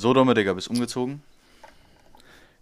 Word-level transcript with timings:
So, 0.00 0.14
Domme, 0.14 0.32
Digga, 0.32 0.54
bist 0.54 0.70
umgezogen? 0.70 1.22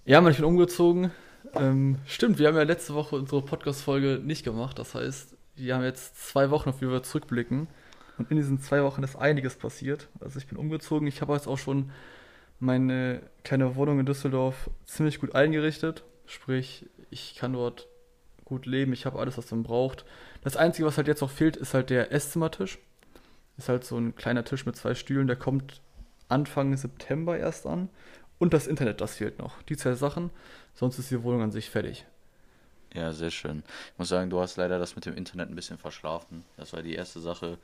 Ja, 0.04 0.21
man, 0.21 0.33
ich 0.33 0.38
bin 0.38 0.44
umgezogen. 0.44 1.13
Ähm, 1.55 1.99
stimmt, 2.05 2.41
wir 2.41 2.49
haben 2.49 2.57
ja 2.57 2.65
letzte 2.65 2.95
Woche 2.95 3.15
unsere 3.15 3.43
Podcast-Folge 3.43 4.21
nicht 4.21 4.43
gemacht. 4.43 4.76
Das 4.76 4.96
heißt, 4.96 5.37
wir 5.54 5.77
haben 5.77 5.85
jetzt 5.85 6.30
zwei 6.30 6.51
Wochen, 6.51 6.71
auf 6.71 6.80
die 6.80 6.90
wir 6.90 7.01
zurückblicken. 7.04 7.69
Und 8.19 8.29
in 8.32 8.38
diesen 8.38 8.61
zwei 8.61 8.82
Wochen 8.82 9.04
ist 9.04 9.14
einiges 9.14 9.54
passiert. 9.54 10.09
Also 10.19 10.40
ich 10.40 10.48
bin 10.48 10.59
umgezogen. 10.59 11.06
Ich 11.06 11.21
habe 11.21 11.32
jetzt 11.32 11.46
auch 11.46 11.59
schon 11.59 11.93
meine 12.58 13.22
kleine 13.44 13.76
Wohnung 13.76 14.00
in 14.00 14.06
Düsseldorf 14.06 14.68
ziemlich 14.84 15.20
gut 15.20 15.36
eingerichtet. 15.36 16.02
Sprich, 16.27 16.86
ich 17.09 17.36
kann 17.36 17.52
dort 17.52 17.86
gut 18.46 18.66
leben. 18.66 18.93
Ich 18.93 19.07
habe 19.07 19.20
alles, 19.20 19.39
was 19.39 19.48
man 19.52 19.62
braucht. 19.62 20.05
Das 20.43 20.57
Einzige, 20.57 20.89
was 20.89 20.96
halt 20.96 21.07
jetzt 21.07 21.20
noch 21.20 21.30
fehlt, 21.30 21.57
ist 21.57 21.73
halt 21.73 21.91
der 21.91 22.11
Esszimmertisch. 22.11 22.80
Ist 23.59 23.68
halt 23.68 23.84
so 23.84 23.96
ein 23.96 24.16
kleiner 24.16 24.45
Tisch 24.45 24.66
mit 24.66 24.75
zwei 24.75 24.96
Stühlen. 24.96 25.29
Der 25.29 25.36
kommt 25.36 25.82
Anfang 26.29 26.77
September 26.77 27.39
erst 27.39 27.67
an. 27.67 27.89
Und 28.39 28.55
das 28.55 28.66
Internet, 28.66 29.01
das 29.01 29.16
fehlt 29.16 29.39
noch. 29.39 29.61
Die 29.62 29.77
zwei 29.77 29.95
Sachen. 29.95 30.30
Sonst 30.75 30.98
ist 30.98 31.11
die 31.11 31.23
Wohnung 31.23 31.43
an 31.43 31.51
sich 31.51 31.71
fertig. 31.71 32.07
Ja, 32.95 33.12
sehr 33.12 33.30
schön. 33.30 33.62
Ich 33.93 33.98
muss 33.98 34.09
sagen, 34.09 34.30
du 34.30 34.41
hast 34.41 34.57
leider 34.57 34.79
das 34.79 34.95
mit 34.97 35.05
dem 35.05 35.15
Internet 35.15 35.51
ein 35.51 35.55
bisschen 35.55 35.77
verschlafen. 35.77 36.45
Das 36.57 36.73
war 36.73 36.83
die 36.83 36.95
erste 36.95 37.21
Sache, 37.21 37.59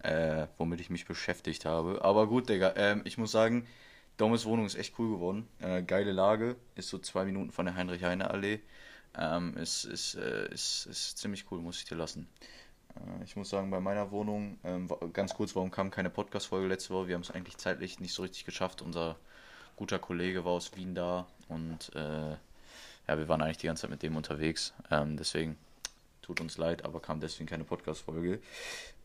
äh, 0.00 0.46
womit 0.56 0.80
ich 0.80 0.90
mich 0.90 1.06
beschäftigt 1.06 1.64
habe. 1.64 2.04
Aber 2.04 2.28
gut, 2.28 2.48
Digga, 2.48 2.74
ähm, 2.76 3.00
ich 3.04 3.18
muss 3.18 3.32
sagen, 3.32 3.66
Domes 4.18 4.44
Wohnung 4.44 4.66
ist 4.66 4.76
echt 4.76 4.98
cool 4.98 5.10
geworden. 5.10 5.48
Äh, 5.60 5.82
geile 5.82 6.12
Lage, 6.12 6.56
ist 6.76 6.88
so 6.88 6.98
zwei 6.98 7.24
Minuten 7.24 7.50
von 7.50 7.66
der 7.66 7.74
Heinrich-Heine-Allee. 7.74 8.60
Ähm, 9.16 9.56
ist, 9.56 9.84
ist, 9.84 10.14
äh, 10.14 10.52
ist, 10.52 10.86
ist 10.86 11.18
ziemlich 11.18 11.46
cool, 11.50 11.60
muss 11.60 11.78
ich 11.78 11.84
dir 11.84 11.96
lassen. 11.96 12.28
Äh, 12.98 13.24
ich 13.24 13.36
muss 13.36 13.50
sagen, 13.50 13.70
bei 13.70 13.80
meiner 13.80 14.10
Wohnung, 14.10 14.58
ähm, 14.64 14.88
ganz 15.12 15.34
kurz, 15.34 15.54
warum 15.56 15.70
kam 15.70 15.90
keine 15.90 16.10
Podcast-Folge 16.10 16.68
letzte 16.68 16.94
Woche? 16.94 17.08
Wir 17.08 17.14
haben 17.14 17.22
es 17.22 17.30
eigentlich 17.30 17.56
zeitlich 17.56 18.00
nicht 18.00 18.14
so 18.14 18.22
richtig 18.22 18.44
geschafft. 18.44 18.82
Unser 18.82 19.16
guter 19.76 19.98
Kollege 19.98 20.44
war 20.44 20.52
aus 20.52 20.74
Wien 20.76 20.94
da 20.94 21.26
und 21.48 21.94
äh, 21.94 22.30
ja, 22.30 23.16
wir 23.16 23.28
waren 23.28 23.40
eigentlich 23.40 23.58
die 23.58 23.66
ganze 23.66 23.82
Zeit 23.82 23.90
mit 23.90 24.02
dem 24.02 24.16
unterwegs. 24.16 24.74
Ähm, 24.90 25.16
deswegen 25.16 25.56
tut 26.22 26.40
uns 26.40 26.58
leid, 26.58 26.84
aber 26.84 27.00
kam 27.00 27.20
deswegen 27.20 27.48
keine 27.48 27.64
Podcast-Folge. 27.64 28.40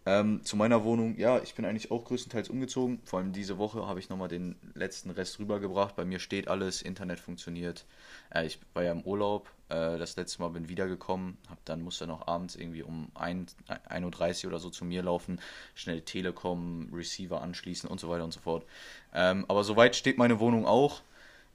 Ähm, 0.05 0.43
zu 0.43 0.57
meiner 0.57 0.83
Wohnung, 0.83 1.17
ja, 1.17 1.41
ich 1.41 1.55
bin 1.55 1.63
eigentlich 1.63 1.89
auch 1.89 2.03
größtenteils 2.03 2.49
umgezogen. 2.49 2.99
Vor 3.05 3.19
allem 3.19 3.31
diese 3.31 3.57
Woche 3.57 3.87
habe 3.87 3.99
ich 3.99 4.09
nochmal 4.09 4.27
den 4.27 4.57
letzten 4.73 5.11
Rest 5.11 5.39
rübergebracht. 5.39 5.95
Bei 5.95 6.03
mir 6.03 6.19
steht 6.19 6.49
alles, 6.49 6.81
Internet 6.81 7.21
funktioniert. 7.21 7.85
Äh, 8.33 8.45
ich 8.45 8.59
war 8.73 8.83
ja 8.83 8.91
im 8.91 9.01
Urlaub, 9.03 9.49
äh, 9.73 9.97
das 9.97 10.15
letzte 10.15 10.41
Mal 10.41 10.49
bin 10.49 10.69
wiedergekommen, 10.69 11.37
hab 11.49 11.63
dann 11.65 11.81
musste 11.81 12.07
noch 12.07 12.27
abends 12.27 12.55
irgendwie 12.55 12.83
um 12.83 13.07
1.30 13.15 14.45
Uhr 14.45 14.51
oder 14.51 14.59
so 14.59 14.69
zu 14.69 14.85
mir 14.85 15.03
laufen, 15.03 15.39
schnell 15.75 16.01
Telekom, 16.01 16.89
Receiver 16.93 17.41
anschließen 17.41 17.89
und 17.89 17.99
so 17.99 18.09
weiter 18.09 18.23
und 18.23 18.33
so 18.33 18.39
fort. 18.39 18.65
Ähm, 19.13 19.45
aber 19.47 19.63
soweit 19.63 19.95
steht 19.95 20.17
meine 20.17 20.39
Wohnung 20.39 20.65
auch. 20.65 21.01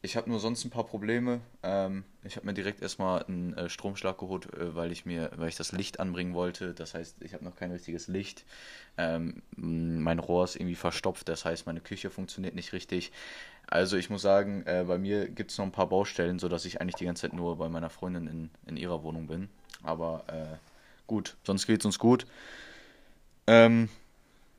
Ich 0.01 0.17
habe 0.17 0.31
nur 0.31 0.39
sonst 0.39 0.65
ein 0.65 0.71
paar 0.71 0.85
Probleme. 0.85 1.41
Ähm, 1.65 2.05
ich 2.23 2.37
habe 2.37 2.47
mir 2.47 2.55
direkt 2.55 2.83
erstmal 2.83 3.25
einen 3.25 3.55
äh, 3.55 3.69
Stromschlag 3.69 4.17
geholt, 4.19 4.53
äh, 4.55 4.77
weil 4.77 4.93
ich 4.93 5.07
mir, 5.07 5.33
weil 5.37 5.49
ich 5.49 5.57
das 5.57 5.73
Licht 5.73 5.99
anbringen 5.99 6.35
wollte. 6.35 6.73
Das 6.73 6.95
heißt, 6.95 7.21
ich 7.23 7.35
habe 7.35 7.45
noch 7.45 7.57
kein 7.57 7.73
richtiges 7.73 8.07
Licht. 8.07 8.45
Ähm, 8.97 9.43
mein 9.57 10.21
Rohr 10.21 10.45
ist 10.45 10.55
irgendwie 10.55 10.77
verstopft, 10.77 11.29
das 11.29 11.45
heißt, 11.45 11.67
meine 11.67 11.81
Küche 11.81 12.11
funktioniert 12.11 12.55
nicht 12.55 12.73
richtig. 12.73 13.11
Also 13.67 13.97
ich 13.97 14.09
muss 14.09 14.23
sagen, 14.23 14.63
äh, 14.67 14.85
bei 14.87 14.99
mir 14.99 15.29
gibt 15.29 15.51
es 15.51 15.59
noch 15.59 15.65
ein 15.65 15.73
paar 15.73 15.89
Baustellen, 15.89 16.39
sodass 16.39 16.65
ich 16.65 16.81
eigentlich 16.81 16.95
die 16.95 17.05
ganze 17.05 17.23
Zeit 17.23 17.33
nur 17.33 17.59
bei 17.59 17.69
meiner 17.69 17.91
Freundin 17.91 18.29
in, 18.29 18.51
in 18.67 18.77
ihrer 18.77 19.03
Wohnung 19.03 19.27
bin. 19.27 19.49
Aber 19.83 20.25
äh, 20.29 20.57
gut, 21.09 21.37
sonst 21.43 21.67
geht 21.67 21.81
es 21.81 21.87
uns 21.87 21.99
gut. 21.99 22.25
Ähm, 23.49 23.89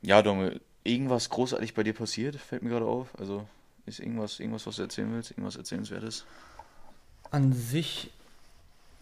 ja, 0.02 0.20
Domme, 0.20 0.60
irgendwas 0.84 1.30
großartig 1.30 1.74
bei 1.74 1.82
dir 1.82 1.94
passiert, 1.94 2.36
fällt 2.36 2.62
mir 2.62 2.70
gerade 2.70 2.86
auf. 2.86 3.18
Also 3.18 3.46
ist 3.86 4.00
irgendwas, 4.00 4.40
irgendwas, 4.40 4.66
was 4.66 4.76
du 4.76 4.82
erzählen 4.82 5.12
willst? 5.12 5.30
Irgendwas 5.30 5.56
Erzählenswertes? 5.56 6.24
An 7.30 7.52
sich, 7.52 8.10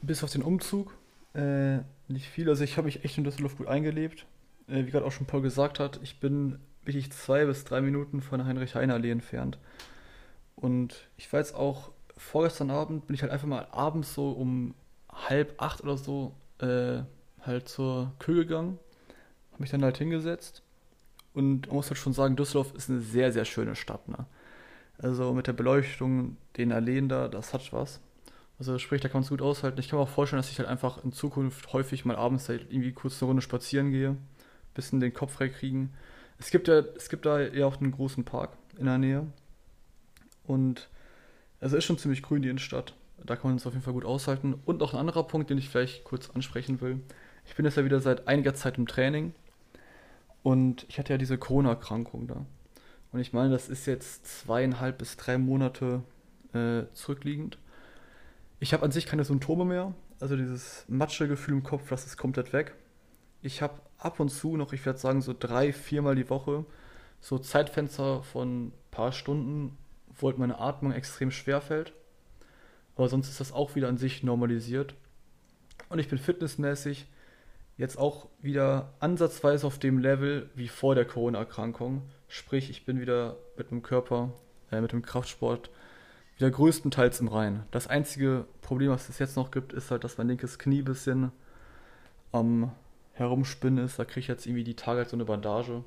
bis 0.03 0.23
auf 0.23 0.31
den 0.31 0.43
Umzug, 0.43 0.95
äh, 1.35 1.79
nicht 2.09 2.27
viel. 2.27 2.49
Also 2.49 2.65
ich 2.65 2.77
habe 2.77 2.87
mich 2.87 3.05
echt 3.05 3.19
in 3.19 3.25
Düsseldorf 3.25 3.57
gut 3.57 3.69
eingelebt. 3.69 4.27
Äh, 4.69 4.87
wie 4.87 4.91
gerade 4.91 5.05
auch 5.05 5.13
schon 5.13 5.27
Paul 5.27 5.43
gesagt 5.43 5.79
hat, 5.79 6.01
ich 6.03 6.21
bin 6.21 6.59
wirklich 6.85 7.13
zwei 7.13 7.45
bis 7.45 7.65
drei 7.65 7.81
Minuten 7.81 8.23
von 8.23 8.39
der 8.39 8.47
Heinrich-Heine-Allee 8.47 9.11
entfernt. 9.11 9.59
Und 10.57 11.09
ich 11.17 11.33
war 11.33 11.41
jetzt 11.41 11.55
auch, 11.55 11.91
vorgestern 12.17 12.71
Abend 12.71 13.07
bin 13.07 13.15
ich 13.15 13.23
halt 13.23 13.31
einfach 13.31 13.47
mal 13.47 13.69
abends 13.71 14.15
so 14.15 14.31
um 14.33 14.75
halb 15.09 15.61
acht 15.63 15.83
oder 15.83 15.97
so 15.97 16.35
äh, 16.59 17.03
halt 17.43 17.69
zur 17.69 18.13
Kühe 18.19 18.45
gegangen. 18.45 18.79
Habe 19.53 19.63
mich 19.63 19.71
dann 19.71 19.85
halt 19.85 19.99
hingesetzt. 19.99 20.63
Und 21.35 21.67
man 21.69 21.77
muss 21.77 21.89
halt 21.91 21.99
schon 21.99 22.13
sagen, 22.13 22.37
Düsseldorf 22.37 22.75
ist 22.75 22.91
eine 22.91 23.01
sehr, 23.01 23.33
sehr 23.33 23.45
schöne 23.45 23.77
Stadt. 23.77 24.09
Ne? 24.09 24.27
Also 24.99 25.33
mit 25.33 25.47
der 25.47 25.53
Beleuchtung, 25.53 26.37
den 26.57 26.73
Alleen 26.73 27.09
da, 27.09 27.29
das 27.29 27.55
hat 27.55 27.73
was. 27.73 28.01
Also 28.59 28.79
sprich, 28.79 29.01
da 29.01 29.09
kann 29.09 29.19
man 29.21 29.23
es 29.23 29.29
gut 29.29 29.43
aushalten. 29.43 29.79
Ich 29.79 29.89
kann 29.89 29.99
mir 29.99 30.03
auch 30.03 30.09
vorstellen, 30.09 30.43
dass 30.43 30.51
ich 30.51 30.59
halt 30.59 30.69
einfach 30.69 31.05
in 31.05 31.13
Zukunft 31.13 31.73
häufig 31.73 32.05
mal 32.05 32.17
abends 32.17 32.49
halt 32.49 32.67
irgendwie 32.71 32.93
kurz 32.93 33.23
eine 33.23 33.29
Runde 33.29 33.43
spazieren 33.43 33.93
gehe, 33.93 34.17
bisschen 34.75 34.99
den 34.99 35.15
Kopf 35.15 35.35
frei 35.35 35.49
kriegen. 35.49 35.95
Es 36.39 36.51
gibt 36.51 36.67
ja, 36.67 36.81
es 36.97 37.09
gibt 37.09 37.27
da 37.27 37.41
ja 37.41 37.67
auch 37.67 37.81
einen 37.81 37.93
großen 37.93 38.25
Park 38.25 38.57
in 38.77 38.87
der 38.87 38.99
Nähe. 38.99 39.27
Und 40.45 40.89
es 41.61 41.73
ist 41.73 41.85
schon 41.85 41.99
ziemlich 41.99 42.23
grün, 42.23 42.43
die 42.43 42.49
Innenstadt. 42.49 42.95
Da 43.25 43.37
kann 43.37 43.51
man 43.51 43.59
es 43.59 43.67
auf 43.67 43.73
jeden 43.73 43.85
Fall 43.85 43.93
gut 43.93 44.05
aushalten. 44.05 44.55
Und 44.65 44.79
noch 44.79 44.95
ein 44.95 45.01
anderer 45.01 45.25
Punkt, 45.25 45.51
den 45.51 45.59
ich 45.59 45.69
vielleicht 45.69 46.05
kurz 46.05 46.31
ansprechen 46.31 46.81
will. 46.81 47.01
Ich 47.47 47.55
bin 47.55 47.65
jetzt 47.65 47.77
ja 47.77 47.85
wieder 47.85 48.01
seit 48.01 48.27
einiger 48.29 48.55
Zeit 48.55 48.79
im 48.79 48.87
Training. 48.87 49.35
Und 50.43 50.87
ich 50.89 50.99
hatte 50.99 51.13
ja 51.13 51.19
diese 51.19 51.39
Corona-Erkrankung 51.39 52.27
da. 52.27 52.45
Und 53.13 53.21
ich 53.21 53.33
meine, 53.33 53.51
das 53.51 53.69
ist 53.69 53.87
jetzt 53.87 54.27
zweieinhalb 54.27 54.99
bis 54.99 55.17
drei 55.17 55.39
Monate 55.39 56.03
äh, 56.53 56.85
zurückliegend. 56.93 57.59
Ich 58.61 58.73
habe 58.73 58.85
an 58.85 58.93
sich 58.93 59.07
keine 59.07 59.25
Symptome 59.25 59.65
mehr. 59.65 59.95
Also 60.21 60.37
dieses 60.37 60.85
Matschegefühl 60.89 61.55
im 61.55 61.63
Kopf, 61.63 61.89
das 61.89 62.07
ist 62.07 62.17
komplett 62.17 62.53
weg. 62.53 62.75
Ich 63.41 63.63
habe 63.63 63.81
ab 63.99 64.21
und 64.21 64.31
zu 64.31 64.57
noch, 64.57 64.73
ich 64.73 64.85
werde 64.85 64.99
sagen, 64.99 65.23
so 65.23 65.35
drei, 65.39 65.73
viermal 65.73 66.17
die 66.17 66.29
Woche 66.29 66.65
so 67.21 67.39
Zeitfenster 67.39 68.23
von 68.23 68.67
ein 68.67 68.73
paar 68.91 69.13
Stunden, 69.13 69.77
wo 70.17 70.29
halt 70.29 70.39
meine 70.39 70.59
Atmung 70.59 70.93
extrem 70.93 71.31
schwer 71.31 71.61
fällt. 71.61 71.93
Aber 72.97 73.09
sonst 73.09 73.29
ist 73.29 73.41
das 73.41 73.53
auch 73.53 73.75
wieder 73.75 73.89
an 73.89 73.99
sich 73.99 74.23
normalisiert. 74.23 74.95
Und 75.89 75.99
ich 75.99 76.09
bin 76.09 76.19
fitnessmäßig 76.19 77.07
jetzt 77.79 77.97
auch 77.97 78.29
wieder 78.43 78.93
ansatzweise 79.01 79.67
auf 79.67 79.79
dem 79.79 79.99
Level 79.99 80.51
wie 80.55 80.69
vor 80.69 80.95
der 80.95 81.07
Corona-Erkrankung. 81.07 82.03
Sprich, 82.27 82.69
ich 82.69 82.85
bin 82.85 83.01
wieder 83.01 83.37
mit 83.57 83.71
dem 83.71 83.83
Körper, 83.83 84.33
äh, 84.71 84.81
mit 84.81 84.93
dem 84.93 85.03
Kraftsport 85.03 85.71
wieder 86.37 86.51
größtenteils 86.51 87.21
im 87.21 87.29
Rein. 87.29 87.65
Das 87.71 87.87
einzige 87.87 88.47
Problem, 88.61 88.91
was 88.91 89.09
es 89.09 89.19
jetzt 89.19 89.37
noch 89.37 89.51
gibt, 89.51 89.73
ist 89.73 89.91
halt, 89.91 90.05
dass 90.05 90.19
mein 90.19 90.29
linkes 90.29 90.59
Knie 90.59 90.83
ein 90.83 90.85
bisschen 90.85 91.33
am 92.33 92.73
Herumspinnen 93.13 93.85
ist. 93.85 93.99
Da 93.99 94.05
kriege 94.05 94.21
ich 94.21 94.29
jetzt 94.29 94.47
irgendwie 94.47 94.65
die 94.65 94.77
Tage 94.77 94.99
halt 94.99 95.09
so 95.09 95.17
eine 95.17 95.25
Bandage 95.25 95.83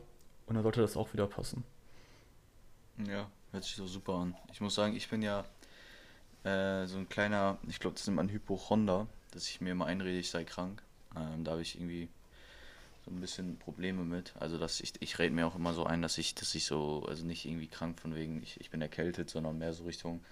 und 0.47 0.55
dann 0.55 0.63
sollte 0.63 0.81
das 0.81 0.97
auch 0.97 1.13
wieder 1.13 1.27
passen. 1.27 1.63
Ja, 3.05 3.29
hört 3.51 3.63
sich 3.63 3.75
so 3.75 3.85
super 3.85 4.13
an. 4.13 4.35
Ich 4.51 4.61
muss 4.61 4.75
sagen, 4.75 4.95
ich 4.95 5.09
bin 5.09 5.21
ja 5.21 5.45
äh, 6.43 6.85
so 6.85 6.97
ein 6.97 7.07
kleiner, 7.09 7.57
ich 7.67 7.79
glaube, 7.79 7.95
das 7.95 8.07
nennt 8.07 8.17
man 8.17 8.29
Hypochonder, 8.29 9.07
dass 9.31 9.47
ich 9.47 9.61
mir 9.61 9.71
immer 9.71 9.85
einrede, 9.85 10.17
ich 10.17 10.29
sei 10.29 10.43
krank. 10.43 10.83
Ähm, 11.15 11.43
da 11.43 11.51
habe 11.51 11.61
ich 11.61 11.75
irgendwie 11.75 12.09
so 13.05 13.11
ein 13.11 13.19
bisschen 13.19 13.57
Probleme 13.57 14.03
mit. 14.03 14.33
Also 14.39 14.57
dass 14.57 14.79
ich, 14.79 14.93
ich 14.99 15.19
rede 15.19 15.33
mir 15.33 15.47
auch 15.47 15.55
immer 15.55 15.73
so 15.73 15.85
ein, 15.85 16.01
dass 16.01 16.17
ich, 16.17 16.35
dass 16.35 16.53
ich 16.55 16.65
so, 16.65 17.05
also 17.07 17.25
nicht 17.25 17.45
irgendwie 17.45 17.67
krank 17.67 17.99
von 17.99 18.15
wegen, 18.15 18.41
ich, 18.43 18.59
ich 18.59 18.69
bin 18.69 18.81
erkältet, 18.81 19.29
sondern 19.29 19.57
mehr 19.57 19.73
so 19.73 19.83
Richtung, 19.85 20.23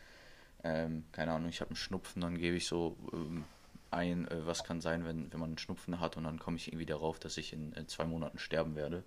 ähm, 0.64 1.06
keine 1.12 1.32
Ahnung, 1.32 1.50
ich 1.50 1.62
habe 1.62 1.72
einen 1.72 1.78
Schnupfen, 1.78 2.22
dann 2.22 2.38
gebe 2.38 2.58
ich 2.58 2.68
so 2.68 2.96
ähm, 3.14 3.46
ein, 3.92 4.28
äh, 4.28 4.46
was 4.46 4.64
kann 4.64 4.82
sein, 4.82 5.06
wenn, 5.06 5.32
wenn 5.32 5.40
man 5.40 5.50
einen 5.50 5.58
Schnupfen 5.58 6.00
hat 6.00 6.18
und 6.18 6.24
dann 6.24 6.40
komme 6.40 6.58
ich 6.58 6.68
irgendwie 6.68 6.86
darauf, 6.86 7.20
dass 7.20 7.38
ich 7.38 7.54
in, 7.54 7.74
in 7.74 7.88
zwei 7.88 8.06
Monaten 8.06 8.38
sterben 8.38 8.76
werde. 8.76 9.04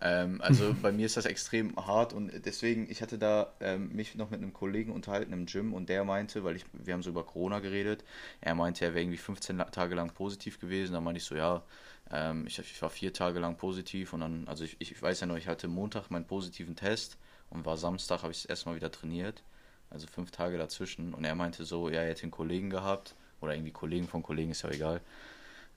Ähm, 0.00 0.40
also 0.40 0.74
bei 0.82 0.92
mir 0.92 1.06
ist 1.06 1.16
das 1.16 1.26
extrem 1.26 1.74
hart 1.76 2.12
und 2.12 2.32
deswegen, 2.44 2.90
ich 2.90 3.02
hatte 3.02 3.18
da 3.18 3.52
ähm, 3.60 3.92
mich 3.92 4.14
noch 4.14 4.30
mit 4.30 4.40
einem 4.40 4.52
Kollegen 4.52 4.92
unterhalten 4.92 5.32
im 5.32 5.46
Gym 5.46 5.72
und 5.72 5.88
der 5.88 6.04
meinte, 6.04 6.44
weil 6.44 6.56
ich, 6.56 6.64
wir 6.72 6.94
haben 6.94 7.02
so 7.02 7.10
über 7.10 7.24
Corona 7.24 7.60
geredet, 7.60 8.04
er 8.40 8.54
meinte, 8.54 8.84
er 8.84 8.94
wäre 8.94 9.02
irgendwie 9.02 9.18
15 9.18 9.58
Tage 9.72 9.94
lang 9.94 10.12
positiv 10.12 10.60
gewesen, 10.60 10.92
da 10.92 11.00
meinte 11.00 11.18
ich 11.18 11.24
so, 11.24 11.34
ja, 11.34 11.62
ähm, 12.10 12.46
ich, 12.46 12.58
ich, 12.58 12.82
war 12.82 12.90
vier 12.90 13.12
Tage 13.12 13.38
lang 13.38 13.56
positiv 13.56 14.12
und 14.12 14.20
dann, 14.20 14.48
also 14.48 14.64
ich, 14.64 14.76
ich 14.80 15.00
weiß 15.00 15.20
ja 15.20 15.26
noch, 15.26 15.36
ich 15.36 15.48
hatte 15.48 15.68
Montag 15.68 16.10
meinen 16.10 16.26
positiven 16.26 16.76
Test 16.76 17.16
und 17.50 17.64
war 17.64 17.76
Samstag, 17.76 18.22
habe 18.22 18.32
ich 18.32 18.42
das 18.42 18.50
erstmal 18.50 18.76
wieder 18.76 18.90
trainiert, 18.90 19.42
also 19.90 20.06
fünf 20.06 20.30
Tage 20.30 20.58
dazwischen 20.58 21.14
und 21.14 21.24
er 21.24 21.34
meinte 21.34 21.64
so, 21.64 21.88
ja, 21.88 22.02
er 22.02 22.10
hätte 22.10 22.22
einen 22.24 22.30
Kollegen 22.30 22.70
gehabt, 22.70 23.14
oder 23.40 23.54
irgendwie 23.54 23.72
Kollegen 23.72 24.08
von 24.08 24.22
Kollegen, 24.22 24.50
ist 24.50 24.62
ja 24.62 24.70
egal. 24.70 25.00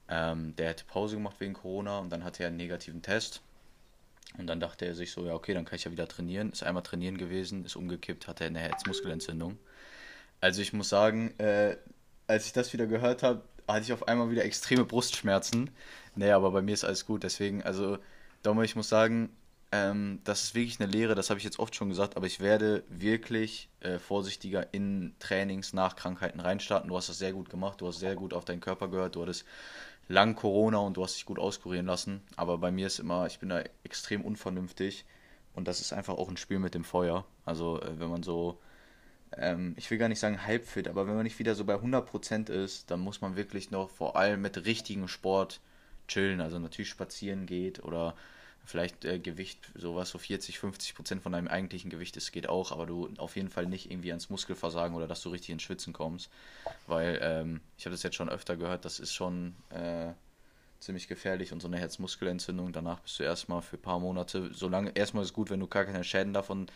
Ähm, 0.08 0.54
der 0.56 0.70
hätte 0.70 0.84
Pause 0.84 1.16
gemacht 1.16 1.36
wegen 1.38 1.54
Corona 1.54 1.98
und 1.98 2.10
dann 2.10 2.24
hatte 2.24 2.42
er 2.42 2.48
einen 2.48 2.56
negativen 2.56 3.02
Test. 3.02 3.40
Und 4.36 4.46
dann 4.48 4.60
dachte 4.60 4.84
er 4.84 4.94
sich 4.94 5.12
so, 5.12 5.24
ja, 5.26 5.34
okay, 5.34 5.54
dann 5.54 5.64
kann 5.64 5.76
ich 5.76 5.84
ja 5.84 5.92
wieder 5.92 6.08
trainieren. 6.08 6.50
Ist 6.50 6.62
einmal 6.62 6.82
trainieren 6.82 7.18
gewesen, 7.18 7.64
ist 7.64 7.76
umgekippt, 7.76 8.26
hatte 8.26 8.44
eine 8.44 8.58
Herzmuskelentzündung. 8.58 9.58
Also 10.40 10.60
ich 10.60 10.72
muss 10.72 10.88
sagen, 10.88 11.38
äh, 11.38 11.76
als 12.26 12.46
ich 12.46 12.52
das 12.52 12.72
wieder 12.72 12.86
gehört 12.86 13.22
habe, 13.22 13.42
hatte 13.68 13.84
ich 13.84 13.92
auf 13.92 14.08
einmal 14.08 14.30
wieder 14.30 14.44
extreme 14.44 14.84
Brustschmerzen. 14.84 15.70
Nee, 16.16 16.30
aber 16.30 16.50
bei 16.50 16.62
mir 16.62 16.74
ist 16.74 16.84
alles 16.84 17.06
gut. 17.06 17.22
Deswegen, 17.22 17.62
also, 17.62 17.98
Daumen, 18.42 18.64
ich 18.64 18.76
muss 18.76 18.88
sagen, 18.88 19.30
ähm, 19.74 20.20
das 20.22 20.44
ist 20.44 20.54
wirklich 20.54 20.78
eine 20.78 20.90
Lehre, 20.90 21.16
das 21.16 21.30
habe 21.30 21.38
ich 21.38 21.44
jetzt 21.44 21.58
oft 21.58 21.74
schon 21.74 21.88
gesagt, 21.88 22.16
aber 22.16 22.26
ich 22.26 22.38
werde 22.38 22.84
wirklich 22.88 23.68
äh, 23.80 23.98
vorsichtiger 23.98 24.72
in 24.72 25.16
Trainings 25.18 25.72
nach 25.72 25.96
Krankheiten 25.96 26.38
reinstarten. 26.38 26.88
Du 26.88 26.96
hast 26.96 27.08
das 27.08 27.18
sehr 27.18 27.32
gut 27.32 27.50
gemacht, 27.50 27.80
du 27.80 27.88
hast 27.88 27.98
sehr 27.98 28.14
gut 28.14 28.34
auf 28.34 28.44
deinen 28.44 28.60
Körper 28.60 28.86
gehört, 28.86 29.16
du 29.16 29.22
hattest 29.22 29.44
lang 30.06 30.36
Corona 30.36 30.78
und 30.78 30.96
du 30.96 31.02
hast 31.02 31.16
dich 31.16 31.24
gut 31.24 31.40
auskurieren 31.40 31.86
lassen. 31.86 32.22
Aber 32.36 32.58
bei 32.58 32.70
mir 32.70 32.86
ist 32.86 33.00
immer, 33.00 33.26
ich 33.26 33.40
bin 33.40 33.48
da 33.48 33.64
extrem 33.82 34.20
unvernünftig 34.24 35.04
und 35.54 35.66
das 35.66 35.80
ist 35.80 35.92
einfach 35.92 36.14
auch 36.14 36.28
ein 36.28 36.36
Spiel 36.36 36.60
mit 36.60 36.74
dem 36.74 36.84
Feuer. 36.84 37.24
Also 37.44 37.80
äh, 37.82 37.98
wenn 37.98 38.10
man 38.10 38.22
so, 38.22 38.60
ähm, 39.36 39.74
ich 39.76 39.90
will 39.90 39.98
gar 39.98 40.08
nicht 40.08 40.20
sagen 40.20 40.46
halbfit, 40.46 40.86
aber 40.86 41.08
wenn 41.08 41.16
man 41.16 41.24
nicht 41.24 41.40
wieder 41.40 41.56
so 41.56 41.64
bei 41.64 41.74
100% 41.74 42.48
ist, 42.48 42.92
dann 42.92 43.00
muss 43.00 43.20
man 43.22 43.34
wirklich 43.34 43.72
noch 43.72 43.90
vor 43.90 44.14
allem 44.14 44.40
mit 44.40 44.64
richtigem 44.66 45.08
Sport 45.08 45.60
chillen. 46.06 46.40
Also 46.40 46.60
natürlich 46.60 46.90
spazieren 46.90 47.46
geht 47.46 47.82
oder 47.82 48.14
vielleicht 48.64 49.04
äh, 49.04 49.18
Gewicht, 49.18 49.58
sowas 49.74 50.10
so 50.10 50.18
40, 50.18 50.58
50 50.58 50.94
Prozent 50.94 51.22
von 51.22 51.32
deinem 51.32 51.48
eigentlichen 51.48 51.90
Gewicht 51.90 52.16
ist, 52.16 52.32
geht 52.32 52.48
auch, 52.48 52.72
aber 52.72 52.86
du 52.86 53.08
auf 53.18 53.36
jeden 53.36 53.50
Fall 53.50 53.66
nicht 53.66 53.90
irgendwie 53.90 54.10
ans 54.10 54.30
Muskelversagen 54.30 54.96
oder 54.96 55.06
dass 55.06 55.22
du 55.22 55.30
richtig 55.30 55.50
ins 55.50 55.62
Schwitzen 55.62 55.92
kommst, 55.92 56.30
weil 56.86 57.18
ähm, 57.22 57.60
ich 57.76 57.86
habe 57.86 57.94
das 57.94 58.02
jetzt 58.02 58.16
schon 58.16 58.28
öfter 58.28 58.56
gehört, 58.56 58.84
das 58.84 58.98
ist 59.00 59.12
schon 59.12 59.54
äh, 59.70 60.12
ziemlich 60.80 61.08
gefährlich 61.08 61.52
und 61.52 61.60
so 61.60 61.68
eine 61.68 61.78
Herzmuskelentzündung, 61.78 62.72
danach 62.72 63.00
bist 63.00 63.18
du 63.18 63.22
erstmal 63.22 63.62
für 63.62 63.76
ein 63.76 63.82
paar 63.82 64.00
Monate, 64.00 64.50
solange, 64.52 64.90
erstmal 64.94 65.24
ist 65.24 65.32
gut, 65.32 65.50
wenn 65.50 65.60
du 65.60 65.66
gar 65.66 65.84
keine 65.84 66.04
Schäden 66.04 66.32
davon 66.32 66.66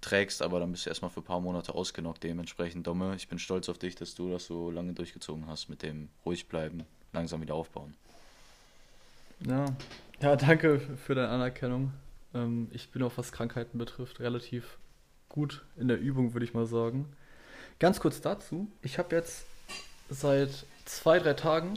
trägst, 0.00 0.42
aber 0.42 0.60
dann 0.60 0.72
bist 0.72 0.86
du 0.86 0.90
erstmal 0.90 1.10
für 1.10 1.20
ein 1.20 1.24
paar 1.24 1.40
Monate 1.40 1.74
ausgenockt, 1.74 2.22
dementsprechend 2.22 2.86
Domme, 2.86 3.14
ich 3.16 3.28
bin 3.28 3.38
stolz 3.38 3.68
auf 3.68 3.78
dich, 3.78 3.94
dass 3.94 4.14
du 4.14 4.30
das 4.30 4.46
so 4.46 4.70
lange 4.70 4.92
durchgezogen 4.92 5.46
hast 5.46 5.68
mit 5.68 5.82
dem 5.82 6.08
ruhig 6.24 6.48
bleiben, 6.48 6.84
langsam 7.12 7.40
wieder 7.40 7.54
aufbauen. 7.54 7.94
Ja, 9.48 9.66
ja, 10.20 10.36
danke 10.36 10.80
für 11.04 11.16
deine 11.16 11.28
Anerkennung. 11.28 11.92
Ähm, 12.32 12.68
ich 12.72 12.90
bin 12.90 13.02
auch, 13.02 13.12
was 13.16 13.32
Krankheiten 13.32 13.76
betrifft, 13.76 14.20
relativ 14.20 14.78
gut 15.28 15.64
in 15.76 15.88
der 15.88 15.98
Übung, 15.98 16.32
würde 16.32 16.44
ich 16.44 16.54
mal 16.54 16.66
sagen. 16.66 17.06
Ganz 17.80 17.98
kurz 17.98 18.20
dazu, 18.20 18.68
ich 18.82 18.98
habe 18.98 19.16
jetzt 19.16 19.46
seit 20.08 20.66
zwei, 20.84 21.18
drei 21.18 21.34
Tagen, 21.34 21.74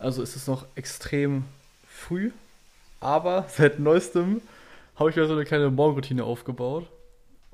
also 0.00 0.20
ist 0.22 0.34
es 0.34 0.48
noch 0.48 0.66
extrem 0.74 1.44
früh, 1.86 2.32
aber 2.98 3.46
seit 3.48 3.78
neuestem 3.78 4.40
habe 4.96 5.10
ich 5.10 5.16
mir 5.16 5.26
so 5.26 5.34
eine 5.34 5.44
kleine 5.44 5.70
Morgenroutine 5.70 6.24
aufgebaut. 6.24 6.90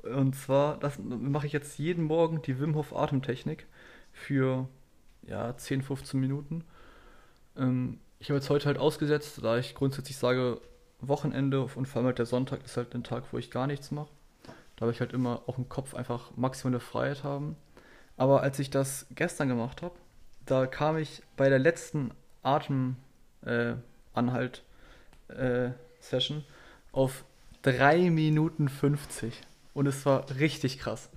Und 0.01 0.35
zwar, 0.35 0.79
mache 0.97 1.45
ich 1.45 1.53
jetzt 1.53 1.77
jeden 1.77 2.05
Morgen 2.05 2.41
die 2.41 2.59
Wim 2.59 2.75
Hof 2.75 2.95
Atemtechnik 2.95 3.67
für 4.13 4.67
ja, 5.27 5.55
10, 5.55 5.83
15 5.83 6.19
Minuten. 6.19 6.63
Ähm, 7.57 7.99
ich 8.19 8.29
habe 8.29 8.39
jetzt 8.39 8.49
heute 8.49 8.65
halt 8.65 8.77
ausgesetzt, 8.77 9.39
da 9.43 9.57
ich 9.57 9.75
grundsätzlich 9.75 10.17
sage, 10.17 10.59
Wochenende 10.99 11.61
und 11.61 11.87
vor 11.87 11.99
allem 11.99 12.07
halt 12.07 12.17
der 12.17 12.25
Sonntag 12.25 12.63
ist 12.65 12.77
halt 12.77 12.95
ein 12.95 13.03
Tag, 13.03 13.25
wo 13.31 13.37
ich 13.37 13.51
gar 13.51 13.67
nichts 13.67 13.91
mache. 13.91 14.09
Da 14.75 14.81
habe 14.81 14.91
ich 14.91 14.99
halt 14.99 15.13
immer 15.13 15.43
auch 15.47 15.57
im 15.57 15.69
Kopf 15.69 15.93
einfach 15.93 16.31
maximale 16.35 16.79
Freiheit 16.79 17.23
haben. 17.23 17.55
Aber 18.15 18.41
als 18.41 18.57
ich 18.59 18.69
das 18.69 19.05
gestern 19.11 19.47
gemacht 19.47 19.81
habe, 19.81 19.95
da 20.45 20.65
kam 20.65 20.97
ich 20.97 21.21
bei 21.35 21.49
der 21.49 21.59
letzten 21.59 22.11
Atemanhalt 22.41 22.97
äh, 25.29 25.65
äh, 25.65 25.71
auf 26.91 27.25
3 27.61 28.09
Minuten 28.09 28.69
50. 28.69 29.41
Und 29.73 29.85
es 29.85 30.05
war 30.05 30.25
richtig 30.39 30.79
krass. 30.79 31.09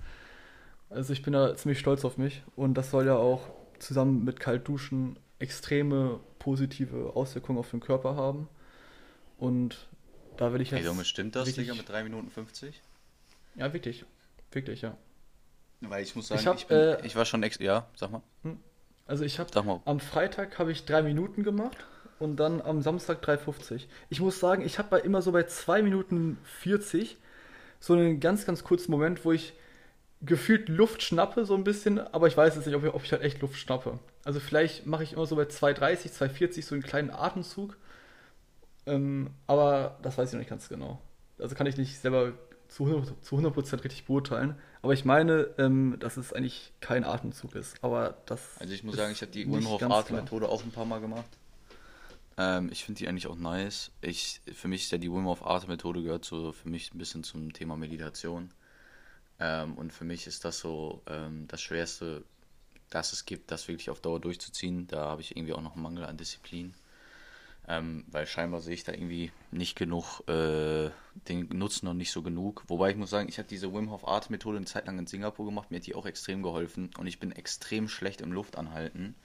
Also 0.89 1.13
ich 1.13 1.23
bin 1.23 1.33
da 1.33 1.55
ziemlich 1.55 1.79
stolz 1.79 2.05
auf 2.05 2.17
mich. 2.17 2.43
Und 2.55 2.75
das 2.75 2.91
soll 2.91 3.07
ja 3.07 3.15
auch 3.15 3.49
zusammen 3.79 4.23
mit 4.23 4.39
Kaltduschen 4.39 5.17
extreme 5.39 6.19
positive 6.41 7.11
Auswirkungen 7.15 7.59
auf 7.59 7.69
den 7.69 7.79
Körper 7.79 8.15
haben. 8.15 8.49
Und 9.37 9.87
da 10.37 10.51
will 10.53 10.61
ich 10.61 10.71
jetzt. 10.71 10.85
Hey, 10.85 11.05
stimmt 11.05 11.35
das, 11.35 11.53
Digga, 11.53 11.75
mit 11.75 11.87
3 11.87 12.03
Minuten 12.03 12.31
50? 12.31 12.81
Ja, 13.55 13.71
wirklich. 13.73 14.05
Wirklich, 14.51 14.81
ja. 14.81 14.97
Weil 15.81 16.03
ich 16.03 16.15
muss 16.15 16.27
sagen, 16.27 16.41
ich, 16.41 16.47
hab, 16.47 16.57
ich, 16.57 16.67
bin, 16.67 16.77
äh, 16.77 17.05
ich 17.05 17.15
war 17.15 17.25
schon 17.25 17.43
ex. 17.43 17.59
Ja, 17.59 17.87
sag 17.95 18.11
mal. 18.11 18.21
Hm. 18.43 18.59
Also 19.05 19.23
ich 19.23 19.39
habe 19.39 19.81
am 19.85 19.99
Freitag 19.99 20.57
habe 20.57 20.71
ich 20.71 20.85
3 20.85 21.03
Minuten 21.03 21.43
gemacht 21.43 21.77
und 22.19 22.37
dann 22.37 22.61
am 22.61 22.81
Samstag 22.81 23.23
3,50. 23.23 23.85
Ich 24.09 24.19
muss 24.19 24.39
sagen, 24.39 24.63
ich 24.63 24.79
habe 24.79 24.97
immer 24.99 25.21
so 25.21 25.31
bei 25.31 25.43
2 25.43 25.81
Minuten 25.81 26.37
40 26.43 27.17
so 27.79 27.93
einen 27.93 28.19
ganz, 28.19 28.45
ganz 28.45 28.63
kurzen 28.63 28.91
Moment, 28.91 29.25
wo 29.25 29.31
ich 29.31 29.53
gefühlt 30.21 30.69
Luft 30.69 31.01
schnappe, 31.01 31.45
so 31.45 31.55
ein 31.55 31.63
bisschen, 31.63 31.99
aber 31.99 32.27
ich 32.27 32.37
weiß 32.37 32.55
jetzt 32.55 32.67
nicht, 32.67 32.75
ob 32.75 32.83
ich, 32.83 32.93
ob 32.93 33.03
ich 33.03 33.11
halt 33.11 33.23
echt 33.23 33.41
Luft 33.41 33.57
schnappe. 33.57 33.99
Also 34.23 34.39
vielleicht 34.39 34.85
mache 34.85 35.03
ich 35.03 35.13
immer 35.13 35.25
so 35.25 35.35
bei 35.35 35.43
2,30, 35.43 36.11
2,40 36.11 36.63
so 36.63 36.75
einen 36.75 36.83
kleinen 36.83 37.09
Atemzug. 37.09 37.77
Ähm, 38.85 39.31
aber 39.47 39.97
das 40.01 40.17
weiß 40.17 40.29
ich 40.29 40.33
noch 40.33 40.39
nicht 40.39 40.49
ganz 40.49 40.69
genau. 40.69 41.01
Also 41.39 41.55
kann 41.55 41.67
ich 41.67 41.77
nicht 41.77 41.99
selber 41.99 42.33
zu 42.67 42.85
100%, 42.85 43.21
zu 43.21 43.37
100 43.37 43.83
richtig 43.83 44.05
beurteilen. 44.05 44.55
Aber 44.81 44.93
ich 44.93 45.05
meine, 45.05 45.49
ähm, 45.57 45.97
dass 45.99 46.17
es 46.17 46.33
eigentlich 46.33 46.71
kein 46.79 47.03
Atemzug 47.03 47.55
ist. 47.55 47.83
Aber 47.83 48.17
das. 48.25 48.57
Also 48.59 48.73
ich 48.73 48.83
muss 48.83 48.95
sagen, 48.95 49.11
ich 49.11 49.21
habe 49.21 49.31
die 49.31 49.45
Wim 49.45 49.67
Hof 49.67 49.81
Atemmethode 49.81 50.49
auch 50.49 50.63
ein 50.63 50.71
paar 50.71 50.85
Mal 50.85 51.01
gemacht. 51.01 51.25
Ähm, 52.37 52.69
ich 52.71 52.85
finde 52.85 52.99
die 52.99 53.07
eigentlich 53.07 53.27
auch 53.27 53.35
nice. 53.35 53.91
Ich, 54.01 54.41
für 54.53 54.67
mich 54.67 54.83
ist 54.83 54.91
ja 54.91 54.97
die 54.97 55.11
Wim 55.11 55.25
Hof 55.25 55.45
Atemmethode 55.45 56.01
gehört 56.01 56.25
so 56.25 56.51
für 56.51 56.69
mich 56.69 56.93
ein 56.93 56.97
bisschen 56.97 57.23
zum 57.23 57.51
Thema 57.53 57.75
Meditation. 57.75 58.51
Ähm, 59.39 59.75
und 59.75 59.91
für 59.91 60.05
mich 60.05 60.27
ist 60.27 60.45
das 60.45 60.59
so 60.59 61.01
ähm, 61.07 61.47
das 61.47 61.61
Schwerste, 61.61 62.23
das 62.91 63.13
es 63.13 63.25
gibt, 63.25 63.51
das 63.51 63.67
wirklich 63.67 63.89
auf 63.89 64.01
Dauer 64.01 64.19
durchzuziehen. 64.19 64.87
Da 64.87 65.05
habe 65.05 65.21
ich 65.21 65.35
irgendwie 65.35 65.53
auch 65.53 65.61
noch 65.61 65.73
einen 65.73 65.83
Mangel 65.83 66.05
an 66.05 66.17
Disziplin. 66.17 66.75
Ähm, 67.67 68.03
weil 68.11 68.25
scheinbar 68.25 68.59
sehe 68.59 68.73
ich 68.73 68.83
da 68.83 68.91
irgendwie 68.91 69.31
nicht 69.51 69.77
genug, 69.77 70.27
äh, 70.27 70.89
den 71.29 71.47
Nutzen 71.53 71.85
noch 71.85 71.93
nicht 71.93 72.11
so 72.11 72.21
genug. 72.21 72.63
Wobei 72.67 72.91
ich 72.91 72.97
muss 72.97 73.11
sagen, 73.11 73.29
ich 73.29 73.37
habe 73.37 73.47
diese 73.47 73.73
Wim 73.73 73.91
Hof 73.91 74.07
Art 74.07 74.29
Methode 74.29 74.57
eine 74.57 74.65
Zeit 74.65 74.87
lang 74.87 74.99
in 74.99 75.07
Singapur 75.07 75.45
gemacht, 75.45 75.71
mir 75.71 75.77
hat 75.77 75.85
die 75.85 75.95
auch 75.95 76.05
extrem 76.05 76.41
geholfen 76.41 76.89
und 76.97 77.07
ich 77.07 77.19
bin 77.19 77.31
extrem 77.31 77.87
schlecht 77.87 78.21
im 78.21 78.31
Luftanhalten. 78.31 79.15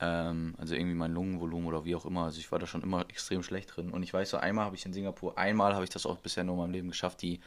Ähm, 0.00 0.54
also 0.56 0.74
irgendwie 0.74 0.94
mein 0.94 1.12
Lungenvolumen 1.12 1.66
oder 1.66 1.84
wie 1.84 1.94
auch 1.94 2.06
immer. 2.06 2.24
Also 2.24 2.38
ich 2.38 2.50
war 2.52 2.58
da 2.58 2.66
schon 2.66 2.82
immer 2.82 3.02
extrem 3.10 3.42
schlecht 3.42 3.76
drin. 3.76 3.90
Und 3.90 4.02
ich 4.02 4.14
weiß 4.14 4.30
so, 4.30 4.36
einmal 4.36 4.64
habe 4.64 4.76
ich 4.76 4.86
in 4.86 4.92
Singapur, 4.92 5.36
einmal 5.36 5.74
habe 5.74 5.84
ich 5.84 5.90
das 5.90 6.06
auch 6.06 6.18
bisher 6.18 6.44
nur 6.44 6.54
in 6.54 6.60
meinem 6.60 6.72
Leben 6.72 6.88
geschafft, 6.88 7.22
die 7.22 7.40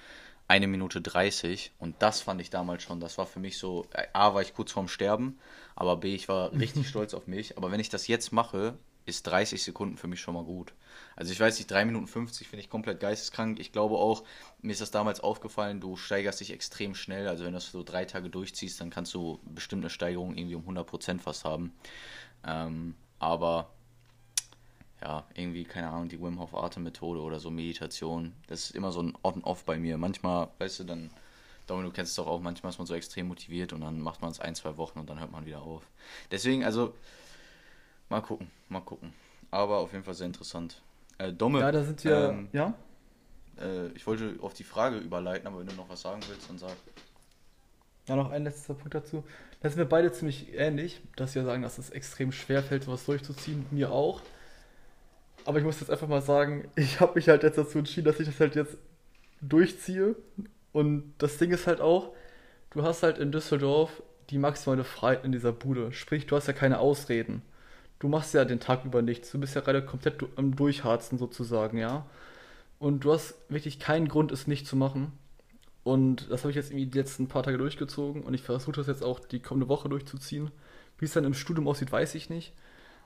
eine 0.48 0.68
Minute 0.68 1.02
30 1.02 1.74
und 1.80 1.96
das 2.02 2.22
fand 2.22 2.40
ich 2.42 2.50
damals 2.50 2.84
schon, 2.84 3.00
das 3.00 3.18
war 3.18 3.26
für 3.26 3.40
mich 3.40 3.58
so, 3.58 3.86
A, 4.14 4.34
war 4.34 4.42
ich 4.42 4.54
kurz 4.54 4.72
vorm 4.72 4.88
Sterben, 4.88 5.40
aber 5.76 5.98
B, 5.98 6.14
ich 6.14 6.28
war 6.28 6.52
richtig 6.60 6.88
stolz 6.88 7.14
auf 7.14 7.28
mich, 7.28 7.58
aber 7.58 7.72
wenn 7.72 7.80
ich 7.80 7.90
das 7.90 8.08
jetzt 8.08 8.32
mache, 8.32 8.78
ist 9.06 9.28
30 9.28 9.64
Sekunden 9.64 9.98
für 9.98 10.08
mich 10.08 10.20
schon 10.20 10.34
mal 10.34 10.44
gut. 10.44 10.74
Also 11.16 11.32
ich 11.32 11.40
weiß 11.40 11.58
nicht, 11.58 11.70
3 11.70 11.86
Minuten 11.86 12.08
50 12.08 12.48
finde 12.48 12.62
ich 12.62 12.70
komplett 12.70 13.00
geisteskrank. 13.00 13.60
Ich 13.60 13.72
glaube 13.72 13.96
auch, 13.96 14.24
mir 14.62 14.72
ist 14.72 14.82
das 14.82 14.92
damals 14.92 15.20
aufgefallen, 15.20 15.80
du 15.80 15.96
steigerst 15.96 16.40
dich 16.40 16.52
extrem 16.52 16.96
schnell. 16.96 17.28
Also 17.28 17.44
wenn 17.44 17.52
du 17.52 17.58
das 17.58 17.72
so 17.72 17.84
drei 17.84 18.06
Tage 18.06 18.30
durchziehst, 18.30 18.82
dann 18.82 18.90
kannst 18.90 19.14
du 19.14 19.40
bestimmte 19.46 19.90
Steigerung 19.90 20.36
irgendwie 20.36 20.56
um 20.56 20.68
100% 20.68 21.20
fast 21.20 21.46
haben. 21.46 21.74
Ähm, 22.44 22.96
aber 23.20 23.75
ja, 25.06 25.24
irgendwie, 25.36 25.66
keine 25.66 25.90
Ahnung, 25.90 26.10
die 26.10 26.20
Wim 26.20 26.40
Hof 26.40 26.56
Atemmethode 26.56 27.20
oder 27.22 27.40
so 27.40 27.52
Meditation. 27.52 28.34
Das 28.48 28.62
ist 28.62 28.72
immer 28.72 28.92
so 28.92 29.04
ein 29.04 29.14
On-Off 29.22 29.64
bei 29.64 29.78
mir. 29.78 30.00
Manchmal, 30.00 30.48
weißt 30.58 30.80
du, 30.80 30.84
dann, 30.86 31.12
Domin, 31.68 31.86
du 31.86 31.92
kennst 31.92 32.10
es 32.10 32.16
doch 32.16 32.26
auch, 32.26 32.42
manchmal 32.42 32.72
ist 32.72 32.80
man 32.80 32.88
so 32.88 32.96
extrem 32.96 33.28
motiviert 33.28 33.72
und 33.72 33.82
dann 33.82 34.02
macht 34.02 34.24
man 34.24 34.32
es 34.32 34.40
ein, 34.40 34.56
zwei 34.56 34.78
Wochen 34.78 34.98
und 34.98 35.08
dann 35.08 35.20
hört 35.20 35.32
man 35.32 35.46
wieder 35.46 35.62
auf. 35.62 35.84
Deswegen, 36.32 36.64
also, 36.64 36.96
mal 38.10 38.22
gucken, 38.22 38.50
mal 38.68 38.80
gucken. 38.80 39.14
Aber 39.52 39.78
auf 39.78 39.92
jeden 39.94 40.04
Fall 40.04 40.16
sehr 40.16 40.26
interessant. 40.26 40.82
Äh, 41.20 41.32
Domme. 41.32 41.60
Ja, 41.60 41.72
da 41.72 41.84
sind 41.84 42.04
wir, 42.04 42.30
ähm, 42.30 42.50
ja? 42.52 42.74
Äh, 43.60 43.90
ich 43.90 44.08
wollte 44.08 44.38
auf 44.42 44.56
die 44.56 44.64
Frage 44.64 44.98
überleiten, 44.98 45.46
aber 45.46 45.60
wenn 45.60 45.68
du 45.68 45.76
noch 45.76 45.88
was 45.88 46.02
sagen 46.02 46.22
willst, 46.28 46.50
dann 46.50 46.58
sag. 46.58 46.76
Ja, 48.08 48.16
noch 48.16 48.32
ein 48.32 48.44
letzter 48.44 48.74
Punkt 48.74 48.96
dazu. 48.96 49.24
Da 49.62 49.70
sind 49.70 49.78
wir 49.78 49.86
beide 49.86 50.12
ziemlich 50.12 50.52
ähnlich, 50.56 51.00
dass 51.16 51.36
wir 51.36 51.44
sagen, 51.44 51.62
dass 51.62 51.78
es 51.78 51.92
extrem 51.92 52.32
schwer 52.32 52.64
fällt, 52.64 52.86
sowas 52.86 53.06
durchzuziehen. 53.06 53.68
Mir 53.70 53.92
auch. 53.92 54.22
Aber 55.46 55.60
ich 55.60 55.64
muss 55.64 55.80
jetzt 55.80 55.92
einfach 55.92 56.08
mal 56.08 56.22
sagen, 56.22 56.68
ich 56.76 57.00
habe 57.00 57.14
mich 57.16 57.30
halt 57.30 57.44
jetzt 57.44 57.58
dazu 57.58 57.78
entschieden, 57.78 58.06
dass 58.06 58.20
ich 58.20 58.28
das 58.28 58.40
halt 58.40 58.56
jetzt 58.56 58.78
durchziehe. 59.42 60.16
Und 60.72 61.14
das 61.20 61.38
Ding 61.38 61.52
ist 61.52 61.68
halt 61.68 61.82
auch, 61.82 62.12
du 62.72 62.84
hast 62.84 63.04
halt 63.04 63.18
in 63.18 63.32
Düsseldorf 63.32 64.04
die 64.30 64.38
maximale 64.38 64.84
Freiheit 64.84 65.24
in 65.24 65.32
dieser 65.32 65.52
Bude. 65.52 65.92
Sprich, 65.94 66.26
du 66.26 66.36
hast 66.36 66.48
ja 66.48 66.54
keine 66.54 66.80
Ausreden. 66.80 67.44
Du 68.00 68.08
machst 68.08 68.34
ja 68.34 68.44
den 68.44 68.60
Tag 68.60 68.86
über 68.86 69.02
nichts. 69.02 69.32
Du 69.32 69.40
bist 69.40 69.56
ja 69.56 69.62
gerade 69.62 69.86
komplett 69.86 70.24
am 70.36 70.56
Durchharzen 70.56 71.18
sozusagen, 71.18 71.78
ja. 71.78 72.06
Und 72.80 73.06
du 73.06 73.14
hast 73.14 73.36
wirklich 73.50 73.80
keinen 73.80 74.08
Grund, 74.08 74.32
es 74.32 74.48
nicht 74.48 74.68
zu 74.68 74.76
machen. 74.76 75.14
Und 75.84 76.32
das 76.32 76.42
habe 76.42 76.50
ich 76.50 76.56
jetzt 76.56 76.72
irgendwie 76.72 76.88
die 76.88 76.98
letzten 76.98 77.28
paar 77.28 77.44
Tage 77.44 77.58
durchgezogen 77.58 78.24
und 78.24 78.34
ich 78.34 78.42
versuche 78.42 78.76
das 78.76 78.88
jetzt 78.88 79.04
auch 79.04 79.20
die 79.20 79.40
kommende 79.40 79.70
Woche 79.70 79.88
durchzuziehen. 79.88 80.52
Wie 80.98 81.06
es 81.06 81.14
dann 81.14 81.26
im 81.26 81.36
Studium 81.36 81.68
aussieht, 81.68 81.92
weiß 81.92 82.16
ich 82.16 82.30
nicht. 82.30 82.54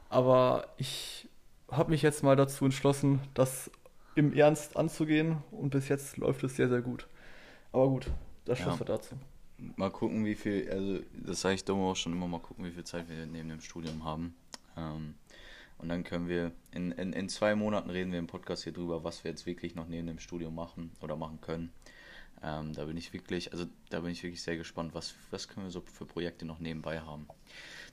Aber 0.08 0.68
ich 0.78 1.29
habe 1.72 1.92
mich 1.92 2.02
jetzt 2.02 2.24
mal 2.24 2.36
dazu 2.36 2.66
entschlossen, 2.66 3.20
das 3.34 3.72
im 4.16 4.34
Ernst 4.34 4.76
anzugehen 4.78 5.38
und 5.52 5.70
bis 5.70 5.88
jetzt 5.88 6.18
läuft 6.18 6.44
es 6.44 6.56
sehr, 6.56 6.70
sehr 6.70 6.82
gut. 6.82 7.08
Aber 7.72 7.88
gut, 7.88 8.12
das 8.46 8.60
ja. 8.60 8.78
wir 8.80 8.86
dazu. 8.86 9.16
Mal 9.76 9.92
gucken, 9.92 10.26
wie 10.26 10.36
viel, 10.36 10.70
also 10.72 11.00
das 11.14 11.42
sage 11.42 11.56
ich 11.56 11.66
dumm 11.66 11.82
auch 11.82 11.96
schon 11.96 12.14
immer, 12.14 12.28
mal 12.28 12.40
gucken, 12.40 12.66
wie 12.66 12.72
viel 12.72 12.84
Zeit 12.84 13.10
wir 13.10 13.26
neben 13.26 13.50
dem 13.50 13.62
Studium 13.62 14.04
haben. 14.04 14.36
Ähm, 14.78 15.16
Und 15.78 15.88
dann 15.88 16.04
können 16.04 16.28
wir, 16.28 16.52
in, 16.72 16.92
in, 16.92 17.14
in 17.14 17.30
zwei 17.30 17.56
Monaten 17.56 17.90
reden 17.90 18.12
wir 18.12 18.20
im 18.20 18.28
Podcast 18.28 18.64
hier 18.64 18.74
drüber, 18.74 19.04
was 19.06 19.24
wir 19.24 19.32
jetzt 19.32 19.46
wirklich 19.46 19.76
noch 19.76 19.88
neben 19.88 20.08
dem 20.08 20.20
Studium 20.20 20.54
machen 20.54 20.92
oder 21.02 21.16
machen 21.16 21.40
können. 21.40 21.72
Ähm, 22.44 22.74
da 22.74 22.86
bin 22.86 22.98
ich 22.98 23.14
wirklich, 23.14 23.54
also 23.54 23.66
da 23.90 24.02
bin 24.02 24.12
ich 24.12 24.22
wirklich 24.24 24.42
sehr 24.42 24.58
gespannt, 24.58 24.94
was, 24.94 25.16
was 25.32 25.48
können 25.48 25.68
wir 25.68 25.72
so 25.72 25.82
für 25.82 26.06
Projekte 26.06 26.46
noch 26.46 26.60
nebenbei 26.60 27.00
haben. 27.00 27.28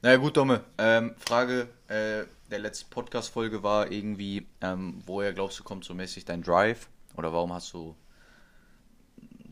Naja 0.02 0.18
gut, 0.18 0.36
Domme, 0.36 0.62
ähm, 0.76 1.14
Frage 1.16 1.68
äh, 1.88 2.26
der 2.50 2.58
letzten 2.58 2.90
Podcast-Folge 2.90 3.62
war 3.62 3.90
irgendwie, 3.90 4.46
ähm, 4.60 5.02
woher 5.06 5.32
glaubst 5.32 5.58
du, 5.58 5.64
kommt 5.64 5.84
so 5.84 5.94
mäßig 5.94 6.26
dein 6.26 6.42
Drive? 6.42 6.88
Oder 7.16 7.32
warum 7.32 7.52
hast 7.52 7.72
du 7.72 7.96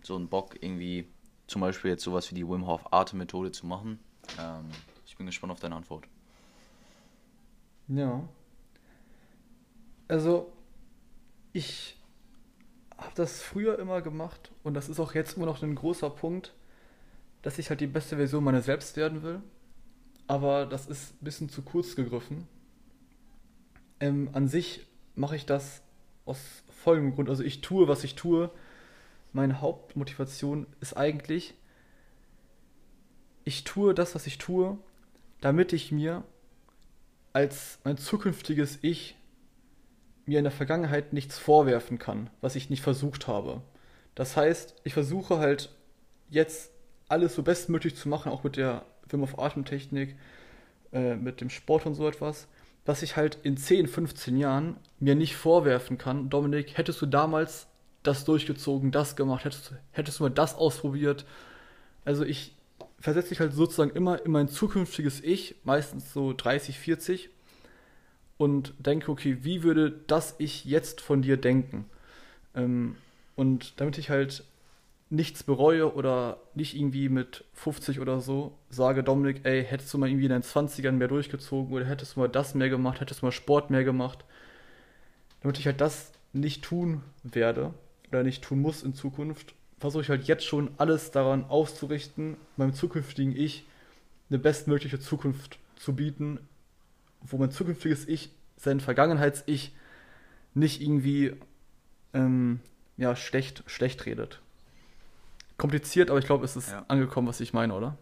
so 0.02 0.16
einen 0.16 0.28
Bock, 0.28 0.56
irgendwie 0.60 1.08
zum 1.46 1.62
Beispiel 1.62 1.92
jetzt 1.92 2.04
sowas 2.04 2.30
wie 2.30 2.34
die 2.34 2.46
Wim 2.46 2.66
Hof 2.66 2.92
Atem-Methode 2.92 3.52
zu 3.52 3.66
machen? 3.66 3.98
Ähm, 4.38 4.68
ich 5.06 5.16
bin 5.16 5.26
gespannt 5.26 5.52
auf 5.52 5.60
deine 5.60 5.76
Antwort. 5.76 6.04
Ja. 7.88 8.22
Also, 10.08 10.52
ich 11.54 11.98
habe 12.98 13.12
das 13.14 13.40
früher 13.40 13.78
immer 13.78 14.02
gemacht 14.02 14.52
und 14.62 14.74
das 14.74 14.90
ist 14.90 15.00
auch 15.00 15.14
jetzt 15.14 15.36
immer 15.36 15.46
noch 15.46 15.62
ein 15.62 15.74
großer 15.74 16.10
Punkt, 16.10 16.52
dass 17.40 17.58
ich 17.58 17.70
halt 17.70 17.80
die 17.80 17.86
beste 17.86 18.16
Version 18.16 18.44
meiner 18.44 18.62
selbst 18.62 18.96
werden 18.98 19.22
will. 19.22 19.42
Aber 20.26 20.66
das 20.66 20.86
ist 20.86 21.14
ein 21.14 21.24
bisschen 21.24 21.48
zu 21.48 21.62
kurz 21.62 21.96
gegriffen. 21.96 22.48
Ähm, 24.00 24.30
an 24.32 24.48
sich 24.48 24.86
mache 25.14 25.36
ich 25.36 25.46
das 25.46 25.82
aus 26.24 26.38
folgendem 26.68 27.14
Grund. 27.14 27.28
Also 27.28 27.42
ich 27.42 27.60
tue, 27.60 27.88
was 27.88 28.04
ich 28.04 28.14
tue. 28.14 28.50
Meine 29.32 29.60
Hauptmotivation 29.60 30.66
ist 30.80 30.96
eigentlich, 30.96 31.54
ich 33.44 33.64
tue 33.64 33.94
das, 33.94 34.14
was 34.14 34.26
ich 34.26 34.38
tue, 34.38 34.78
damit 35.40 35.72
ich 35.72 35.92
mir 35.92 36.24
als 37.32 37.78
mein 37.84 37.98
zukünftiges 37.98 38.78
Ich 38.82 39.16
mir 40.24 40.38
in 40.38 40.44
der 40.44 40.52
Vergangenheit 40.52 41.12
nichts 41.12 41.38
vorwerfen 41.38 41.98
kann, 41.98 42.30
was 42.40 42.56
ich 42.56 42.70
nicht 42.70 42.82
versucht 42.82 43.26
habe. 43.26 43.60
Das 44.14 44.36
heißt, 44.36 44.76
ich 44.84 44.94
versuche 44.94 45.38
halt 45.38 45.70
jetzt 46.30 46.70
alles 47.08 47.34
so 47.34 47.42
bestmöglich 47.42 47.96
zu 47.96 48.08
machen, 48.08 48.32
auch 48.32 48.44
mit 48.44 48.56
der 48.56 48.86
Wim 49.08 49.22
of 49.22 49.38
Atemtechnik, 49.38 50.16
äh, 50.92 51.16
mit 51.16 51.40
dem 51.40 51.50
Sport 51.50 51.86
und 51.86 51.94
so 51.94 52.06
etwas, 52.08 52.48
dass 52.84 53.02
ich 53.02 53.16
halt 53.16 53.38
in 53.42 53.56
10, 53.56 53.88
15 53.88 54.36
Jahren 54.36 54.76
mir 55.00 55.14
nicht 55.14 55.36
vorwerfen 55.36 55.98
kann, 55.98 56.30
Dominik, 56.30 56.76
hättest 56.76 57.00
du 57.02 57.06
damals 57.06 57.66
das 58.02 58.24
durchgezogen, 58.24 58.92
das 58.92 59.16
gemacht, 59.16 59.44
hättest, 59.44 59.74
hättest 59.92 60.20
du 60.20 60.24
mal 60.24 60.30
das 60.30 60.54
ausprobiert. 60.54 61.24
Also 62.04 62.24
ich 62.24 62.54
versetze 63.00 63.30
mich 63.30 63.40
halt 63.40 63.54
sozusagen 63.54 63.90
immer 63.90 64.24
in 64.24 64.30
mein 64.30 64.48
zukünftiges 64.48 65.22
Ich, 65.22 65.56
meistens 65.64 66.12
so 66.12 66.32
30, 66.32 66.78
40, 66.78 67.30
und 68.36 68.74
denke, 68.78 69.10
okay, 69.10 69.38
wie 69.42 69.62
würde 69.62 70.00
das 70.06 70.34
Ich 70.38 70.64
jetzt 70.64 71.00
von 71.00 71.22
dir 71.22 71.36
denken? 71.36 71.86
Ähm, 72.54 72.96
und 73.36 73.80
damit 73.80 73.98
ich 73.98 74.10
halt 74.10 74.44
nichts 75.14 75.42
bereue 75.42 75.94
oder 75.94 76.38
nicht 76.54 76.74
irgendwie 76.74 77.08
mit 77.08 77.44
50 77.54 78.00
oder 78.00 78.20
so 78.20 78.58
sage, 78.68 79.04
Dominik, 79.04 79.40
ey, 79.44 79.64
hättest 79.64 79.92
du 79.94 79.98
mal 79.98 80.08
irgendwie 80.08 80.24
in 80.24 80.30
deinen 80.30 80.42
20ern 80.42 80.92
mehr 80.92 81.08
durchgezogen 81.08 81.72
oder 81.72 81.84
hättest 81.84 82.16
du 82.16 82.20
mal 82.20 82.28
das 82.28 82.54
mehr 82.54 82.68
gemacht, 82.68 83.00
hättest 83.00 83.22
du 83.22 83.26
mal 83.26 83.32
Sport 83.32 83.70
mehr 83.70 83.84
gemacht, 83.84 84.24
damit 85.40 85.58
ich 85.58 85.66
halt 85.66 85.80
das 85.80 86.12
nicht 86.32 86.64
tun 86.64 87.02
werde 87.22 87.72
oder 88.08 88.22
nicht 88.22 88.42
tun 88.42 88.60
muss 88.60 88.82
in 88.82 88.94
Zukunft, 88.94 89.54
versuche 89.78 90.02
ich 90.02 90.08
halt 90.08 90.24
jetzt 90.24 90.44
schon 90.44 90.70
alles 90.78 91.10
daran 91.10 91.44
auszurichten, 91.44 92.36
meinem 92.56 92.74
zukünftigen 92.74 93.36
Ich 93.36 93.64
eine 94.30 94.38
bestmögliche 94.38 94.98
Zukunft 94.98 95.58
zu 95.76 95.94
bieten, 95.94 96.40
wo 97.22 97.36
mein 97.36 97.50
zukünftiges 97.50 98.08
Ich, 98.08 98.30
sein 98.56 98.80
Vergangenheits-Ich 98.80 99.72
nicht 100.54 100.80
irgendwie 100.80 101.34
ähm, 102.14 102.60
ja, 102.96 103.14
schlecht, 103.16 103.62
schlecht 103.66 104.06
redet 104.06 104.40
kompliziert, 105.56 106.10
aber 106.10 106.18
ich 106.18 106.26
glaube, 106.26 106.44
es 106.44 106.56
ist 106.56 106.70
ja. 106.70 106.84
angekommen, 106.88 107.28
was 107.28 107.40
ich 107.40 107.52
meine, 107.52 107.74
oder? 107.74 107.96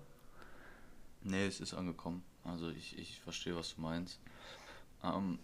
Nee, 1.22 1.46
es 1.46 1.60
ist 1.60 1.74
angekommen. 1.74 2.22
Also 2.44 2.70
ich, 2.70 2.98
ich 2.98 3.20
verstehe, 3.20 3.56
was 3.56 3.74
du 3.74 3.80
meinst. 3.80 4.18
Ähm, 5.04 5.38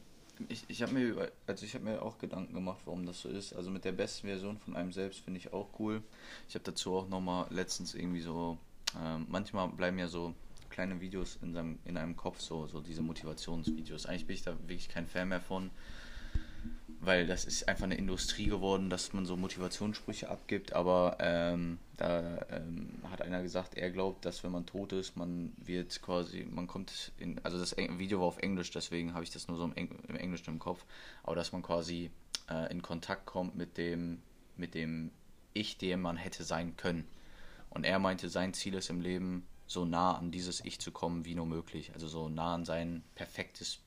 ich 0.49 0.65
ich 0.69 0.83
habe 0.83 0.93
mir, 0.93 1.31
also 1.47 1.65
ich 1.65 1.79
mir 1.81 2.03
auch 2.03 2.19
Gedanken 2.19 2.55
gemacht, 2.55 2.81
warum 2.85 3.07
das 3.07 3.21
so 3.21 3.29
ist. 3.29 3.53
Also 3.53 3.71
mit 3.71 3.85
der 3.85 3.93
besten 3.93 4.27
Version 4.27 4.59
von 4.59 4.77
einem 4.77 4.93
selbst 4.93 5.21
finde 5.21 5.38
ich 5.38 5.53
auch 5.53 5.69
cool. 5.79 6.03
Ich 6.49 6.55
habe 6.55 6.65
dazu 6.65 6.95
auch 6.95 7.09
nochmal 7.09 7.47
letztens 7.50 7.95
irgendwie 7.95 8.21
so, 8.21 8.59
ähm, 9.00 9.27
manchmal 9.29 9.69
bleiben 9.69 9.99
ja 9.99 10.09
so 10.09 10.35
kleine 10.71 11.00
Videos 11.00 11.38
in, 11.43 11.53
seinem, 11.53 11.79
in 11.85 11.97
einem 11.97 12.17
Kopf, 12.17 12.41
so, 12.41 12.67
so 12.67 12.81
diese 12.81 13.03
Motivationsvideos. 13.03 14.07
Eigentlich 14.07 14.27
bin 14.27 14.35
ich 14.35 14.43
da 14.43 14.53
wirklich 14.61 14.88
kein 14.88 15.07
Fan 15.07 15.29
mehr 15.29 15.41
von 15.41 15.71
weil 17.00 17.26
das 17.26 17.45
ist 17.45 17.69
einfach 17.69 17.85
eine 17.85 17.97
Industrie 17.97 18.47
geworden, 18.47 18.90
dass 18.90 19.12
man 19.12 19.25
so 19.25 19.37
Motivationssprüche 19.37 20.28
abgibt, 20.28 20.73
aber 20.73 21.17
ähm, 21.21 21.78
da 21.97 22.45
ähm, 22.50 22.90
hat 23.11 23.23
einer 23.23 23.43
gesagt, 23.43 23.75
er 23.76 23.90
glaubt, 23.90 24.25
dass 24.25 24.43
wenn 24.43 24.50
man 24.50 24.67
tot 24.67 24.93
ist, 24.93 25.17
man 25.17 25.52
wird 25.59 26.02
quasi, 26.02 26.47
man 26.50 26.67
kommt 26.67 27.12
in, 27.19 27.40
also 27.45 27.59
das 27.59 27.76
Video 27.76 28.21
war 28.21 28.26
auf 28.26 28.38
Englisch, 28.38 28.71
deswegen 28.73 29.14
habe 29.14 29.23
ich 29.23 29.31
das 29.31 29.47
nur 29.47 29.57
so 29.57 29.64
im, 29.64 29.75
Eng 29.75 29.90
im 30.09 30.17
Englischen 30.17 30.50
im 30.50 30.59
Kopf, 30.59 30.85
aber 31.23 31.37
dass 31.37 31.52
man 31.52 31.62
quasi 31.62 32.11
äh, 32.50 32.71
in 32.71 32.83
Kontakt 32.83 33.26
kommt 33.26 33.55
mit 33.55 33.78
dem, 33.78 34.21
mit 34.57 34.75
dem 34.75 35.12
Ich, 35.55 35.78
dem 35.78 36.02
man 36.02 36.17
hätte 36.17 36.43
sein 36.43 36.76
können. 36.76 37.07
Und 37.71 37.85
er 37.85 37.99
meinte, 37.99 38.28
sein 38.28 38.55
Ziel 38.55 38.75
ist 38.75 38.90
im 38.90 39.00
Leben, 39.00 39.47
so 39.67 39.85
nah 39.85 40.17
an 40.17 40.31
dieses 40.33 40.64
Ich 40.64 40.81
zu 40.81 40.90
kommen 40.90 41.25
wie 41.25 41.35
nur 41.35 41.47
möglich, 41.47 41.93
also 41.95 42.09
so 42.09 42.28
nah 42.28 42.55
an 42.55 42.64
sein 42.64 43.05
perfektes 43.14 43.81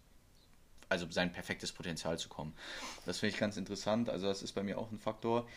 also 0.91 1.09
sein 1.09 1.31
perfektes 1.31 1.71
Potenzial 1.71 2.19
zu 2.19 2.29
kommen. 2.29 2.53
Das 3.05 3.19
finde 3.19 3.33
ich 3.33 3.39
ganz 3.39 3.57
interessant. 3.57 4.09
Also 4.09 4.27
das 4.27 4.43
ist 4.43 4.51
bei 4.51 4.61
mir 4.61 4.77
auch 4.77 4.91
ein 4.91 4.99
Faktor. 4.99 5.47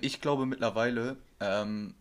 Ich 0.00 0.20
glaube 0.20 0.46
mittlerweile 0.46 1.16
ähm, 1.40 1.94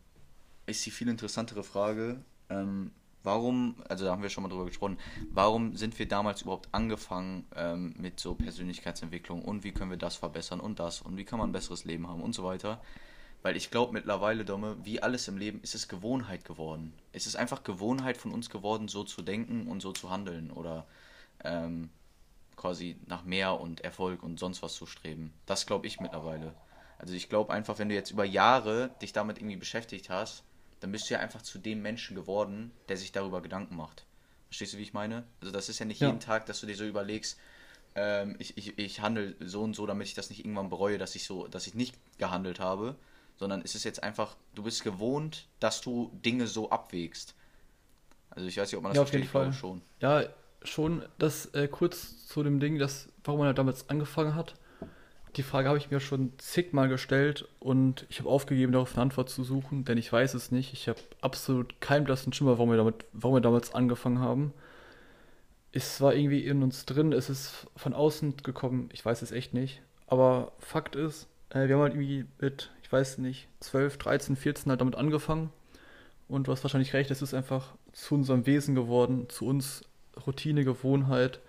ist 0.67 0.85
die 0.85 0.91
viel 0.91 1.09
interessantere 1.09 1.63
Frage, 1.63 2.21
ähm, 2.49 2.91
warum, 3.23 3.83
also 3.89 4.05
da 4.05 4.11
haben 4.11 4.21
wir 4.21 4.29
schon 4.29 4.43
mal 4.43 4.49
drüber 4.49 4.65
gesprochen, 4.65 4.99
warum 5.31 5.75
sind 5.75 5.97
wir 5.97 6.07
damals 6.07 6.43
überhaupt 6.43 6.69
angefangen 6.71 7.47
ähm, 7.55 7.95
mit 7.97 8.19
so 8.19 8.35
Persönlichkeitsentwicklung 8.35 9.41
und 9.41 9.63
wie 9.63 9.71
können 9.71 9.89
wir 9.89 9.97
das 9.97 10.15
verbessern 10.15 10.59
und 10.59 10.79
das 10.79 11.01
und 11.01 11.17
wie 11.17 11.25
kann 11.25 11.39
man 11.39 11.49
ein 11.49 11.53
besseres 11.53 11.85
Leben 11.85 12.07
haben 12.07 12.21
und 12.21 12.35
so 12.35 12.43
weiter. 12.43 12.81
Weil 13.41 13.57
ich 13.57 13.69
glaube 13.69 13.93
mittlerweile, 13.93 14.45
Domme, 14.45 14.77
wie 14.83 15.03
alles 15.03 15.27
im 15.27 15.37
Leben, 15.37 15.59
ist 15.61 15.75
es 15.75 15.87
Gewohnheit 15.87 16.45
geworden. 16.45 16.93
Es 17.13 17.27
ist 17.27 17.35
einfach 17.35 17.63
Gewohnheit 17.63 18.17
von 18.17 18.31
uns 18.31 18.49
geworden, 18.49 18.87
so 18.87 19.03
zu 19.03 19.21
denken 19.21 19.67
und 19.67 19.81
so 19.81 19.91
zu 19.91 20.09
handeln. 20.09 20.49
Oder 20.49 20.87
ähm, 21.43 21.91
quasi 22.55 22.97
nach 23.07 23.23
mehr 23.23 23.59
und 23.59 23.81
Erfolg 23.81 24.23
und 24.23 24.39
sonst 24.39 24.61
was 24.61 24.75
zu 24.75 24.85
streben. 24.85 25.33
Das 25.45 25.65
glaube 25.65 25.87
ich 25.87 25.99
mittlerweile. 25.99 26.53
Also 26.97 27.13
ich 27.13 27.29
glaube 27.29 27.53
einfach, 27.53 27.77
wenn 27.79 27.89
du 27.89 27.95
jetzt 27.95 28.11
über 28.11 28.25
Jahre 28.25 28.91
dich 29.01 29.13
damit 29.13 29.37
irgendwie 29.37 29.57
beschäftigt 29.57 30.09
hast, 30.09 30.43
dann 30.79 30.91
bist 30.91 31.09
du 31.09 31.15
ja 31.15 31.19
einfach 31.19 31.41
zu 31.41 31.57
dem 31.59 31.81
Menschen 31.81 32.15
geworden, 32.15 32.71
der 32.89 32.97
sich 32.97 33.11
darüber 33.11 33.41
Gedanken 33.41 33.75
macht. 33.75 34.05
Verstehst 34.47 34.73
du, 34.73 34.77
wie 34.77 34.83
ich 34.83 34.93
meine? 34.93 35.23
Also 35.41 35.51
das 35.51 35.69
ist 35.69 35.79
ja 35.79 35.85
nicht 35.85 35.99
ja. 35.99 36.07
jeden 36.07 36.19
Tag, 36.19 36.45
dass 36.45 36.61
du 36.61 36.67
dir 36.67 36.75
so 36.75 36.85
überlegst, 36.85 37.37
ähm, 37.95 38.35
ich, 38.39 38.57
ich, 38.57 38.77
ich 38.77 38.99
handle 38.99 39.35
so 39.39 39.63
und 39.63 39.75
so, 39.75 39.85
damit 39.85 40.07
ich 40.07 40.13
das 40.13 40.29
nicht 40.29 40.39
irgendwann 40.39 40.69
bereue, 40.69 40.97
dass 40.97 41.15
ich 41.15 41.25
so, 41.25 41.47
dass 41.47 41.67
ich 41.67 41.75
nicht 41.75 41.95
gehandelt 42.17 42.59
habe, 42.59 42.95
sondern 43.37 43.61
es 43.61 43.75
ist 43.75 43.83
jetzt 43.83 44.03
einfach, 44.03 44.35
du 44.53 44.63
bist 44.63 44.83
gewohnt, 44.83 45.47
dass 45.59 45.81
du 45.81 46.11
Dinge 46.13 46.47
so 46.47 46.69
abwägst. 46.69 47.35
Also 48.29 48.47
ich 48.47 48.57
weiß 48.57 48.69
nicht, 48.69 48.77
ob 48.77 48.83
man 48.83 48.91
das 48.91 48.97
ja, 48.97 49.03
versteht, 49.03 49.21
auf 49.21 49.33
jeden 49.33 49.53
Fall. 49.53 49.53
schon. 49.53 49.81
Ja, 49.99 50.23
schon 50.63 51.03
das 51.17 51.47
äh, 51.53 51.67
kurz 51.67 52.27
zu 52.27 52.43
dem 52.43 52.59
Ding, 52.59 52.79
das, 52.79 53.09
warum 53.23 53.41
er 53.41 53.53
damals 53.53 53.89
angefangen 53.89 54.35
hat. 54.35 54.55
Die 55.35 55.43
Frage 55.43 55.67
habe 55.67 55.77
ich 55.77 55.91
mir 55.91 55.99
schon 55.99 56.31
zigmal 56.37 56.87
gestellt 56.87 57.47
und 57.59 58.05
ich 58.09 58.19
habe 58.19 58.29
aufgegeben, 58.29 58.71
darauf 58.71 58.93
eine 58.93 59.01
Antwort 59.01 59.29
zu 59.29 59.43
suchen, 59.43 59.83
denn 59.83 59.97
ich 59.97 60.11
weiß 60.11 60.33
es 60.33 60.51
nicht. 60.51 60.71
Ich 60.71 60.87
habe 60.87 60.99
absolut 61.19 61.81
keinen 61.81 62.05
blassen 62.05 62.31
Schimmer, 62.31 62.51
warum 62.51 62.69
wir, 62.69 62.77
damit, 62.77 63.05
warum 63.11 63.35
wir 63.35 63.41
damals 63.41 63.73
angefangen 63.73 64.19
haben. 64.19 64.53
Es 65.73 65.99
war 65.99 66.15
irgendwie 66.15 66.45
in 66.45 66.63
uns 66.63 66.85
drin, 66.85 67.11
es 67.11 67.29
ist 67.29 67.67
von 67.75 67.93
außen 67.93 68.37
gekommen, 68.37 68.89
ich 68.93 69.03
weiß 69.03 69.21
es 69.21 69.33
echt 69.33 69.53
nicht. 69.53 69.81
Aber 70.07 70.53
Fakt 70.59 70.95
ist, 70.95 71.27
äh, 71.49 71.67
wir 71.67 71.75
haben 71.75 71.81
halt 71.81 71.93
irgendwie 71.93 72.25
mit, 72.39 72.71
ich 72.81 72.91
weiß 72.91 73.17
nicht, 73.17 73.49
12, 73.59 73.97
13, 73.97 74.35
14 74.37 74.69
halt 74.69 74.79
damit 74.79 74.95
angefangen. 74.95 75.49
Und 76.27 76.47
du 76.47 76.51
hast 76.51 76.63
wahrscheinlich 76.63 76.93
recht, 76.93 77.11
es 77.11 77.21
ist 77.21 77.33
einfach 77.33 77.73
zu 77.91 78.15
unserem 78.15 78.45
Wesen 78.45 78.73
geworden, 78.73 79.27
zu 79.29 79.45
uns 79.45 79.83
Routine, 80.25 80.63
Gewohnheit, 80.63 81.39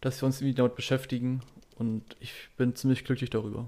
dass 0.00 0.20
wir 0.22 0.26
uns 0.26 0.40
irgendwie 0.40 0.54
damit 0.54 0.74
beschäftigen 0.74 1.42
und 1.76 2.16
ich 2.20 2.32
bin 2.56 2.74
ziemlich 2.74 3.04
glücklich 3.04 3.30
darüber. 3.30 3.66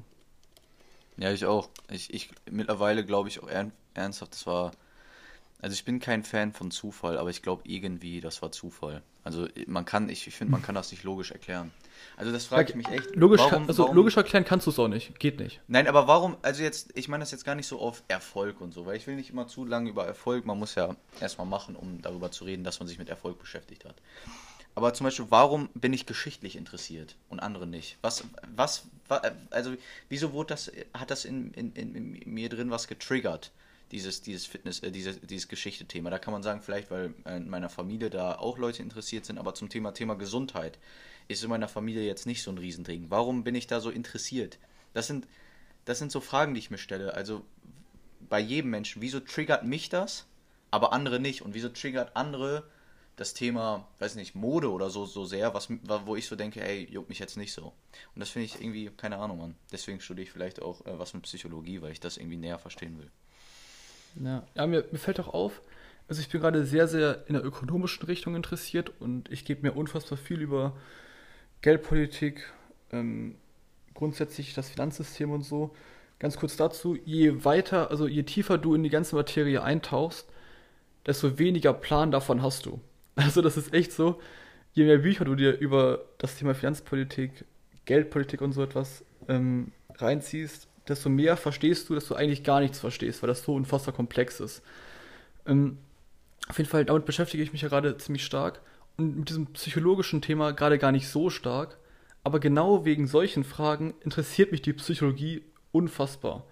Ja, 1.16 1.32
ich 1.32 1.44
auch. 1.44 1.68
Ich, 1.90 2.12
ich 2.12 2.30
mittlerweile 2.50 3.04
glaube 3.04 3.28
ich 3.28 3.42
auch 3.42 3.48
ernsthaft, 3.94 4.32
das 4.32 4.46
war. 4.46 4.72
Also 5.64 5.72
ich 5.72 5.86
bin 5.86 5.98
kein 5.98 6.24
Fan 6.24 6.52
von 6.52 6.70
Zufall, 6.70 7.16
aber 7.16 7.30
ich 7.30 7.40
glaube 7.40 7.62
irgendwie, 7.64 8.20
das 8.20 8.42
war 8.42 8.52
Zufall. 8.52 9.00
Also 9.22 9.48
man 9.66 9.86
kann, 9.86 10.10
ich, 10.10 10.26
ich 10.26 10.34
finde, 10.34 10.52
man 10.52 10.60
kann 10.60 10.74
das 10.74 10.90
nicht 10.90 11.04
logisch 11.04 11.30
erklären. 11.30 11.72
Also 12.18 12.32
das 12.32 12.44
frage 12.44 12.68
ich 12.68 12.74
mich 12.74 12.86
echt. 12.88 13.16
Logisch, 13.16 13.40
warum, 13.40 13.50
kann, 13.50 13.68
also 13.68 13.84
warum, 13.84 13.96
logisch 13.96 14.18
erklären 14.18 14.44
kannst 14.44 14.66
du 14.66 14.70
es 14.72 14.78
auch 14.78 14.88
nicht. 14.88 15.18
Geht 15.18 15.40
nicht. 15.40 15.62
Nein, 15.66 15.88
aber 15.88 16.06
warum, 16.06 16.36
also 16.42 16.62
jetzt, 16.62 16.90
ich 16.94 17.08
meine 17.08 17.22
das 17.22 17.30
jetzt 17.30 17.46
gar 17.46 17.54
nicht 17.54 17.66
so 17.66 17.80
auf 17.80 18.02
Erfolg 18.08 18.60
und 18.60 18.72
so, 18.74 18.84
weil 18.84 18.98
ich 18.98 19.06
will 19.06 19.16
nicht 19.16 19.30
immer 19.30 19.46
zu 19.46 19.64
lange 19.64 19.88
über 19.88 20.06
Erfolg, 20.06 20.44
man 20.44 20.58
muss 20.58 20.74
ja 20.74 20.94
erstmal 21.18 21.46
machen, 21.46 21.76
um 21.76 22.02
darüber 22.02 22.30
zu 22.30 22.44
reden, 22.44 22.62
dass 22.62 22.78
man 22.78 22.86
sich 22.86 22.98
mit 22.98 23.08
Erfolg 23.08 23.38
beschäftigt 23.38 23.86
hat. 23.86 23.94
aber 24.74 24.92
zum 24.92 25.04
Beispiel, 25.04 25.24
warum 25.30 25.70
bin 25.72 25.94
ich 25.94 26.04
geschichtlich 26.04 26.56
interessiert 26.56 27.16
und 27.30 27.40
andere 27.40 27.66
nicht? 27.66 27.96
Was, 28.02 28.22
was, 28.54 28.86
also, 29.48 29.72
wieso 30.10 30.34
wurde 30.34 30.48
das, 30.48 30.70
hat 30.92 31.10
das 31.10 31.24
in, 31.24 31.54
in, 31.54 31.72
in, 31.72 31.94
in 31.94 32.34
mir 32.34 32.50
drin 32.50 32.70
was 32.70 32.86
getriggert? 32.86 33.50
Dieses, 33.90 34.22
dieses 34.22 34.46
Fitness, 34.46 34.80
äh, 34.80 34.90
dieses, 34.90 35.20
dieses 35.20 35.48
Geschichte-Thema. 35.48 36.10
Da 36.10 36.18
kann 36.18 36.32
man 36.32 36.42
sagen, 36.42 36.62
vielleicht, 36.62 36.90
weil 36.90 37.14
in 37.26 37.48
meiner 37.48 37.68
Familie 37.68 38.10
da 38.10 38.36
auch 38.36 38.58
Leute 38.58 38.82
interessiert 38.82 39.24
sind, 39.24 39.38
aber 39.38 39.54
zum 39.54 39.68
Thema 39.68 39.92
Thema 39.92 40.14
Gesundheit 40.14 40.78
ist 41.28 41.42
in 41.42 41.50
meiner 41.50 41.68
Familie 41.68 42.04
jetzt 42.04 42.26
nicht 42.26 42.42
so 42.42 42.50
ein 42.50 42.58
Riesending. 42.58 43.06
Warum 43.08 43.44
bin 43.44 43.54
ich 43.54 43.66
da 43.66 43.80
so 43.80 43.90
interessiert? 43.90 44.58
Das 44.92 45.06
sind, 45.06 45.26
das 45.84 45.98
sind 45.98 46.12
so 46.12 46.20
Fragen, 46.20 46.54
die 46.54 46.60
ich 46.60 46.70
mir 46.70 46.78
stelle. 46.78 47.14
Also 47.14 47.44
bei 48.28 48.40
jedem 48.40 48.70
Menschen, 48.70 49.02
wieso 49.02 49.20
triggert 49.20 49.64
mich 49.64 49.88
das, 49.88 50.26
aber 50.70 50.92
andere 50.92 51.20
nicht? 51.20 51.42
Und 51.42 51.54
wieso 51.54 51.68
triggert 51.68 52.16
andere 52.16 52.64
das 53.16 53.32
Thema, 53.32 53.86
weiß 54.00 54.16
nicht, 54.16 54.34
Mode 54.34 54.70
oder 54.72 54.90
so, 54.90 55.06
so 55.06 55.24
sehr, 55.24 55.54
was, 55.54 55.68
wo 55.70 56.16
ich 56.16 56.26
so 56.26 56.34
denke, 56.36 56.62
ey, 56.62 56.88
juckt 56.90 57.08
mich 57.08 57.20
jetzt 57.20 57.36
nicht 57.36 57.52
so. 57.52 57.66
Und 58.14 58.20
das 58.20 58.30
finde 58.30 58.46
ich 58.46 58.60
irgendwie, 58.60 58.90
keine 58.90 59.18
Ahnung, 59.18 59.38
Mann. 59.38 59.54
Deswegen 59.70 60.00
studiere 60.00 60.24
ich 60.24 60.32
vielleicht 60.32 60.60
auch 60.60 60.84
äh, 60.84 60.98
was 60.98 61.14
mit 61.14 61.22
Psychologie, 61.22 61.80
weil 61.80 61.92
ich 61.92 62.00
das 62.00 62.16
irgendwie 62.16 62.36
näher 62.36 62.58
verstehen 62.58 62.98
will. 62.98 63.10
Ja, 64.16 64.46
ja 64.54 64.66
mir, 64.66 64.84
mir 64.90 64.98
fällt 64.98 65.20
auch 65.20 65.32
auf, 65.32 65.60
also 66.08 66.20
ich 66.20 66.28
bin 66.28 66.40
gerade 66.40 66.64
sehr, 66.64 66.86
sehr 66.86 67.24
in 67.28 67.34
der 67.34 67.44
ökonomischen 67.44 68.06
Richtung 68.06 68.36
interessiert 68.36 68.92
und 69.00 69.30
ich 69.30 69.44
gebe 69.44 69.62
mir 69.62 69.72
unfassbar 69.72 70.18
viel 70.18 70.40
über 70.40 70.76
Geldpolitik, 71.62 72.52
ähm, 72.92 73.36
grundsätzlich 73.94 74.54
das 74.54 74.68
Finanzsystem 74.68 75.30
und 75.30 75.42
so. 75.42 75.74
Ganz 76.18 76.36
kurz 76.36 76.56
dazu, 76.56 76.96
je 77.04 77.44
weiter, 77.44 77.90
also 77.90 78.06
je 78.06 78.22
tiefer 78.22 78.58
du 78.58 78.74
in 78.74 78.82
die 78.82 78.90
ganze 78.90 79.16
Materie 79.16 79.62
eintauchst, 79.62 80.28
desto 81.06 81.38
weniger 81.38 81.72
Plan 81.72 82.10
davon 82.10 82.42
hast 82.42 82.66
du. 82.66 82.80
Also 83.16 83.42
das 83.42 83.56
ist 83.56 83.72
echt 83.72 83.92
so, 83.92 84.20
je 84.72 84.84
mehr 84.84 84.98
Bücher 84.98 85.24
du 85.24 85.36
dir 85.36 85.56
über 85.56 86.04
das 86.18 86.36
Thema 86.36 86.52
Finanzpolitik, 86.52 87.44
Geldpolitik 87.84 88.40
und 88.40 88.52
so 88.52 88.62
etwas 88.62 89.04
ähm, 89.28 89.70
reinziehst, 89.94 90.68
desto 90.88 91.08
mehr 91.08 91.36
verstehst 91.36 91.88
du, 91.88 91.94
dass 91.94 92.06
du 92.06 92.14
eigentlich 92.14 92.44
gar 92.44 92.60
nichts 92.60 92.78
verstehst, 92.78 93.22
weil 93.22 93.28
das 93.28 93.42
so 93.42 93.54
unfassbar 93.54 93.94
komplex 93.94 94.40
ist. 94.40 94.62
Ähm, 95.46 95.78
auf 96.48 96.58
jeden 96.58 96.68
Fall, 96.68 96.84
damit 96.84 97.06
beschäftige 97.06 97.42
ich 97.42 97.52
mich 97.52 97.62
ja 97.62 97.68
gerade 97.68 97.96
ziemlich 97.96 98.24
stark 98.24 98.60
und 98.96 99.16
mit 99.16 99.28
diesem 99.28 99.46
psychologischen 99.46 100.22
Thema 100.22 100.52
gerade 100.52 100.78
gar 100.78 100.92
nicht 100.92 101.08
so 101.08 101.30
stark, 101.30 101.78
aber 102.22 102.38
genau 102.40 102.84
wegen 102.84 103.06
solchen 103.06 103.44
Fragen 103.44 103.94
interessiert 104.02 104.52
mich 104.52 104.62
die 104.62 104.72
Psychologie 104.72 105.42
unfassbar, 105.72 106.44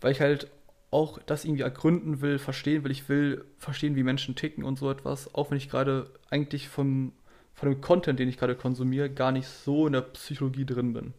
weil 0.00 0.12
ich 0.12 0.20
halt 0.20 0.48
auch 0.90 1.18
das 1.26 1.44
irgendwie 1.44 1.62
ergründen 1.62 2.20
will, 2.20 2.38
verstehen 2.38 2.84
will. 2.84 2.90
Ich 2.90 3.08
will 3.08 3.44
verstehen, 3.58 3.96
wie 3.96 4.02
Menschen 4.02 4.36
ticken 4.36 4.64
und 4.64 4.78
so 4.78 4.90
etwas, 4.90 5.34
auch 5.34 5.50
wenn 5.50 5.58
ich 5.58 5.68
gerade 5.68 6.10
eigentlich 6.30 6.68
vom, 6.68 7.12
von 7.54 7.68
dem 7.68 7.80
Content, 7.80 8.18
den 8.18 8.28
ich 8.28 8.38
gerade 8.38 8.54
konsumiere, 8.54 9.10
gar 9.10 9.32
nicht 9.32 9.48
so 9.48 9.86
in 9.86 9.92
der 9.92 10.02
Psychologie 10.02 10.64
drin 10.64 10.92
bin. 10.92 11.12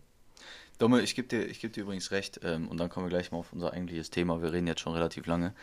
Domme, 0.78 1.02
ich 1.02 1.16
gebe 1.16 1.28
dir, 1.28 1.48
geb 1.48 1.74
dir 1.74 1.82
übrigens 1.82 2.12
recht, 2.12 2.42
ähm, 2.44 2.68
und 2.68 2.78
dann 2.78 2.90
kommen 2.90 3.08
wir 3.08 3.10
gleich 3.10 3.32
mal 3.32 3.40
auf 3.40 3.52
unser 3.54 3.74
eigentliches 3.74 4.10
Thema. 4.10 4.42
Wir 4.42 4.54
reden 4.54 4.68
jetzt 4.68 4.82
schon 4.82 4.94
relativ 4.94 5.26
lange. 5.26 5.54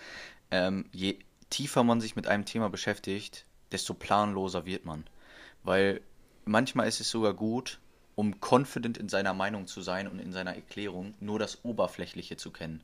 Ähm, 0.50 0.86
je 0.92 1.18
tiefer 1.50 1.84
man 1.84 2.00
sich 2.00 2.16
mit 2.16 2.26
einem 2.26 2.44
Thema 2.44 2.68
beschäftigt, 2.68 3.46
desto 3.70 3.94
planloser 3.94 4.66
wird 4.66 4.84
man. 4.84 5.04
Weil 5.62 6.00
manchmal 6.44 6.88
ist 6.88 7.00
es 7.00 7.10
sogar 7.10 7.34
gut, 7.34 7.78
um 8.16 8.40
confident 8.40 8.98
in 8.98 9.08
seiner 9.08 9.34
Meinung 9.34 9.66
zu 9.66 9.82
sein 9.82 10.08
und 10.08 10.18
in 10.18 10.32
seiner 10.32 10.54
Erklärung, 10.54 11.14
nur 11.20 11.38
das 11.38 11.64
Oberflächliche 11.64 12.36
zu 12.36 12.50
kennen. 12.50 12.82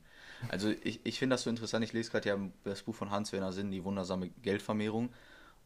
Also 0.49 0.73
ich, 0.83 1.01
ich 1.05 1.19
finde 1.19 1.35
das 1.35 1.43
so 1.43 1.51
interessant, 1.51 1.85
ich 1.85 1.93
lese 1.93 2.11
gerade 2.11 2.29
ja 2.29 2.39
das 2.65 2.83
Buch 2.83 2.95
von 2.95 3.11
Hans-Werner 3.11 3.53
Sinn, 3.53 3.71
die 3.71 3.85
wundersame 3.85 4.31
Geldvermehrung. 4.43 5.11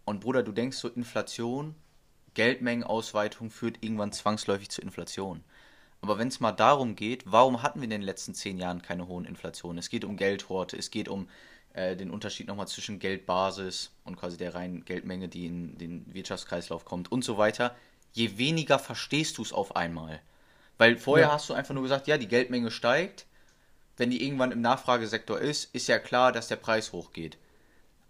Und 0.05 0.21
Bruder, 0.21 0.43
du 0.43 0.53
denkst 0.53 0.77
so, 0.77 0.89
Inflation, 0.89 1.75
Geldmengenausweitung 2.35 3.51
führt 3.51 3.83
irgendwann 3.83 4.13
zwangsläufig 4.13 4.71
zu 4.71 4.83
Inflation. 4.83 5.45
Aber 6.05 6.19
wenn 6.19 6.29
es 6.29 6.39
mal 6.39 6.53
darum 6.53 6.97
geht, 6.97 7.23
warum 7.25 7.63
hatten 7.63 7.81
wir 7.81 7.85
in 7.85 7.91
den 7.91 8.03
letzten 8.03 8.35
zehn 8.35 8.59
Jahren 8.59 8.83
keine 8.83 9.09
hohen 9.09 9.25
Inflationen? 9.25 9.79
Es 9.79 9.89
geht 9.89 10.05
um 10.05 10.19
Geldhorte, 10.19 10.77
es 10.77 10.91
geht 10.91 11.09
um 11.09 11.31
äh, 11.73 11.97
den 11.97 12.11
Unterschied 12.11 12.47
nochmal 12.47 12.69
zwischen 12.69 12.99
Geldbasis 12.99 13.91
und 14.05 14.17
quasi 14.17 14.37
der 14.37 14.55
reinen 14.55 14.85
Geldmenge, 14.85 15.29
die 15.29 15.47
in 15.47 15.79
den 15.79 16.05
Wirtschaftskreislauf 16.13 16.85
kommt 16.85 17.11
und 17.11 17.25
so 17.25 17.39
weiter. 17.39 17.75
Je 18.13 18.37
weniger 18.37 18.79
verstehst 18.79 19.39
du 19.39 19.43
es 19.43 19.55
auf 19.55 19.77
einmal. 19.77 20.21
Weil 20.77 20.99
vorher 20.99 21.29
ja. 21.29 21.33
hast 21.33 21.49
du 21.49 21.55
einfach 21.55 21.73
nur 21.73 21.85
gesagt, 21.85 22.07
ja, 22.07 22.19
die 22.19 22.29
Geldmenge 22.29 22.71
steigt, 22.71 23.25
wenn 23.97 24.11
die 24.11 24.23
irgendwann 24.23 24.53
im 24.53 24.61
Nachfragesektor 24.61 25.41
ist, 25.41 25.75
ist 25.75 25.89
ja 25.89 25.99
klar, 25.99 26.33
dass 26.33 26.49
der 26.49 26.57
Preis 26.57 26.93
hochgeht. 26.93 27.39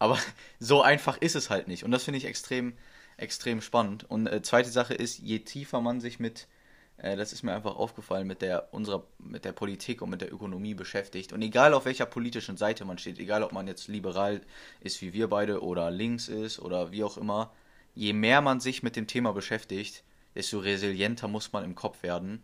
Aber 0.01 0.19
so 0.59 0.83
einfach 0.83 1.17
ist 1.19 1.37
es 1.37 1.49
halt 1.49 1.69
nicht. 1.69 1.85
Und 1.85 1.93
das 1.93 2.03
finde 2.03 2.19
ich 2.19 2.25
extrem, 2.25 2.77
extrem 3.19 3.63
spannend. 3.63 4.03
Und 4.11 4.27
äh, 4.27 4.43
zweite 4.43 4.71
Sache 4.71 4.95
ist, 4.95 5.19
je 5.19 5.39
tiefer 5.39 5.81
man 5.81 6.01
sich 6.01 6.19
mit, 6.19 6.49
das 6.97 7.33
ist 7.33 7.43
mir 7.43 7.55
einfach 7.55 7.77
aufgefallen, 7.77 8.27
mit 8.27 8.41
der, 8.41 8.73
unserer, 8.73 9.05
mit 9.19 9.45
der 9.45 9.53
Politik 9.53 10.01
und 10.01 10.11
mit 10.11 10.21
der 10.21 10.33
Ökonomie 10.33 10.75
beschäftigt. 10.75 11.33
Und 11.33 11.43
egal 11.43 11.75
auf 11.75 11.85
welcher 11.85 12.07
politischen 12.07 12.57
Seite 12.57 12.85
man 12.85 12.99
steht, 12.99 13.19
egal 13.19 13.43
ob 13.43 13.53
man 13.53 13.67
jetzt 13.67 13.89
liberal 13.89 14.41
ist 14.81 15.03
wie 15.03 15.13
wir 15.13 15.29
beide 15.29 15.63
oder 15.63 15.91
links 15.91 16.29
ist 16.29 16.61
oder 16.61 16.93
wie 16.93 17.05
auch 17.05 17.19
immer, 17.19 17.53
je 17.95 18.13
mehr 18.13 18.41
man 18.41 18.61
sich 18.61 18.83
mit 18.83 18.97
dem 18.97 19.07
Thema 19.07 19.33
beschäftigt, 19.33 20.05
desto 20.35 20.59
resilienter 20.59 21.29
muss 21.29 21.53
man 21.53 21.65
im 21.65 21.75
Kopf 21.75 22.03
werden. 22.03 22.43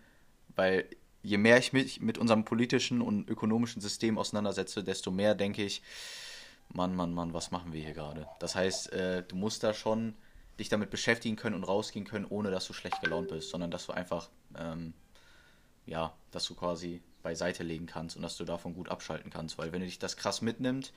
Weil 0.56 0.86
je 1.22 1.38
mehr 1.38 1.58
ich 1.58 1.72
mich 1.72 2.00
mit 2.00 2.18
unserem 2.18 2.44
politischen 2.44 3.02
und 3.02 3.28
ökonomischen 3.28 3.80
System 3.80 4.18
auseinandersetze, 4.18 4.82
desto 4.82 5.10
mehr 5.10 5.34
denke 5.34 5.64
ich, 5.64 5.82
Mann, 6.72 6.94
Mann, 6.94 7.12
Mann, 7.12 7.34
was 7.34 7.50
machen 7.50 7.72
wir 7.72 7.82
hier 7.82 7.94
gerade? 7.94 8.28
Das 8.38 8.54
heißt, 8.54 8.92
äh, 8.92 9.22
du 9.24 9.36
musst 9.36 9.62
da 9.62 9.74
schon 9.74 10.14
dich 10.58 10.68
damit 10.68 10.90
beschäftigen 10.90 11.36
können 11.36 11.56
und 11.56 11.64
rausgehen 11.64 12.04
können, 12.04 12.26
ohne 12.28 12.50
dass 12.50 12.66
du 12.66 12.72
schlecht 12.72 13.00
gelaunt 13.00 13.28
bist, 13.28 13.50
sondern 13.50 13.70
dass 13.70 13.86
du 13.86 13.92
einfach, 13.92 14.28
ähm, 14.58 14.92
ja, 15.86 16.12
dass 16.30 16.46
du 16.46 16.54
quasi 16.54 17.02
beiseite 17.22 17.62
legen 17.62 17.86
kannst 17.86 18.16
und 18.16 18.22
dass 18.22 18.36
du 18.36 18.44
davon 18.44 18.74
gut 18.74 18.88
abschalten 18.88 19.30
kannst. 19.30 19.58
Weil 19.58 19.72
wenn 19.72 19.80
du 19.80 19.86
dich 19.86 19.98
das 19.98 20.16
krass 20.16 20.42
mitnimmt, 20.42 20.92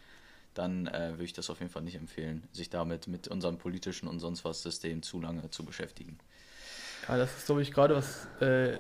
dann 0.54 0.88
äh, 0.88 1.12
würde 1.14 1.24
ich 1.24 1.34
das 1.34 1.50
auf 1.50 1.60
jeden 1.60 1.72
Fall 1.72 1.82
nicht 1.82 1.96
empfehlen, 1.96 2.48
sich 2.52 2.70
damit 2.70 3.08
mit 3.08 3.28
unserem 3.28 3.58
politischen 3.58 4.08
und 4.08 4.20
sonst 4.20 4.46
was 4.46 4.62
System 4.62 5.02
zu 5.02 5.20
lange 5.20 5.50
zu 5.50 5.66
beschäftigen. 5.66 6.20
Ja, 7.08 7.18
das 7.18 7.36
ist, 7.38 7.46
glaube 7.48 7.62
ich, 7.62 7.72
gerade 7.72 7.96
was 7.96 8.28
äh, 8.40 8.78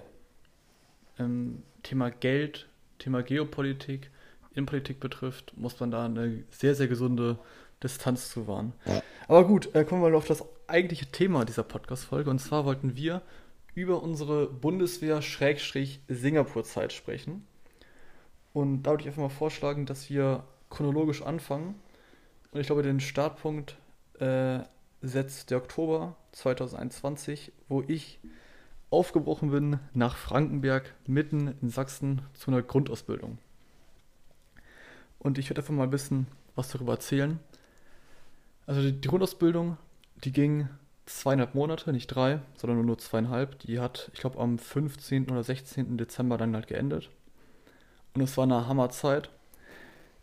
ähm, 1.19 1.63
Thema 1.81 2.09
Geld, 2.09 2.67
Thema 2.99 3.23
Geopolitik, 3.23 4.12
Innenpolitik 4.53 4.99
betrifft, 4.99 5.57
muss 5.57 5.79
man 5.79 5.91
da 5.91 6.05
eine 6.05 6.43
sehr, 6.51 6.75
sehr 6.75 6.88
gesunde 6.88 7.39
Distanz 7.81 8.29
zu 8.29 8.47
wahren. 8.47 8.73
Ja. 8.86 9.01
Aber 9.27 9.45
gut, 9.45 9.73
äh, 9.75 9.83
kommen 9.83 10.01
wir 10.01 10.09
mal 10.09 10.15
auf 10.15 10.27
das 10.27 10.43
eigentliche 10.67 11.07
Thema 11.07 11.43
dieser 11.43 11.63
Podcast-Folge. 11.63 12.29
Und 12.29 12.39
zwar 12.39 12.65
wollten 12.65 12.95
wir 12.95 13.21
über 13.75 14.03
unsere 14.03 14.47
Bundeswehr-Singapur-Zeit 14.47 16.93
sprechen. 16.93 17.45
Und 18.53 18.83
da 18.83 18.91
würde 18.91 19.03
ich 19.03 19.07
einfach 19.07 19.23
mal 19.23 19.29
vorschlagen, 19.29 19.86
dass 19.86 20.09
wir 20.09 20.43
chronologisch 20.69 21.21
anfangen. 21.21 21.75
Und 22.51 22.59
ich 22.59 22.67
glaube, 22.67 22.83
den 22.83 22.99
Startpunkt 22.99 23.77
äh, 24.19 24.59
setzt 25.01 25.49
der 25.49 25.57
Oktober 25.57 26.17
2021, 26.33 27.53
wo 27.67 27.83
ich 27.88 28.19
aufgebrochen 28.89 29.49
bin 29.49 29.79
nach 29.93 30.17
Frankenberg, 30.17 30.93
mitten 31.07 31.55
in 31.62 31.69
Sachsen, 31.69 32.21
zu 32.33 32.51
einer 32.51 32.62
Grundausbildung. 32.62 33.39
Und 35.17 35.39
ich 35.39 35.49
werde 35.49 35.62
einfach 35.62 35.73
mal 35.73 35.88
bisschen 35.88 36.27
was 36.55 36.69
darüber 36.69 36.93
erzählen. 36.93 37.39
Also 38.67 38.81
die, 38.81 38.93
die 38.93 39.07
Grundausbildung, 39.07 39.77
die 40.23 40.31
ging 40.31 40.69
zweieinhalb 41.05 41.55
Monate, 41.55 41.91
nicht 41.91 42.07
drei, 42.07 42.39
sondern 42.55 42.85
nur 42.85 42.97
zweieinhalb. 42.97 43.59
Die 43.59 43.79
hat, 43.79 44.09
ich 44.13 44.19
glaube, 44.19 44.39
am 44.39 44.57
15. 44.57 45.29
oder 45.29 45.43
16. 45.43 45.97
Dezember 45.97 46.37
dann 46.37 46.55
halt 46.55 46.67
geendet. 46.67 47.09
Und 48.13 48.21
es 48.21 48.37
war 48.37 48.43
eine 48.43 48.67
Hammerzeit. 48.67 49.29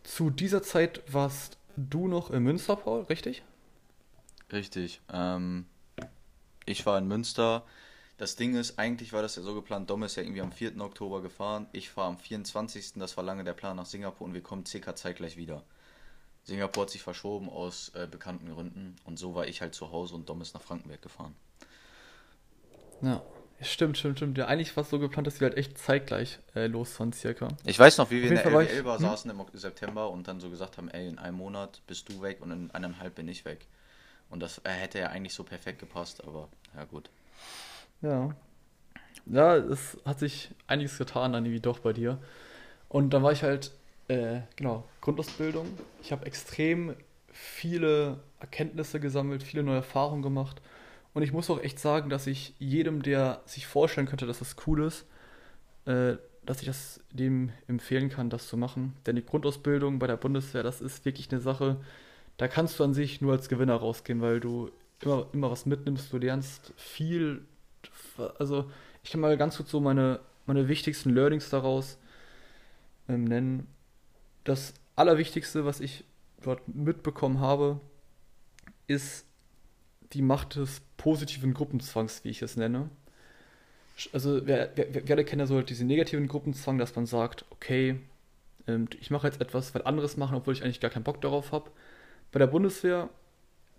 Zu 0.02 0.30
dieser 0.30 0.62
Zeit 0.62 1.02
warst 1.12 1.58
du 1.76 2.08
noch 2.08 2.30
in 2.30 2.42
Münster, 2.42 2.76
Paul, 2.76 3.02
richtig? 3.02 3.42
Richtig. 4.52 5.00
Ähm, 5.12 5.66
ich 6.66 6.86
war 6.86 6.98
in 6.98 7.06
Münster. 7.06 7.64
Das 8.16 8.36
Ding 8.36 8.54
ist, 8.54 8.78
eigentlich 8.78 9.12
war 9.12 9.22
das 9.22 9.36
ja 9.36 9.42
so 9.42 9.54
geplant, 9.54 9.88
Dom 9.88 10.02
ist 10.02 10.16
ja 10.16 10.22
irgendwie 10.22 10.42
am 10.42 10.52
4. 10.52 10.78
Oktober 10.80 11.22
gefahren, 11.22 11.66
ich 11.72 11.88
fahre 11.88 12.08
am 12.08 12.18
24. 12.18 12.92
Das 12.96 13.16
war 13.16 13.24
lange 13.24 13.44
der 13.44 13.54
Plan 13.54 13.76
nach 13.76 13.86
Singapur 13.86 14.26
und 14.26 14.34
wir 14.34 14.42
kommen 14.42 14.66
circa 14.66 14.94
zeitgleich 14.94 15.38
wieder. 15.38 15.64
Singapur 16.50 16.82
hat 16.82 16.90
sich 16.90 17.02
verschoben 17.02 17.48
aus 17.48 17.92
äh, 17.94 18.08
bekannten 18.10 18.52
Gründen 18.52 18.96
und 19.04 19.20
so 19.20 19.36
war 19.36 19.46
ich 19.46 19.60
halt 19.60 19.72
zu 19.72 19.92
Hause 19.92 20.16
und 20.16 20.28
Dom 20.28 20.42
ist 20.42 20.52
nach 20.52 20.60
Frankenberg 20.60 21.00
gefahren. 21.00 21.34
Ja, 23.02 23.22
stimmt, 23.60 23.96
stimmt, 23.96 24.18
stimmt. 24.18 24.36
Ja, 24.36 24.46
eigentlich 24.46 24.76
war 24.76 24.82
es 24.82 24.90
so 24.90 24.98
geplant, 24.98 25.28
dass 25.28 25.40
wir 25.40 25.46
halt 25.46 25.56
echt 25.56 25.78
zeitgleich 25.78 26.40
äh, 26.56 26.66
losfahren, 26.66 27.12
circa. 27.12 27.48
Ich 27.64 27.78
weiß 27.78 27.98
noch, 27.98 28.10
wie 28.10 28.22
wir 28.22 28.30
in 28.30 28.34
der 28.34 28.44
LBL 28.44 28.84
hm? 28.84 28.98
saßen 28.98 29.30
im 29.30 29.40
September 29.52 30.10
und 30.10 30.26
dann 30.26 30.40
so 30.40 30.50
gesagt 30.50 30.76
haben, 30.76 30.88
ey, 30.88 31.06
in 31.06 31.20
einem 31.20 31.36
Monat 31.36 31.82
bist 31.86 32.08
du 32.08 32.20
weg 32.20 32.38
und 32.40 32.50
in 32.50 32.70
eineinhalb 32.72 33.14
bin 33.14 33.28
ich 33.28 33.44
weg. 33.44 33.68
Und 34.28 34.40
das 34.40 34.58
äh, 34.64 34.70
hätte 34.70 34.98
ja 34.98 35.06
eigentlich 35.06 35.34
so 35.34 35.44
perfekt 35.44 35.78
gepasst, 35.78 36.24
aber 36.24 36.48
ja 36.74 36.84
gut. 36.84 37.10
Ja. 38.02 38.34
Ja, 39.26 39.56
es 39.56 39.98
hat 40.04 40.18
sich 40.18 40.50
einiges 40.66 40.98
getan 40.98 41.32
dann 41.32 41.44
irgendwie 41.44 41.60
doch 41.60 41.78
bei 41.78 41.92
dir. 41.92 42.18
Und 42.88 43.10
dann 43.10 43.22
war 43.22 43.30
ich 43.30 43.44
halt, 43.44 43.70
äh, 44.10 44.42
genau, 44.56 44.84
Grundausbildung. 45.00 45.66
Ich 46.02 46.10
habe 46.10 46.26
extrem 46.26 46.96
viele 47.32 48.18
Erkenntnisse 48.40 48.98
gesammelt, 48.98 49.44
viele 49.44 49.62
neue 49.62 49.76
Erfahrungen 49.76 50.22
gemacht. 50.22 50.60
Und 51.14 51.22
ich 51.22 51.32
muss 51.32 51.48
auch 51.48 51.60
echt 51.60 51.78
sagen, 51.78 52.10
dass 52.10 52.26
ich 52.26 52.54
jedem, 52.58 53.02
der 53.02 53.40
sich 53.46 53.68
vorstellen 53.68 54.08
könnte, 54.08 54.26
dass 54.26 54.40
das 54.40 54.56
cool 54.66 54.82
ist, 54.82 55.06
äh, 55.84 56.16
dass 56.44 56.60
ich 56.60 56.66
das 56.66 57.00
dem 57.12 57.52
empfehlen 57.68 58.08
kann, 58.08 58.30
das 58.30 58.48
zu 58.48 58.56
machen. 58.56 58.96
Denn 59.06 59.14
die 59.14 59.24
Grundausbildung 59.24 60.00
bei 60.00 60.08
der 60.08 60.16
Bundeswehr, 60.16 60.64
das 60.64 60.80
ist 60.80 61.04
wirklich 61.04 61.30
eine 61.30 61.40
Sache, 61.40 61.76
da 62.36 62.48
kannst 62.48 62.80
du 62.80 62.84
an 62.84 62.94
sich 62.94 63.20
nur 63.20 63.32
als 63.32 63.48
Gewinner 63.48 63.76
rausgehen, 63.76 64.20
weil 64.20 64.40
du 64.40 64.70
immer, 65.02 65.28
immer 65.32 65.52
was 65.52 65.66
mitnimmst, 65.66 66.12
du 66.12 66.18
lernst 66.18 66.72
viel. 66.76 67.42
Also 68.40 68.68
ich 69.04 69.12
kann 69.12 69.20
mal 69.20 69.36
ganz 69.36 69.56
kurz 69.56 69.70
so 69.70 69.78
meine, 69.78 70.18
meine 70.46 70.66
wichtigsten 70.66 71.10
Learnings 71.10 71.48
daraus 71.50 71.96
ähm, 73.08 73.24
nennen. 73.24 73.68
Das 74.44 74.74
Allerwichtigste, 74.96 75.64
was 75.64 75.80
ich 75.80 76.04
dort 76.42 76.66
mitbekommen 76.68 77.40
habe, 77.40 77.80
ist 78.86 79.26
die 80.12 80.22
Macht 80.22 80.56
des 80.56 80.82
positiven 80.96 81.54
Gruppenzwangs, 81.54 82.24
wie 82.24 82.30
ich 82.30 82.42
es 82.42 82.56
nenne. 82.56 82.90
Also 84.12 84.46
wir, 84.46 84.72
wir, 84.74 84.94
wir 84.94 85.10
alle 85.10 85.24
kennen 85.24 85.40
ja 85.40 85.46
so 85.46 85.60
diesen 85.62 85.86
negativen 85.86 86.26
Gruppenzwang, 86.26 86.78
dass 86.78 86.96
man 86.96 87.06
sagt, 87.06 87.44
okay, 87.50 88.00
ähm, 88.66 88.88
ich 88.98 89.10
mache 89.10 89.26
jetzt 89.26 89.40
etwas, 89.40 89.74
weil 89.74 89.82
anderes 89.82 90.16
machen, 90.16 90.36
obwohl 90.36 90.54
ich 90.54 90.62
eigentlich 90.62 90.80
gar 90.80 90.90
keinen 90.90 91.04
Bock 91.04 91.20
darauf 91.20 91.52
habe. 91.52 91.70
Bei 92.32 92.38
der 92.38 92.46
Bundeswehr, 92.46 93.10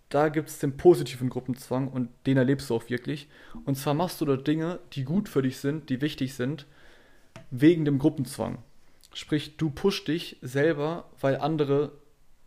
da 0.10 0.30
gibt 0.30 0.50
es 0.50 0.60
den 0.60 0.78
positiven 0.78 1.30
Gruppenzwang 1.30 1.88
und 1.88 2.10
den 2.26 2.38
erlebst 2.38 2.69
du 2.69 2.76
auch 2.76 2.89
wirklich. 2.89 3.28
Und 3.65 3.76
zwar 3.76 3.93
machst 3.93 4.21
du 4.21 4.26
dort 4.26 4.47
Dinge, 4.47 4.80
die 4.93 5.04
gut 5.04 5.30
für 5.30 5.41
dich 5.41 5.58
sind, 5.58 5.89
die 5.89 6.02
wichtig 6.02 6.34
sind, 6.34 6.65
wegen 7.50 7.86
dem 7.86 7.97
Gruppenzwang. 7.97 8.60
Sprich, 9.13 9.58
du 9.58 9.69
pushst 9.69 10.08
dich 10.08 10.38
selber, 10.41 11.06
weil 11.19 11.38
andere 11.38 11.91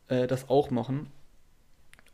äh, 0.08 0.26
das 0.26 0.48
auch 0.48 0.70
machen. 0.70 1.08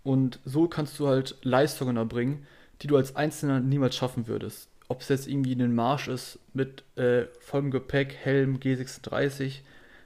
Und 0.02 0.40
so 0.44 0.66
kannst 0.66 0.98
du 0.98 1.08
halt 1.08 1.36
Leistungen 1.42 1.96
erbringen, 1.96 2.46
die 2.82 2.86
du 2.86 2.96
als 2.96 3.16
Einzelner 3.16 3.60
niemals 3.60 3.96
schaffen 3.96 4.26
würdest. 4.26 4.68
Ob 4.88 5.02
es 5.02 5.08
jetzt 5.08 5.28
irgendwie 5.28 5.52
ein 5.52 5.74
Marsch 5.74 6.08
ist 6.08 6.38
mit 6.52 6.82
äh, 6.96 7.26
vollem 7.40 7.70
Gepäck, 7.70 8.14
Helm, 8.14 8.56
G36, 8.56 9.60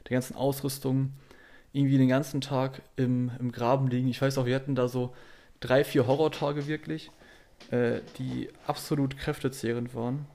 der 0.05 0.11
ganzen 0.11 0.37
Ausrüstung, 0.37 1.13
irgendwie 1.73 1.99
den 1.99 2.09
ganzen 2.09 2.41
Tag 2.41 2.83
im, 2.97 3.31
im 3.39 3.51
Graben 3.51 3.89
liegen. 3.89 4.09
Ich 4.09 4.21
weiß 4.21 4.37
auch, 4.39 4.47
wir 4.47 4.55
hatten 4.55 4.75
da 4.75 4.89
so 4.89 5.15
drei, 5.61 5.85
vier 5.85 6.07
Horrortage 6.07 6.67
wirklich, 6.67 7.11
äh, 7.71 8.01
die 8.19 8.51
absolut 8.67 9.17
kräftezehrend 9.17 9.95
waren. 9.95 10.27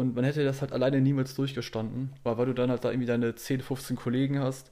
Und 0.00 0.14
man 0.14 0.24
hätte 0.24 0.42
das 0.44 0.62
halt 0.62 0.72
alleine 0.72 1.02
niemals 1.02 1.34
durchgestanden, 1.34 2.10
weil, 2.22 2.38
weil 2.38 2.46
du 2.46 2.54
dann 2.54 2.70
halt 2.70 2.82
da 2.84 2.90
irgendwie 2.90 3.06
deine 3.06 3.34
10, 3.34 3.60
15 3.60 3.96
Kollegen 3.96 4.40
hast, 4.40 4.70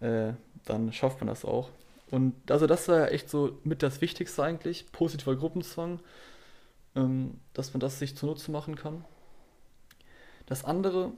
äh, 0.00 0.34
dann 0.66 0.92
schafft 0.92 1.20
man 1.20 1.28
das 1.28 1.46
auch. 1.46 1.70
Und 2.10 2.34
also 2.50 2.66
das 2.66 2.86
war 2.88 2.98
ja 2.98 3.06
echt 3.06 3.30
so 3.30 3.58
mit 3.64 3.82
das 3.82 4.02
Wichtigste 4.02 4.44
eigentlich, 4.44 4.92
positiver 4.92 5.34
Gruppenzwang, 5.34 6.00
ähm, 6.94 7.40
dass 7.54 7.72
man 7.72 7.80
das 7.80 7.98
sich 7.98 8.16
zunutze 8.16 8.50
machen 8.50 8.76
kann. 8.76 9.02
Das 10.44 10.62
andere, 10.62 11.10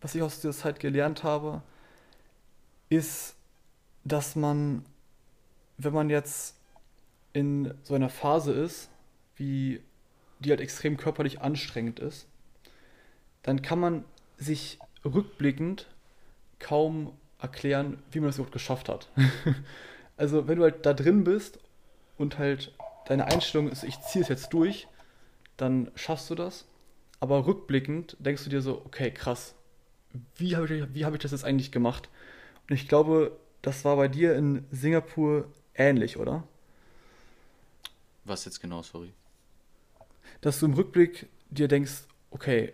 was 0.00 0.16
ich 0.16 0.22
aus 0.22 0.40
dieser 0.40 0.52
Zeit 0.52 0.80
gelernt 0.80 1.22
habe, 1.22 1.62
ist, 2.88 3.36
dass 4.02 4.34
man, 4.34 4.84
wenn 5.76 5.94
man 5.94 6.10
jetzt 6.10 6.56
in 7.32 7.72
so 7.84 7.94
einer 7.94 8.10
Phase 8.10 8.52
ist, 8.52 8.90
wie 9.36 9.80
die 10.40 10.50
halt 10.50 10.60
extrem 10.60 10.96
körperlich 10.96 11.40
anstrengend 11.40 12.00
ist, 12.00 12.26
dann 13.42 13.62
kann 13.62 13.78
man 13.78 14.04
sich 14.36 14.78
rückblickend 15.04 15.86
kaum 16.58 17.12
erklären, 17.40 18.02
wie 18.10 18.20
man 18.20 18.28
das 18.28 18.36
überhaupt 18.36 18.52
geschafft 18.52 18.88
hat. 18.88 19.08
also 20.16 20.48
wenn 20.48 20.58
du 20.58 20.64
halt 20.64 20.84
da 20.84 20.92
drin 20.92 21.24
bist 21.24 21.58
und 22.16 22.38
halt 22.38 22.72
deine 23.06 23.26
Einstellung 23.26 23.70
ist, 23.70 23.84
ich 23.84 24.00
ziehe 24.00 24.22
es 24.22 24.28
jetzt 24.28 24.52
durch, 24.52 24.88
dann 25.56 25.90
schaffst 25.94 26.30
du 26.30 26.34
das. 26.34 26.66
Aber 27.20 27.46
rückblickend 27.46 28.16
denkst 28.20 28.44
du 28.44 28.50
dir 28.50 28.62
so, 28.62 28.82
okay, 28.84 29.10
krass, 29.10 29.54
wie 30.36 30.56
habe 30.56 30.88
ich, 30.94 31.04
hab 31.04 31.14
ich 31.14 31.20
das 31.20 31.32
jetzt 31.32 31.44
eigentlich 31.44 31.72
gemacht? 31.72 32.08
Und 32.68 32.74
ich 32.74 32.88
glaube, 32.88 33.36
das 33.62 33.84
war 33.84 33.96
bei 33.96 34.08
dir 34.08 34.36
in 34.36 34.64
Singapur 34.70 35.48
ähnlich, 35.74 36.16
oder? 36.16 36.44
Was 38.24 38.44
jetzt 38.44 38.60
genau, 38.60 38.82
sorry? 38.82 39.12
Dass 40.40 40.60
du 40.60 40.66
im 40.66 40.74
Rückblick 40.74 41.28
dir 41.50 41.66
denkst, 41.66 42.02
okay, 42.30 42.72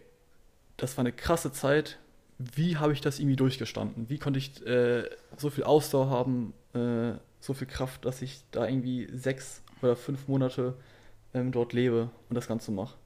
das 0.76 0.96
war 0.96 1.02
eine 1.02 1.12
krasse 1.12 1.52
Zeit, 1.52 1.98
wie 2.38 2.76
habe 2.76 2.92
ich 2.92 3.00
das 3.00 3.18
irgendwie 3.18 3.36
durchgestanden? 3.36 4.08
Wie 4.08 4.18
konnte 4.18 4.38
ich 4.38 4.64
äh, 4.66 5.08
so 5.36 5.50
viel 5.50 5.64
Ausdauer 5.64 6.10
haben, 6.10 6.52
äh, 6.74 7.18
so 7.40 7.54
viel 7.54 7.66
Kraft, 7.66 8.04
dass 8.04 8.22
ich 8.22 8.42
da 8.50 8.66
irgendwie 8.66 9.08
sechs 9.12 9.62
oder 9.82 9.96
fünf 9.96 10.26
Monate 10.28 10.74
ähm, 11.32 11.52
dort 11.52 11.72
lebe 11.72 12.10
und 12.28 12.34
das 12.34 12.48
Ganze 12.48 12.72
mache? 12.72 12.96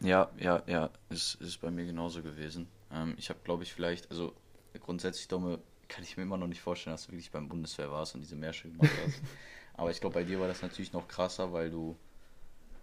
Ja, 0.00 0.30
ja, 0.38 0.62
ja, 0.66 0.90
ist, 1.08 1.36
ist 1.36 1.60
bei 1.60 1.70
mir 1.70 1.86
genauso 1.86 2.22
gewesen. 2.22 2.68
Ähm, 2.92 3.14
ich 3.16 3.30
habe, 3.30 3.40
glaube 3.44 3.62
ich, 3.62 3.72
vielleicht, 3.72 4.10
also 4.10 4.34
grundsätzlich, 4.80 5.28
Domme, 5.28 5.58
kann 5.88 6.04
ich 6.04 6.16
mir 6.16 6.24
immer 6.24 6.36
noch 6.36 6.48
nicht 6.48 6.60
vorstellen, 6.60 6.94
dass 6.94 7.06
du 7.06 7.12
wirklich 7.12 7.30
beim 7.30 7.48
Bundeswehr 7.48 7.90
warst 7.90 8.14
und 8.14 8.20
diese 8.20 8.36
Märsche 8.36 8.68
gemacht 8.68 8.90
hast. 9.04 9.22
Aber 9.74 9.90
ich 9.90 10.00
glaube, 10.00 10.14
bei 10.14 10.24
dir 10.24 10.40
war 10.40 10.48
das 10.48 10.62
natürlich 10.62 10.92
noch 10.92 11.06
krasser, 11.06 11.52
weil 11.52 11.70
du 11.70 11.96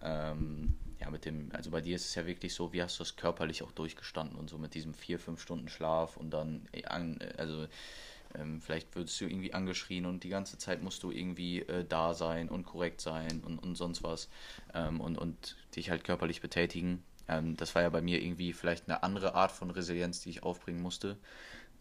ähm, 0.02 0.76
ja, 1.04 1.10
mit 1.10 1.26
dem, 1.26 1.50
also 1.54 1.70
bei 1.70 1.82
dir 1.82 1.96
ist 1.96 2.06
es 2.06 2.16
ja 2.16 2.26
wirklich 2.26 2.54
so, 2.54 2.72
wie 2.72 2.82
hast 2.82 2.98
du 3.00 3.04
es 3.04 3.18
körperlich 3.18 3.62
auch 3.62 3.72
durchgestanden 3.72 4.38
und 4.38 4.50
so 4.50 4.58
mit 4.58 4.74
diesem 4.74 4.94
vier, 4.94 5.20
fünf 5.20 5.42
Stunden 5.42 5.68
Schlaf 5.68 6.16
und 6.16 6.32
dann, 6.32 6.68
äh, 6.72 6.84
also 7.38 7.68
ähm, 8.36 8.62
vielleicht 8.62 8.96
würdest 8.96 9.20
du 9.20 9.26
irgendwie 9.26 9.54
angeschrien 9.54 10.06
und 10.06 10.24
die 10.24 10.30
ganze 10.30 10.58
Zeit 10.58 10.82
musst 10.82 11.04
du 11.04 11.12
irgendwie 11.12 11.60
äh, 11.64 11.86
da 11.86 12.14
sein 12.14 12.48
und 12.48 12.66
korrekt 12.66 13.02
sein 13.02 13.42
und, 13.46 13.60
und 13.60 13.76
sonst 13.76 14.02
was 14.04 14.30
ähm, 14.74 15.02
und, 15.02 15.18
und 15.18 15.58
dich 15.76 15.90
halt 15.90 16.06
körperlich 16.06 16.42
betätigen. 16.42 17.04
Ähm, 17.28 17.58
das 17.58 17.76
war 17.76 17.82
ja 17.82 17.90
bei 17.90 18.02
mir 18.02 18.22
irgendwie 18.22 18.54
vielleicht 18.54 18.88
eine 18.88 19.04
andere 19.04 19.36
Art 19.36 19.52
von 19.52 19.72
Resilienz, 19.72 20.22
die 20.22 20.30
ich 20.30 20.44
aufbringen 20.44 20.82
musste. 20.82 21.18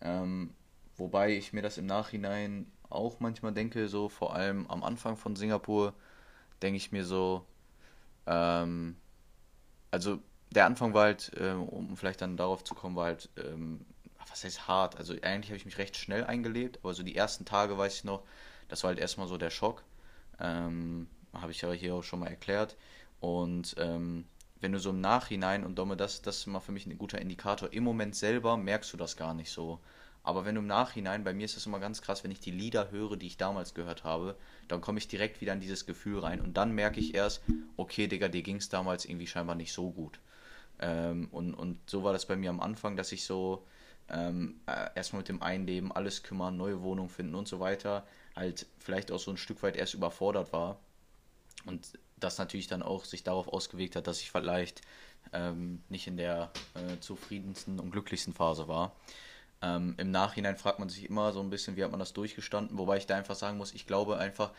Ähm, 0.01 0.53
wobei 0.97 1.37
ich 1.37 1.53
mir 1.53 1.63
das 1.63 1.79
im 1.79 1.87
Nachhinein 1.87 2.67
auch 2.91 3.21
manchmal 3.21 3.53
denke, 3.53 3.89
so 3.89 4.09
vor 4.09 4.35
allem 4.35 4.67
am 4.67 4.83
Anfang 4.83 5.17
von 5.17 5.37
Singapur, 5.37 5.95
denke 6.61 6.77
ich 6.77 6.91
mir 6.91 7.05
so, 7.05 7.47
ähm, 8.27 8.97
also 9.93 10.19
der 10.51 10.67
Anfang 10.67 10.95
war 10.95 11.05
halt, 11.05 11.33
äh, 11.37 11.53
um 11.53 11.97
vielleicht 11.97 12.21
dann 12.21 12.37
darauf 12.37 12.65
zu 12.65 12.75
kommen, 12.75 12.97
war 12.97 13.07
halt, 13.07 13.31
ähm, 13.37 13.85
was 14.29 14.45
heißt 14.45 14.67
hart? 14.69 14.97
Also 14.99 15.15
eigentlich 15.23 15.51
habe 15.51 15.57
ich 15.57 15.65
mich 15.65 15.79
recht 15.79 15.97
schnell 15.97 16.25
eingelebt, 16.25 16.79
aber 16.83 16.95
so 16.95 17.03
die 17.05 17.17
ersten 17.17 17.45
Tage 17.45 17.79
weiß 17.79 17.97
ich 17.97 18.05
noch, 18.05 18.23
das 18.69 18.83
war 18.83 18.89
halt 18.89 18.99
erstmal 18.99 19.29
so 19.29 19.39
der 19.39 19.51
Schock. 19.51 19.85
Ähm, 20.41 21.09
habe 21.33 21.53
ich 21.53 21.63
ja 21.63 21.73
hier 21.73 21.95
auch 21.95 22.03
schon 22.03 22.21
mal 22.21 22.29
erklärt. 22.29 22.77
Und 23.21 23.75
ähm, 23.79 24.27
wenn 24.61 24.73
du 24.73 24.79
so 24.79 24.91
im 24.91 25.01
Nachhinein, 25.01 25.65
und 25.65 25.77
Domme, 25.77 25.97
das, 25.97 26.23
das 26.23 26.39
ist 26.39 26.47
immer 26.47 26.61
für 26.61 26.73
mich 26.73 26.87
ein 26.87 26.99
guter 26.99 27.21
Indikator, 27.21 27.73
im 27.73 27.85
Moment 27.85 28.15
selber 28.17 28.57
merkst 28.57 28.93
du 28.93 28.97
das 28.97 29.17
gar 29.17 29.35
nicht 29.35 29.51
so. 29.51 29.81
Aber 30.25 30.45
wenn 30.45 30.55
du 30.55 30.61
im 30.61 30.67
Nachhinein, 30.67 31.25
bei 31.25 31.35
mir 31.35 31.45
ist 31.45 31.57
das 31.57 31.67
immer 31.67 31.81
ganz 31.81 32.01
krass, 32.01 32.23
wenn 32.23 32.31
ich 32.31 32.41
die 32.41 32.53
Lieder 32.53 32.91
höre, 32.91 33.17
die 33.17 33.27
ich 33.27 33.37
damals 33.37 33.75
gehört 33.75 34.05
habe, 34.05 34.37
dann 34.69 34.81
komme 34.81 34.99
ich 34.99 35.09
direkt 35.09 35.41
wieder 35.41 35.53
in 35.53 35.61
dieses 35.61 35.85
Gefühl 35.85 36.21
rein. 36.21 36.41
Und 36.41 36.57
dann 36.57 36.73
merke 36.73 37.01
ich 37.01 37.15
erst, 37.15 37.43
okay, 37.77 38.07
Digga, 38.07 38.29
dir 38.29 38.43
ging 38.43 38.57
es 38.57 38.69
damals 38.69 39.05
irgendwie 39.05 39.27
scheinbar 39.27 39.57
nicht 39.57 39.73
so 39.73 39.91
gut. 39.91 40.21
Ähm, 40.79 41.29
und, 41.33 41.55
und 41.55 41.79
so 41.91 42.05
war 42.05 42.13
das 42.13 42.27
bei 42.27 42.37
mir 42.37 42.51
am 42.51 42.61
Anfang, 42.61 42.97
dass 42.97 43.11
ich 43.11 43.25
so 43.25 43.65
ähm, 44.09 44.61
äh, 44.67 44.91
erstmal 44.95 45.21
mit 45.21 45.29
dem 45.29 45.43
Einleben, 45.43 45.91
alles 45.91 46.23
kümmern, 46.23 46.57
neue 46.57 46.83
Wohnung 46.83 47.09
finden 47.09 47.35
und 47.35 47.49
so 47.49 47.59
weiter, 47.59 48.07
halt 48.37 48.67
vielleicht 48.79 49.11
auch 49.11 49.19
so 49.19 49.31
ein 49.31 49.37
Stück 49.37 49.63
weit 49.63 49.77
erst 49.77 49.95
überfordert 49.95 50.53
war. 50.53 50.79
Und 51.67 51.99
das 52.19 52.39
natürlich 52.39 52.69
dann 52.69 52.83
auch 52.83 53.05
sich 53.05 53.25
darauf 53.25 53.49
ausgewirkt 53.49 53.97
hat, 53.97 54.07
dass 54.07 54.21
ich 54.21 54.31
vielleicht 54.31 54.83
ähm, 55.33 55.83
nicht 55.89 56.07
in 56.07 56.17
der 56.17 56.51
äh, 56.75 56.99
zufriedensten 57.01 57.81
und 57.81 57.91
glücklichsten 57.91 58.33
Phase 58.33 58.69
war. 58.69 58.95
Ähm, 59.63 59.95
Im 59.97 60.11
Nachhinein 60.11 60.57
fragt 60.57 60.81
man 60.81 60.89
sich 60.89 61.09
immer 61.09 61.33
so 61.33 61.41
ein 61.41 61.51
bisschen, 61.51 61.77
wie 61.77 61.85
hat 61.85 61.91
man 61.91 62.01
das 62.01 62.13
durchgestanden, 62.13 62.79
wobei 62.79 62.97
ich 62.97 63.07
da 63.07 63.17
einfach 63.17 63.37
sagen 63.37 63.59
muss, 63.59 63.73
ich 63.73 63.87
glaube 63.87 64.19
einfach, 64.19 64.51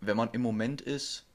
wenn 0.00 0.16
man 0.16 0.30
im 0.32 0.40
Moment 0.40 0.80
ist, 0.80 1.26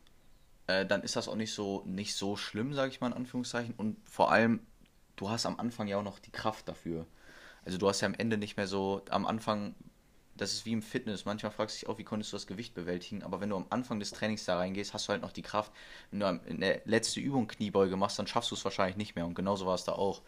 äh, 0.68 0.86
dann 0.86 1.04
ist 1.04 1.16
das 1.16 1.28
auch 1.28 1.36
nicht 1.36 1.54
so, 1.54 1.84
nicht 1.86 2.16
so 2.16 2.36
schlimm, 2.36 2.74
sage 2.74 2.92
ich 2.92 3.02
mal 3.02 3.08
in 3.08 3.14
Anführungszeichen. 3.14 3.76
Und 3.76 3.98
vor 4.10 4.32
allem, 4.32 4.62
du 5.16 5.30
hast 5.30 5.46
am 5.46 5.60
Anfang 5.60 5.88
ja 5.88 5.98
auch 5.98 6.04
noch 6.04 6.20
die 6.20 6.32
Kraft 6.32 6.68
dafür. 6.68 7.06
Also 7.66 7.78
du 7.78 7.88
hast 7.88 8.02
ja 8.02 8.08
am 8.08 8.16
Ende 8.16 8.38
nicht 8.38 8.58
mehr 8.58 8.68
so, 8.68 9.02
am 9.10 9.26
Anfang, 9.26 9.76
das 10.36 10.54
ist 10.54 10.66
wie 10.66 10.72
im 10.72 10.82
Fitness. 10.82 11.26
Manchmal 11.26 11.52
fragst 11.52 11.76
du 11.76 11.80
dich 11.80 11.90
auch, 11.90 11.98
wie 11.98 12.04
konntest 12.04 12.34
du 12.34 12.38
das 12.38 12.48
Gewicht 12.48 12.74
bewältigen. 12.74 13.24
Aber 13.24 13.40
wenn 13.40 13.50
du 13.50 13.56
am 13.56 13.68
Anfang 13.70 14.00
des 14.00 14.12
Trainings 14.12 14.46
da 14.46 14.58
reingehst, 14.58 14.94
hast 14.94 15.08
du 15.08 15.12
halt 15.12 15.22
noch 15.22 15.32
die 15.32 15.44
Kraft. 15.44 15.72
Wenn 16.12 16.22
du 16.22 16.42
in 16.48 16.60
der 16.60 16.82
letzte 16.86 17.20
Übung 17.20 17.48
Kniebeuge 17.48 17.96
machst, 17.98 18.18
dann 18.18 18.28
schaffst 18.28 18.52
du 18.52 18.56
es 18.56 18.66
wahrscheinlich 18.66 18.98
nicht 18.98 19.16
mehr. 19.16 19.26
Und 19.26 19.36
genauso 19.36 19.66
war 19.66 19.76
es 19.76 19.84
da 19.84 19.94
auch. 19.94 20.22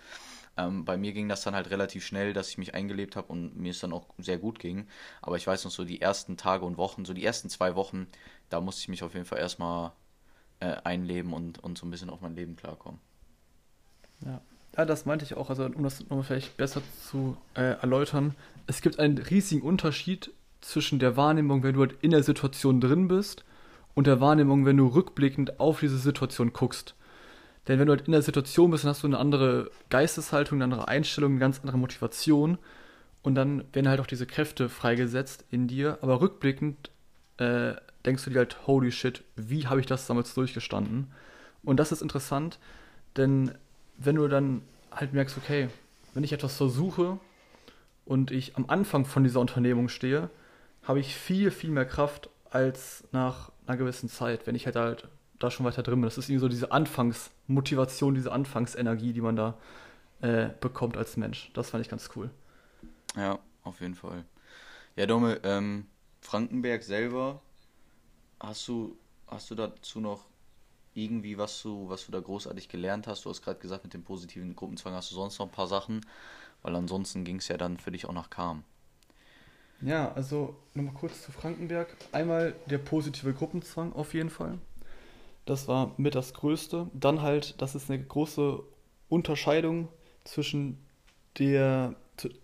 Ähm, 0.58 0.86
bei 0.86 0.98
mir 0.98 1.14
ging 1.14 1.28
das 1.28 1.44
dann 1.44 1.56
halt 1.56 1.70
relativ 1.70 2.06
schnell, 2.06 2.34
dass 2.34 2.50
ich 2.50 2.58
mich 2.58 2.74
eingelebt 2.74 3.16
habe 3.16 3.28
und 3.28 3.58
mir 3.58 3.72
es 3.72 3.80
dann 3.80 3.94
auch 3.94 4.08
sehr 4.18 4.38
gut 4.38 4.60
ging. 4.60 4.88
Aber 5.22 5.36
ich 5.38 5.46
weiß 5.46 5.66
noch 5.66 5.72
so 5.72 5.84
die 5.84 6.02
ersten 6.02 6.38
Tage 6.38 6.66
und 6.66 6.78
Wochen, 6.78 7.06
so 7.06 7.14
die 7.14 7.26
ersten 7.26 7.50
zwei 7.50 7.76
Wochen, 7.76 8.08
da 8.50 8.62
musste 8.62 8.82
ich 8.82 8.88
mich 8.88 9.04
auf 9.04 9.14
jeden 9.14 9.26
Fall 9.26 9.40
erstmal 9.40 9.92
äh, 10.60 10.76
einleben 10.84 11.34
und, 11.34 11.60
und 11.64 11.78
so 11.78 11.86
ein 11.86 11.92
bisschen 11.92 12.10
auf 12.10 12.22
mein 12.22 12.36
Leben 12.36 12.56
klarkommen. 12.56 13.00
Ja. 14.26 14.42
Ja, 14.78 14.86
das 14.86 15.06
meinte 15.06 15.24
ich 15.24 15.36
auch. 15.36 15.50
Also, 15.50 15.66
um 15.66 15.84
das 15.84 16.02
nochmal 16.02 16.24
vielleicht 16.24 16.58
besser 16.58 16.82
zu 17.10 17.38
äh, 17.54 17.80
erläutern, 17.80 18.36
es 18.68 18.82
gibt 18.82 19.00
einen 19.00 19.18
riesigen 19.18 19.62
Unterschied 19.62 20.32
zwischen 20.62 21.00
der 21.00 21.16
Wahrnehmung, 21.16 21.64
wenn 21.64 21.76
du 21.76 21.82
halt 21.82 21.96
in 22.02 22.12
der 22.12 22.24
Situation 22.24 22.82
drin 22.82 23.08
bist 23.08 23.46
und 23.94 24.08
der 24.08 24.20
Wahrnehmung, 24.20 24.66
wenn 24.66 24.78
du 24.78 24.88
rückblickend 24.88 25.60
auf 25.60 25.80
diese 25.80 25.98
Situation 25.98 26.52
guckst. 26.52 26.96
Denn 27.68 27.80
wenn 27.80 27.88
du 27.88 27.94
halt 27.94 28.08
in 28.08 28.12
der 28.12 28.22
Situation 28.22 28.72
bist, 28.72 28.84
dann 28.84 28.90
hast 28.90 29.04
du 29.04 29.08
eine 29.08 29.18
andere 29.18 29.72
Geisteshaltung, 29.90 30.58
eine 30.58 30.66
andere 30.66 30.88
Einstellung, 30.88 31.32
eine 31.32 31.40
ganz 31.40 31.60
andere 31.60 31.78
Motivation. 31.78 32.58
Und 33.24 33.36
dann 33.36 33.64
werden 33.74 33.90
halt 33.90 34.00
auch 34.00 34.08
diese 34.08 34.28
Kräfte 34.28 34.70
freigesetzt 34.70 35.46
in 35.50 35.68
dir. 35.68 35.98
Aber 36.02 36.22
rückblickend 36.22 36.92
äh, 37.38 37.74
denkst 38.06 38.24
du 38.24 38.30
dir 38.30 38.40
halt, 38.40 38.68
holy 38.68 38.92
shit, 38.92 39.24
wie 39.36 39.68
habe 39.68 39.80
ich 39.80 39.88
das 39.88 40.08
damals 40.08 40.34
durchgestanden? 40.34 41.12
Und 41.64 41.78
das 41.78 41.92
ist 41.92 42.02
interessant, 42.02 42.60
denn 43.18 43.52
wenn 43.98 44.16
du 44.16 44.28
dann 44.28 44.62
halt 44.92 45.14
merkst, 45.14 45.38
okay, 45.38 45.70
wenn 46.14 46.24
ich 46.24 46.34
etwas 46.34 46.58
versuche 46.58 47.20
und 48.06 48.32
ich 48.32 48.56
am 48.56 48.66
Anfang 48.68 49.06
von 49.06 49.24
dieser 49.24 49.40
Unternehmung 49.40 49.90
stehe, 49.90 50.30
habe 50.84 51.00
ich 51.00 51.16
viel, 51.16 51.50
viel 51.52 51.72
mehr 51.72 51.86
Kraft 51.86 52.30
als 52.52 53.04
nach 53.12 53.52
einer 53.66 53.78
gewissen 53.78 54.10
Zeit, 54.10 54.46
wenn 54.46 54.56
ich 54.56 54.66
halt 54.66 54.76
halt 54.76 55.08
da 55.40 55.52
schon 55.52 55.66
weiter 55.66 55.84
drin 55.84 55.96
bin. 55.96 56.04
Das 56.04 56.18
ist 56.18 56.30
irgendwie 56.30 56.42
so 56.42 56.48
diese 56.48 56.72
Anfangsmotivation, 56.72 58.16
diese 58.16 58.32
Anfangsenergie, 58.32 59.14
die 59.14 59.22
man 59.22 59.36
da 59.36 59.58
äh, 60.22 60.50
bekommt 60.60 60.98
als 60.98 61.18
Mensch. 61.18 61.52
Das 61.54 61.70
fand 61.70 61.84
ich 61.84 61.90
ganz 61.90 62.10
cool. 62.16 62.30
Ja, 63.16 63.40
auf 63.64 63.82
jeden 63.82 63.96
Fall. 63.96 64.26
Ja, 64.96 65.06
Dome, 65.06 65.40
ähm, 65.44 65.88
Frankenberg 66.22 66.84
selber, 66.84 67.42
hast 68.40 68.68
du, 68.68 68.98
hast 69.28 69.50
du 69.52 69.56
dazu 69.56 70.00
noch 70.00 70.26
irgendwie, 70.94 71.38
was 71.38 71.62
du, 71.62 71.90
was 71.90 72.06
du 72.06 72.12
da 72.12 72.20
großartig 72.20 72.70
gelernt 72.70 73.08
hast? 73.08 73.26
Du 73.26 73.30
hast 73.30 73.42
gerade 73.42 73.60
gesagt, 73.60 73.84
mit 73.84 73.94
dem 73.94 74.04
positiven 74.04 74.56
Gruppenzwang 74.56 74.94
hast 74.94 75.12
du 75.12 75.16
sonst 75.16 75.38
noch 75.40 75.48
ein 75.48 75.52
paar 75.52 75.68
Sachen, 75.68 76.06
weil 76.62 76.76
ansonsten 76.76 77.26
ging 77.26 77.38
es 77.38 77.48
ja 77.50 77.58
dann 77.58 77.78
für 77.78 77.92
dich 77.92 78.06
auch 78.06 78.14
nach 78.14 78.30
Kam. 78.30 78.64
Ja, 79.82 80.14
also 80.14 80.56
nochmal 80.74 80.94
kurz 80.94 81.22
zu 81.22 81.32
Frankenberg. 81.32 81.96
Einmal 82.14 82.56
der 82.68 82.78
positive 82.78 83.34
Gruppenzwang 83.34 83.92
auf 83.94 84.14
jeden 84.14 84.30
Fall. 84.30 84.58
Das 85.46 85.68
war 85.68 85.94
mit 85.98 86.16
das 86.16 86.34
Größte. 86.34 86.88
Dann 86.94 87.22
halt, 87.22 87.62
das 87.62 87.76
ist 87.76 87.90
eine 87.90 88.04
große 88.04 88.64
Unterscheidung 89.10 89.88
zwischen 90.24 90.78
der 91.38 91.96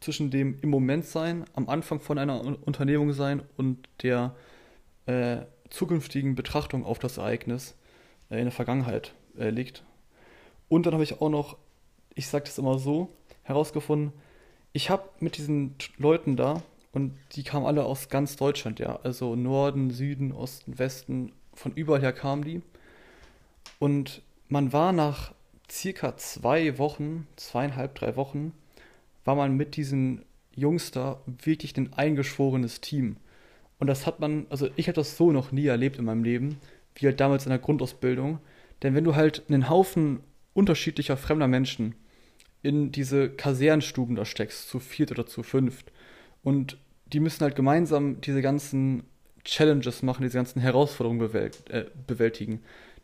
zwischen 0.02 0.32
dem 0.32 0.60
im 0.62 0.70
Moment 0.70 1.06
sein, 1.06 1.46
am 1.54 1.70
Anfang 1.70 2.00
von 2.00 2.18
einer 2.18 2.44
Unternehmung 2.66 3.14
sein 3.14 3.42
und 3.58 3.88
der 4.04 4.36
äh, 5.06 5.38
zukünftigen 5.70 6.36
Betrachtung 6.36 6.86
auf 6.86 7.00
das 7.00 7.18
Ereignis 7.18 7.76
äh, 8.30 8.38
in 8.38 8.46
der 8.46 8.52
Vergangenheit 8.52 9.14
äh, 9.38 9.50
liegt. 9.50 9.84
Und 10.68 10.86
dann 10.86 10.94
habe 10.94 11.04
ich 11.04 11.22
auch 11.22 11.30
noch, 11.30 11.58
ich 12.16 12.28
sage 12.28 12.46
das 12.46 12.58
immer 12.58 12.80
so, 12.80 13.10
herausgefunden, 13.44 14.14
ich 14.74 14.90
habe 14.90 15.10
mit 15.20 15.38
diesen 15.38 15.76
Leuten 15.98 16.36
da, 16.36 16.62
und 16.94 17.18
die 17.34 17.44
kamen 17.44 17.66
alle 17.66 17.86
aus 17.86 18.10
ganz 18.10 18.36
Deutschland, 18.36 18.80
ja, 18.80 19.00
also 19.04 19.36
Norden, 19.36 19.92
Süden, 19.92 20.34
Osten, 20.34 20.78
Westen, 20.78 21.32
von 21.54 21.72
überall 21.74 22.02
her 22.02 22.14
kamen 22.14 22.44
die. 22.44 22.62
Und 23.82 24.22
man 24.48 24.74
war 24.74 24.94
nach 24.94 25.34
circa 25.68 26.16
zwei 26.16 26.78
Wochen, 26.78 27.26
zweieinhalb, 27.36 27.96
drei 27.96 28.16
Wochen, 28.16 28.54
war 29.26 29.34
man 29.34 29.58
mit 29.58 29.76
diesen 29.76 30.24
Jungs 30.54 30.92
da 30.92 31.20
wirklich 31.26 31.76
ein 31.78 31.92
eingeschworenes 31.94 32.82
Team. 32.82 33.18
Und 33.80 33.88
das 33.88 34.06
hat 34.06 34.20
man, 34.20 34.46
also 34.52 34.70
ich 34.76 34.88
habe 34.88 34.98
das 34.98 35.18
so 35.18 35.32
noch 35.32 35.52
nie 35.52 35.66
erlebt 35.66 35.98
in 35.98 36.06
meinem 36.06 36.24
Leben, 36.24 36.60
wie 36.94 37.08
halt 37.08 37.20
damals 37.20 37.48
in 37.48 37.50
der 37.50 37.58
Grundausbildung. 37.58 38.38
Denn 38.84 38.94
wenn 38.94 39.04
du 39.04 39.16
halt 39.16 39.42
einen 39.48 39.68
Haufen 39.68 40.20
unterschiedlicher 40.54 41.18
fremder 41.18 41.48
Menschen 41.48 41.96
in 42.62 42.92
diese 42.92 43.32
Kasernstuben 43.32 44.16
da 44.16 44.26
steckst, 44.26 44.70
zu 44.70 44.78
viert 44.78 45.10
oder 45.10 45.26
zu 45.26 45.42
fünft, 45.42 45.92
und 46.44 46.78
die 47.08 47.20
müssen 47.20 47.42
halt 47.42 47.56
gemeinsam 47.56 48.22
diese 48.22 48.44
ganzen 48.44 49.06
Challenges 49.44 50.04
machen, 50.04 50.22
diese 50.22 50.38
ganzen 50.38 50.62
Herausforderungen 50.62 51.20
bewält 51.20 51.68
äh, 51.72 51.86
bewältigen, 52.06 52.62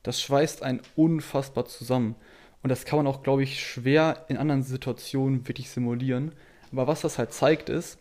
das 0.08 0.22
schweißt 0.22 0.64
einen 0.64 0.80
unfassbar 0.96 1.66
zusammen. 1.66 2.16
Und 2.64 2.70
das 2.70 2.86
kann 2.86 2.96
man 2.96 3.08
auch, 3.08 3.24
glaube 3.24 3.44
ich, 3.44 3.62
schwer 3.62 4.26
in 4.30 4.38
anderen 4.38 4.64
Situationen 4.64 5.46
wirklich 5.50 5.70
simulieren. 5.70 6.32
Aber 6.72 6.88
was 6.88 7.02
das 7.02 7.18
halt 7.18 7.34
zeigt, 7.34 7.68
ist, 7.68 7.98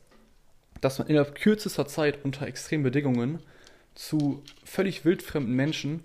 dass 0.80 1.00
man 1.00 1.08
innerhalb 1.08 1.34
kürzester 1.34 1.88
Zeit 1.88 2.24
unter 2.24 2.46
extremen 2.46 2.84
Bedingungen 2.84 3.40
zu 3.96 4.40
völlig 4.64 5.04
wildfremden 5.04 5.52
Menschen 5.52 6.04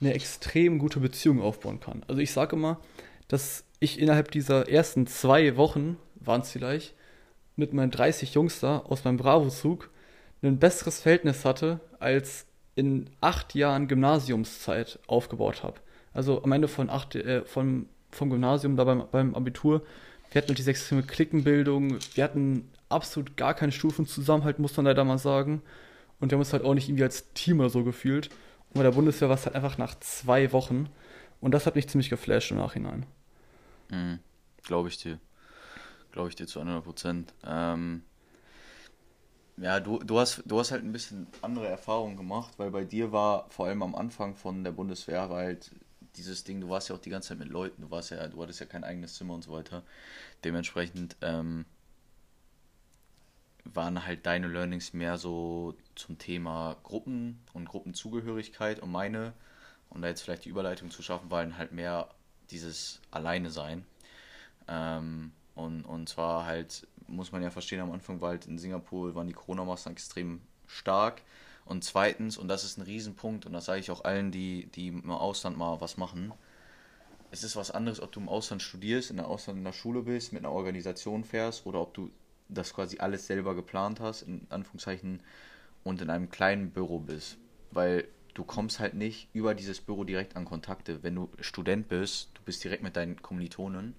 eine 0.00 0.12
extrem 0.12 0.80
gute 0.80 0.98
Beziehung 0.98 1.40
aufbauen 1.40 1.78
kann. 1.78 2.02
Also 2.08 2.20
ich 2.20 2.32
sage 2.32 2.56
immer, 2.56 2.80
dass 3.28 3.62
ich 3.78 4.00
innerhalb 4.00 4.32
dieser 4.32 4.68
ersten 4.68 5.06
zwei 5.06 5.56
Wochen, 5.56 5.98
waren 6.16 6.40
es 6.40 6.50
vielleicht, 6.50 6.94
mit 7.54 7.72
meinen 7.72 7.92
30 7.92 8.34
Jungs 8.34 8.58
da 8.58 8.78
aus 8.78 9.04
meinem 9.04 9.18
Bravo-Zug 9.18 9.88
ein 10.42 10.58
besseres 10.58 11.00
Verhältnis 11.00 11.44
hatte, 11.44 11.78
als 12.00 12.47
in 12.78 13.10
acht 13.20 13.56
Jahren 13.56 13.88
Gymnasiumszeit 13.88 15.00
aufgebaut 15.08 15.64
habe. 15.64 15.80
Also 16.14 16.44
am 16.44 16.52
Ende 16.52 16.68
von 16.68 16.90
acht, 16.90 17.16
äh, 17.16 17.44
von, 17.44 17.88
vom 18.12 18.30
Gymnasium, 18.30 18.76
da 18.76 18.84
beim, 18.84 19.04
beim 19.10 19.34
Abitur, 19.34 19.82
wir 20.30 20.40
hatten 20.40 20.48
halt 20.48 20.58
diese 20.58 20.70
extreme 20.70 21.02
Klickenbildung, 21.02 21.98
wir 22.14 22.22
hatten 22.22 22.70
absolut 22.88 23.36
gar 23.36 23.54
keine 23.54 23.72
Stufenzusammenhalt, 23.72 24.60
muss 24.60 24.76
man 24.76 24.86
leider 24.86 25.02
mal 25.02 25.18
sagen. 25.18 25.60
Und 26.20 26.30
wir 26.30 26.36
haben 26.36 26.40
uns 26.40 26.52
halt 26.52 26.62
auch 26.62 26.74
nicht 26.74 26.88
irgendwie 26.88 27.02
als 27.02 27.32
Team 27.32 27.58
oder 27.58 27.68
so 27.68 27.82
gefühlt. 27.82 28.28
Und 28.70 28.74
bei 28.74 28.82
der 28.84 28.92
Bundeswehr 28.92 29.28
war 29.28 29.36
es 29.36 29.46
halt 29.46 29.56
einfach 29.56 29.76
nach 29.78 29.98
zwei 29.98 30.52
Wochen. 30.52 30.88
Und 31.40 31.52
das 31.52 31.66
hat 31.66 31.74
mich 31.74 31.88
ziemlich 31.88 32.10
geflasht 32.10 32.52
im 32.52 32.58
Nachhinein. 32.58 33.06
Mhm, 33.90 34.20
Glaube 34.62 34.88
ich 34.88 34.98
dir. 34.98 35.18
Glaube 36.12 36.28
ich 36.28 36.36
dir 36.36 36.46
zu 36.46 36.60
100 36.60 36.84
Prozent. 36.84 37.34
Ähm, 37.44 38.02
ja, 39.60 39.80
du, 39.80 39.98
du, 39.98 40.18
hast, 40.18 40.42
du 40.46 40.58
hast 40.58 40.70
halt 40.70 40.84
ein 40.84 40.92
bisschen 40.92 41.26
andere 41.42 41.68
Erfahrungen 41.68 42.16
gemacht, 42.16 42.54
weil 42.58 42.70
bei 42.70 42.84
dir 42.84 43.12
war 43.12 43.48
vor 43.50 43.66
allem 43.66 43.82
am 43.82 43.94
Anfang 43.94 44.34
von 44.34 44.64
der 44.64 44.72
Bundeswehr 44.72 45.28
halt 45.28 45.70
dieses 46.16 46.44
Ding, 46.44 46.60
du 46.60 46.68
warst 46.68 46.88
ja 46.88 46.96
auch 46.96 47.00
die 47.00 47.10
ganze 47.10 47.30
Zeit 47.30 47.38
mit 47.38 47.48
Leuten, 47.48 47.82
du 47.82 47.90
warst 47.90 48.10
ja, 48.10 48.26
du 48.28 48.42
hattest 48.42 48.60
ja 48.60 48.66
kein 48.66 48.84
eigenes 48.84 49.14
Zimmer 49.14 49.34
und 49.34 49.44
so 49.44 49.52
weiter. 49.52 49.82
Dementsprechend 50.44 51.16
ähm, 51.22 51.64
waren 53.64 54.04
halt 54.04 54.26
deine 54.26 54.48
Learnings 54.48 54.92
mehr 54.92 55.18
so 55.18 55.74
zum 55.94 56.18
Thema 56.18 56.76
Gruppen 56.82 57.40
und 57.52 57.68
Gruppenzugehörigkeit 57.68 58.80
und 58.80 58.90
meine, 58.90 59.32
um 59.90 60.02
da 60.02 60.08
jetzt 60.08 60.22
vielleicht 60.22 60.44
die 60.44 60.50
Überleitung 60.50 60.90
zu 60.90 61.02
schaffen, 61.02 61.30
waren 61.30 61.56
halt 61.56 61.72
mehr 61.72 62.08
dieses 62.50 63.00
Alleine 63.10 63.50
sein. 63.50 63.84
Ähm, 64.66 65.32
und, 65.54 65.84
und 65.84 66.08
zwar 66.08 66.44
halt, 66.44 66.86
muss 67.08 67.32
man 67.32 67.42
ja 67.42 67.50
verstehen, 67.50 67.80
am 67.80 67.92
Anfang 67.92 68.20
war 68.20 68.30
halt 68.30 68.46
in 68.46 68.58
Singapur, 68.58 69.14
waren 69.14 69.26
die 69.26 69.32
Corona-Maßnahmen 69.32 69.96
extrem 69.96 70.40
stark. 70.66 71.22
Und 71.64 71.84
zweitens, 71.84 72.38
und 72.38 72.48
das 72.48 72.64
ist 72.64 72.78
ein 72.78 72.82
Riesenpunkt, 72.82 73.44
und 73.44 73.52
das 73.52 73.66
sage 73.66 73.80
ich 73.80 73.90
auch 73.90 74.04
allen, 74.04 74.30
die, 74.30 74.66
die 74.74 74.88
im 74.88 75.10
Ausland 75.10 75.58
mal 75.58 75.80
was 75.80 75.96
machen, 75.96 76.32
es 77.30 77.44
ist 77.44 77.56
was 77.56 77.70
anderes, 77.70 78.00
ob 78.00 78.12
du 78.12 78.20
im 78.20 78.28
Ausland 78.28 78.62
studierst, 78.62 79.10
in 79.10 79.16
der 79.16 79.28
Ausland 79.28 79.58
in 79.58 79.64
der 79.64 79.72
Schule 79.72 80.02
bist, 80.02 80.32
mit 80.32 80.44
einer 80.44 80.52
Organisation 80.52 81.24
fährst 81.24 81.66
oder 81.66 81.80
ob 81.80 81.92
du 81.92 82.10
das 82.48 82.72
quasi 82.72 82.98
alles 82.98 83.26
selber 83.26 83.54
geplant 83.54 84.00
hast, 84.00 84.22
in 84.22 84.46
Anführungszeichen, 84.48 85.20
und 85.84 86.00
in 86.00 86.10
einem 86.10 86.30
kleinen 86.30 86.70
Büro 86.70 86.98
bist. 86.98 87.36
Weil 87.70 88.08
du 88.34 88.44
kommst 88.44 88.80
halt 88.80 88.94
nicht 88.94 89.28
über 89.32 89.54
dieses 89.54 89.80
Büro 89.80 90.04
direkt 90.04 90.36
an 90.36 90.44
Kontakte. 90.44 91.02
Wenn 91.02 91.14
du 91.14 91.28
Student 91.40 91.88
bist, 91.88 92.30
du 92.34 92.42
bist 92.42 92.64
direkt 92.64 92.82
mit 92.82 92.96
deinen 92.96 93.20
Kommilitonen 93.20 93.94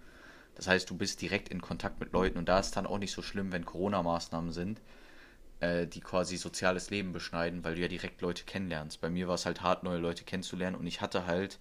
das 0.59 0.67
heißt, 0.67 0.89
du 0.89 0.97
bist 0.97 1.21
direkt 1.21 1.47
in 1.47 1.61
Kontakt 1.61 2.01
mit 2.01 2.11
Leuten 2.11 2.37
und 2.37 2.49
da 2.49 2.59
ist 2.59 2.75
dann 2.75 2.85
auch 2.85 2.97
nicht 2.97 3.13
so 3.13 3.21
schlimm, 3.21 3.53
wenn 3.53 3.63
Corona-Maßnahmen 3.63 4.51
sind, 4.51 4.81
äh, 5.61 5.87
die 5.87 6.01
quasi 6.01 6.35
soziales 6.35 6.89
Leben 6.89 7.13
beschneiden, 7.13 7.63
weil 7.63 7.75
du 7.75 7.81
ja 7.81 7.87
direkt 7.87 8.19
Leute 8.19 8.43
kennenlernst. 8.43 8.99
Bei 8.99 9.09
mir 9.09 9.29
war 9.29 9.35
es 9.35 9.45
halt 9.45 9.61
hart, 9.61 9.83
neue 9.83 9.99
Leute 9.99 10.25
kennenzulernen 10.25 10.75
und 10.75 10.85
ich 10.85 10.99
hatte 10.99 11.25
halt, 11.25 11.59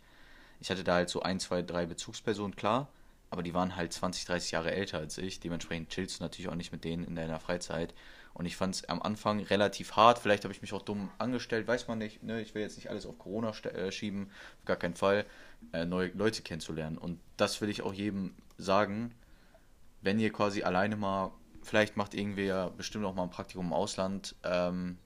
ich 0.58 0.68
hatte 0.68 0.82
da 0.82 0.94
halt 0.94 1.10
so 1.10 1.22
ein, 1.22 1.38
zwei, 1.38 1.62
drei 1.62 1.86
Bezugspersonen, 1.86 2.56
klar, 2.56 2.88
aber 3.30 3.44
die 3.44 3.54
waren 3.54 3.76
halt 3.76 3.92
20, 3.92 4.24
30 4.24 4.50
Jahre 4.50 4.72
älter 4.72 4.98
als 4.98 5.16
ich. 5.16 5.38
Dementsprechend 5.38 5.90
chillst 5.90 6.18
du 6.18 6.24
natürlich 6.24 6.48
auch 6.48 6.56
nicht 6.56 6.72
mit 6.72 6.82
denen 6.82 7.04
in 7.04 7.14
deiner 7.14 7.38
Freizeit. 7.38 7.94
Und 8.34 8.46
ich 8.46 8.56
fand 8.56 8.74
es 8.74 8.84
am 8.86 9.00
Anfang 9.00 9.38
relativ 9.44 9.94
hart. 9.94 10.18
Vielleicht 10.18 10.42
habe 10.42 10.52
ich 10.52 10.60
mich 10.60 10.72
auch 10.72 10.82
dumm 10.82 11.08
angestellt, 11.18 11.68
weiß 11.68 11.86
man 11.86 11.98
nicht. 11.98 12.24
Ne? 12.24 12.40
Ich 12.40 12.56
will 12.56 12.62
jetzt 12.62 12.76
nicht 12.76 12.90
alles 12.90 13.06
auf 13.06 13.16
Corona 13.16 13.50
äh, 13.50 13.92
schieben, 13.92 14.30
auf 14.58 14.64
gar 14.64 14.76
keinen 14.76 14.94
Fall, 14.94 15.24
äh, 15.72 15.84
neue 15.84 16.08
Leute 16.08 16.42
kennenzulernen. 16.42 16.98
Und 16.98 17.20
das 17.36 17.60
will 17.60 17.68
ich 17.68 17.82
auch 17.82 17.92
jedem 17.92 18.34
sagen, 18.58 19.14
wenn 20.02 20.18
ihr 20.18 20.32
quasi 20.32 20.62
alleine 20.62 20.96
mal, 20.96 21.32
vielleicht 21.62 21.96
macht 21.96 22.14
irgendwer 22.14 22.70
bestimmt 22.70 23.04
auch 23.04 23.14
mal 23.14 23.24
ein 23.24 23.30
Praktikum 23.30 23.66
im 23.66 23.72
Ausland, 23.72 24.34
ähm, 24.44 24.98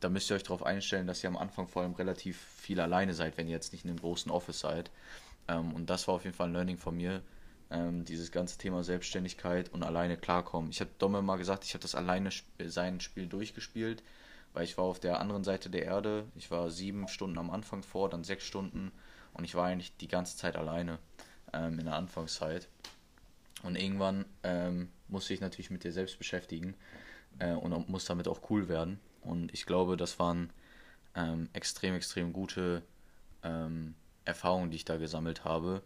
da 0.00 0.08
müsst 0.08 0.30
ihr 0.30 0.36
euch 0.36 0.42
darauf 0.42 0.64
einstellen, 0.64 1.06
dass 1.06 1.22
ihr 1.22 1.30
am 1.30 1.36
Anfang 1.36 1.68
vor 1.68 1.82
allem 1.82 1.94
relativ 1.94 2.38
viel 2.38 2.80
alleine 2.80 3.14
seid, 3.14 3.38
wenn 3.38 3.46
ihr 3.46 3.54
jetzt 3.54 3.72
nicht 3.72 3.84
in 3.84 3.90
einem 3.90 4.00
großen 4.00 4.30
Office 4.30 4.60
seid. 4.60 4.90
Ähm, 5.48 5.72
und 5.72 5.88
das 5.88 6.08
war 6.08 6.14
auf 6.14 6.24
jeden 6.24 6.36
Fall 6.36 6.48
ein 6.48 6.52
Learning 6.52 6.76
von 6.76 6.96
mir, 6.96 7.22
ähm, 7.70 8.04
dieses 8.04 8.30
ganze 8.30 8.58
Thema 8.58 8.84
Selbstständigkeit 8.84 9.72
und 9.72 9.82
alleine 9.82 10.16
klarkommen. 10.16 10.70
Ich 10.70 10.80
habe 10.80 10.90
Domme 10.98 11.22
mal 11.22 11.36
gesagt, 11.36 11.64
ich 11.64 11.72
habe 11.72 11.82
das 11.82 11.94
alleine 11.94 12.30
sein 12.66 13.00
Spiel 13.00 13.26
durchgespielt, 13.26 14.02
weil 14.52 14.64
ich 14.64 14.76
war 14.76 14.84
auf 14.84 15.00
der 15.00 15.20
anderen 15.20 15.44
Seite 15.44 15.70
der 15.70 15.84
Erde. 15.84 16.26
Ich 16.34 16.50
war 16.50 16.70
sieben 16.70 17.08
Stunden 17.08 17.38
am 17.38 17.50
Anfang 17.50 17.82
vor, 17.82 18.10
dann 18.10 18.24
sechs 18.24 18.44
Stunden 18.44 18.92
und 19.32 19.44
ich 19.44 19.54
war 19.54 19.66
eigentlich 19.66 19.96
die 19.96 20.08
ganze 20.08 20.36
Zeit 20.36 20.56
alleine 20.56 20.98
ähm, 21.54 21.78
in 21.78 21.86
der 21.86 21.94
Anfangszeit. 21.94 22.68
Und 23.62 23.76
irgendwann 23.76 24.24
ähm, 24.42 24.90
musste 25.08 25.32
ich 25.32 25.40
natürlich 25.40 25.70
mit 25.70 25.84
dir 25.84 25.92
selbst 25.92 26.18
beschäftigen 26.18 26.74
äh, 27.38 27.52
und 27.52 27.88
muss 27.88 28.04
damit 28.04 28.28
auch 28.28 28.50
cool 28.50 28.68
werden. 28.68 28.98
Und 29.22 29.54
ich 29.54 29.64
glaube, 29.64 29.96
das 29.96 30.18
waren 30.18 30.50
Ähm, 31.16 31.48
extrem, 31.52 31.94
extrem 31.94 32.32
gute 32.32 32.82
ähm, 33.44 33.94
Erfahrungen, 34.24 34.70
die 34.70 34.78
ich 34.78 34.84
da 34.84 34.96
gesammelt 34.96 35.44
habe. 35.44 35.80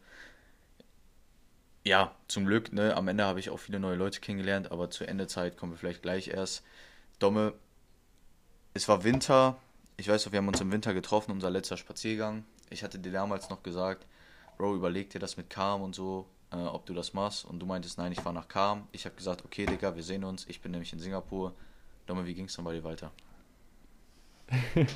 Ja, 1.85 2.14
zum 2.28 2.46
Glück, 2.46 2.72
ne, 2.72 2.96
am 2.96 3.09
Ende 3.09 3.24
habe 3.24 3.38
ich 3.38 3.50
auch 3.50 3.59
viele 3.59 3.78
neue 3.78 3.98
Leute 3.98 4.20
kennengelernt, 4.20 4.72
aber 4.72 4.88
zur 4.88 5.07
Endezeit 5.07 5.59
kommen 5.59 5.72
wir 5.72 5.78
vielleicht 5.78 6.00
gleich 6.00 6.28
erst. 6.28 6.64
Domme, 7.18 7.52
es 8.72 8.88
war 8.88 9.04
Winter. 9.04 9.59
Ich 9.98 10.09
weiß 10.09 10.24
noch, 10.24 10.33
wir 10.33 10.38
haben 10.38 10.48
uns 10.48 10.62
im 10.62 10.72
Winter 10.72 10.94
getroffen, 10.94 11.33
unser 11.33 11.50
letzter 11.50 11.76
Spaziergang. 11.76 12.46
Ich 12.70 12.83
hatte 12.83 12.98
dir 12.98 13.12
damals 13.12 13.50
noch 13.50 13.62
gesagt, 13.62 14.07
Bro, 14.59 14.75
überleg 14.75 15.09
dir 15.11 15.21
das 15.21 15.37
mit 15.37 15.49
Calm 15.51 15.83
und 15.83 15.94
so, 15.94 16.27
äh, 16.51 16.57
ob 16.57 16.85
du 16.85 16.92
das 16.92 17.14
machst. 17.14 17.44
Und 17.44 17.61
du 17.61 17.66
meintest, 17.66 17.97
nein, 17.97 18.12
ich 18.12 18.21
fahre 18.21 18.35
nach 18.35 18.49
Calm. 18.49 18.88
Ich 18.92 19.05
habe 19.05 19.14
gesagt, 19.14 19.44
okay, 19.44 19.66
Digga, 19.66 19.94
wir 19.94 20.03
sehen 20.03 20.25
uns. 20.25 20.47
Ich 20.49 20.61
bin 20.61 20.73
nämlich 20.73 20.92
in 20.92 20.99
Singapur. 20.99 21.55
Domme, 22.07 22.27
wie 22.27 22.35
ging 22.35 22.47
es 22.47 22.57
dann 22.57 22.64
bei 22.64 22.75
dir 22.75 22.85
weiter? 22.85 23.12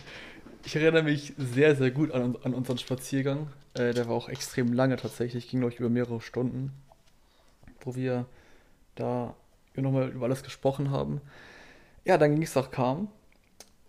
Ich 0.64 0.76
erinnere 0.76 1.02
mich 1.02 1.32
sehr, 1.36 1.74
sehr 1.74 1.90
gut 1.90 2.12
an, 2.12 2.36
an 2.44 2.54
unseren 2.54 2.78
Spaziergang. 2.78 3.48
Äh, 3.74 3.94
der 3.94 4.08
war 4.08 4.14
auch 4.14 4.28
extrem 4.28 4.72
lange 4.72 4.96
tatsächlich, 4.96 5.48
ging 5.50 5.58
glaube 5.60 5.74
ich 5.74 5.80
über 5.80 5.88
mehrere 5.88 6.20
Stunden, 6.20 6.72
wo 7.80 7.96
wir 7.96 8.26
da 8.94 9.34
nochmal 9.74 10.10
über 10.10 10.26
alles 10.26 10.44
gesprochen 10.44 10.90
haben. 10.92 11.20
Ja, 12.04 12.16
dann 12.16 12.34
ging 12.34 12.44
es 12.44 12.54
nach 12.54 12.70
Kam 12.70 13.08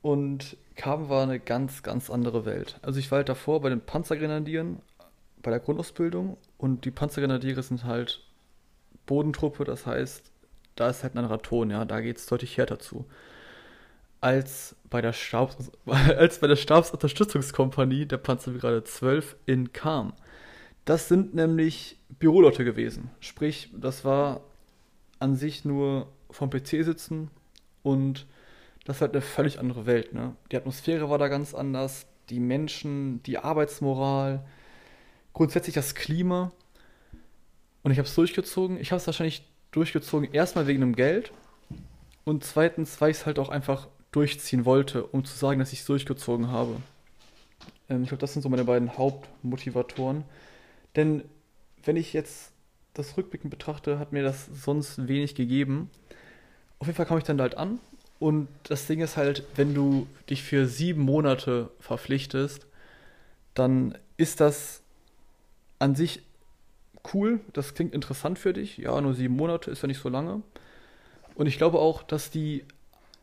und 0.02 0.58
Kam 0.76 1.10
war 1.10 1.24
eine 1.24 1.40
ganz, 1.40 1.84
ganz 1.84 2.10
andere 2.10 2.46
Welt. 2.46 2.80
Also 2.82 3.00
ich 3.00 3.12
war 3.12 3.18
halt 3.18 3.30
davor 3.30 3.62
bei 3.62 3.70
den 3.70 3.82
Panzergrenadieren, 3.82 4.82
bei 5.44 5.52
der 5.52 5.60
Grundausbildung 5.60 6.38
und 6.58 6.86
die 6.86 6.92
Panzergrenadiere 6.92 7.62
sind 7.62 7.84
halt 7.84 8.26
Bodentruppe, 9.06 9.66
das 9.66 9.86
heißt, 9.86 10.32
da 10.76 10.90
ist 10.90 11.04
halt 11.04 11.14
ein 11.16 11.20
anderer 11.20 11.40
ja, 11.70 11.86
da 11.86 12.02
geht 12.02 12.18
es 12.18 12.26
deutlich 12.26 12.58
härter 12.58 12.80
zu 12.80 13.06
als 14.24 14.78
bei 14.90 15.02
der, 15.02 15.12
Stabs 15.12 15.70
als 15.86 16.40
bei 16.40 16.48
der 16.48 16.56
Stabsunterstützungskompanie 16.56 18.06
der 18.06 18.18
Panzerbrigade 18.18 18.86
12 18.86 19.36
in 19.46 19.74
Kam. 19.74 20.14
Das 20.86 21.10
sind 21.10 21.36
nämlich 21.36 21.98
Büroleute 22.20 22.64
gewesen. 22.64 23.12
Sprich, 23.20 23.70
das 23.76 24.06
war 24.06 24.40
an 25.20 25.36
sich 25.36 25.66
nur 25.66 26.08
vom 26.32 26.50
PC 26.50 26.86
sitzen 26.86 27.32
und 27.84 28.26
das 28.86 28.98
ist 28.98 29.02
halt 29.02 29.12
eine 29.12 29.22
völlig 29.22 29.60
andere 29.60 29.86
Welt. 29.86 30.14
Ne? 30.14 30.38
Die 30.52 30.58
Atmosphäre 30.58 31.10
war 31.10 31.18
da 31.18 31.28
ganz 31.28 31.54
anders, 31.54 32.06
die 32.30 32.40
Menschen, 32.40 33.22
die 33.24 33.40
Arbeitsmoral, 33.40 34.46
grundsätzlich 35.34 35.76
das 35.76 35.96
Klima. 35.96 36.52
Und 37.82 37.92
ich 37.92 37.98
habe 37.98 38.08
es 38.08 38.16
durchgezogen. 38.16 38.80
Ich 38.80 38.92
habe 38.92 38.98
es 38.98 39.08
wahrscheinlich 39.08 39.44
durchgezogen, 39.72 40.32
erstmal 40.34 40.68
wegen 40.68 40.82
dem 40.82 40.96
Geld 40.96 41.32
und 42.24 42.44
zweitens, 42.44 43.00
weil 43.02 43.12
ich 43.12 43.18
es 43.18 43.26
halt 43.26 43.40
auch 43.40 43.50
einfach 43.50 43.88
durchziehen 44.12 44.66
wollte, 44.66 45.06
um 45.06 45.26
zu 45.26 45.36
sagen, 45.36 45.60
dass 45.60 45.74
ich 45.74 45.80
es 45.80 45.86
durchgezogen 45.86 46.50
habe. 46.50 46.78
Ähm, 47.90 48.04
ich 48.04 48.10
glaube, 48.10 48.22
das 48.22 48.34
sind 48.34 48.42
so 48.42 48.50
meine 48.50 48.64
beiden 48.64 48.98
Hauptmotivatoren. 48.98 50.24
Denn 50.96 51.24
wenn 51.84 51.96
ich 51.96 52.14
jetzt 52.14 52.52
das 52.94 53.18
Rückblicken 53.18 53.50
betrachte, 53.50 54.00
hat 54.00 54.14
mir 54.14 54.24
das 54.24 54.46
sonst 54.46 55.08
wenig 55.08 55.36
gegeben. 55.36 55.90
Auf 56.80 56.88
jeden 56.88 56.96
Fall 56.96 57.08
kam 57.08 57.18
ich 57.18 57.24
dann 57.24 57.42
halt 57.42 57.58
an. 57.58 57.80
Und 58.20 58.48
das 58.64 58.88
Ding 58.88 59.02
ist 59.02 59.18
halt, 59.18 59.44
wenn 59.56 59.74
du 59.74 60.08
dich 60.30 60.44
für 60.44 60.68
sieben 60.68 61.02
Monate 61.02 61.72
verpflichtest, 61.80 62.68
dann 63.54 63.98
ist 64.16 64.40
das 64.40 64.83
an 65.80 65.96
sich 65.96 66.24
cool. 67.14 67.40
Das 67.54 67.74
klingt 67.74 67.94
interessant 67.94 68.40
für 68.40 68.54
dich. 68.54 68.78
Ja, 68.78 69.00
nur 69.02 69.14
sieben 69.14 69.36
Monate 69.36 69.72
ist 69.72 69.82
ja 69.82 69.88
nicht 69.88 70.02
so 70.02 70.10
lange. 70.10 70.42
Und 71.36 71.48
ich 71.48 71.58
glaube 71.58 71.80
auch, 71.80 72.04
dass 72.04 72.30
die 72.30 72.64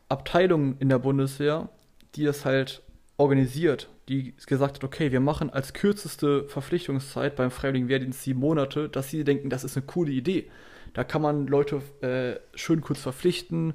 Abteilung 0.09 0.77
in 0.79 0.89
der 0.89 0.99
Bundeswehr, 0.99 1.69
die 2.15 2.25
das 2.25 2.45
halt 2.45 2.81
organisiert, 3.17 3.89
die 4.09 4.33
gesagt 4.45 4.75
hat, 4.75 4.83
okay, 4.83 5.11
wir 5.11 5.21
machen 5.21 5.49
als 5.49 5.73
kürzeste 5.73 6.43
Verpflichtungszeit 6.49 7.35
beim 7.35 7.51
Freiwilligen 7.51 7.87
Wehrdienst 7.87 8.23
sieben 8.23 8.39
Monate, 8.39 8.89
dass 8.89 9.09
sie 9.09 9.23
denken, 9.23 9.49
das 9.49 9.63
ist 9.63 9.77
eine 9.77 9.85
coole 9.85 10.11
Idee. 10.11 10.49
Da 10.93 11.03
kann 11.03 11.21
man 11.21 11.47
Leute 11.47 11.81
äh, 12.01 12.39
schön 12.57 12.81
kurz 12.81 12.99
verpflichten. 12.99 13.73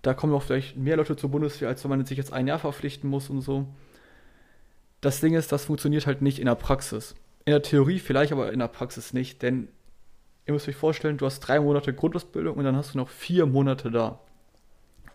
Da 0.00 0.14
kommen 0.14 0.32
auch 0.32 0.42
vielleicht 0.42 0.76
mehr 0.76 0.96
Leute 0.96 1.16
zur 1.16 1.30
Bundeswehr, 1.30 1.68
als 1.68 1.84
wenn 1.84 1.90
man 1.90 2.06
sich 2.06 2.16
jetzt 2.16 2.32
ein 2.32 2.46
Jahr 2.46 2.58
verpflichten 2.58 3.10
muss 3.10 3.28
und 3.28 3.42
so. 3.42 3.66
Das 5.00 5.20
Ding 5.20 5.34
ist, 5.34 5.52
das 5.52 5.66
funktioniert 5.66 6.06
halt 6.06 6.22
nicht 6.22 6.38
in 6.38 6.46
der 6.46 6.54
Praxis. 6.54 7.14
In 7.46 7.52
der 7.52 7.62
Theorie 7.62 7.98
vielleicht, 7.98 8.32
aber 8.32 8.52
in 8.52 8.58
der 8.58 8.68
Praxis 8.68 9.12
nicht, 9.12 9.42
denn 9.42 9.68
ihr 10.46 10.54
müsst 10.54 10.68
euch 10.68 10.76
vorstellen, 10.76 11.18
du 11.18 11.26
hast 11.26 11.40
drei 11.40 11.60
Monate 11.60 11.92
Grundausbildung 11.92 12.56
und 12.56 12.64
dann 12.64 12.76
hast 12.76 12.94
du 12.94 12.98
noch 12.98 13.08
vier 13.08 13.46
Monate 13.46 13.90
da. 13.90 14.20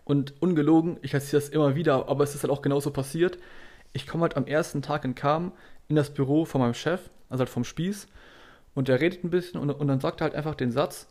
Und 0.04 0.40
ungelogen, 0.40 0.98
ich 1.02 1.14
erzähle 1.14 1.42
das 1.42 1.50
immer 1.50 1.74
wieder, 1.74 2.08
aber 2.08 2.24
es 2.24 2.34
ist 2.34 2.42
halt 2.42 2.52
auch 2.52 2.62
genauso 2.62 2.90
passiert. 2.90 3.38
Ich 3.92 4.06
komme 4.06 4.22
halt 4.22 4.36
am 4.36 4.46
ersten 4.46 4.82
Tag 4.82 5.04
in 5.04 5.14
Kam 5.14 5.52
in 5.88 5.96
das 5.96 6.14
Büro 6.14 6.44
von 6.44 6.60
meinem 6.60 6.74
Chef, 6.74 7.10
also 7.28 7.40
halt 7.40 7.50
vom 7.50 7.64
Spieß, 7.64 8.06
und 8.74 8.88
der 8.88 9.00
redet 9.00 9.24
ein 9.24 9.30
bisschen 9.30 9.60
und, 9.60 9.70
und 9.70 9.88
dann 9.88 10.00
sagt 10.00 10.20
er 10.20 10.26
halt 10.26 10.34
einfach 10.34 10.54
den 10.54 10.70
Satz, 10.70 11.08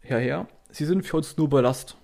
Herr 0.00 0.18
Herr, 0.18 0.48
Sie 0.70 0.84
sind 0.84 1.06
für 1.06 1.16
uns 1.16 1.36
nur 1.36 1.48
Ballast. 1.48 1.96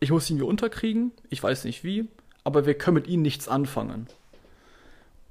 Ich 0.00 0.10
muss 0.10 0.26
Sie 0.26 0.34
mir 0.34 0.44
unterkriegen, 0.44 1.12
ich 1.30 1.42
weiß 1.42 1.64
nicht 1.64 1.84
wie, 1.84 2.08
aber 2.44 2.66
wir 2.66 2.74
können 2.74 2.96
mit 2.96 3.06
Ihnen 3.06 3.22
nichts 3.22 3.48
anfangen. 3.48 4.06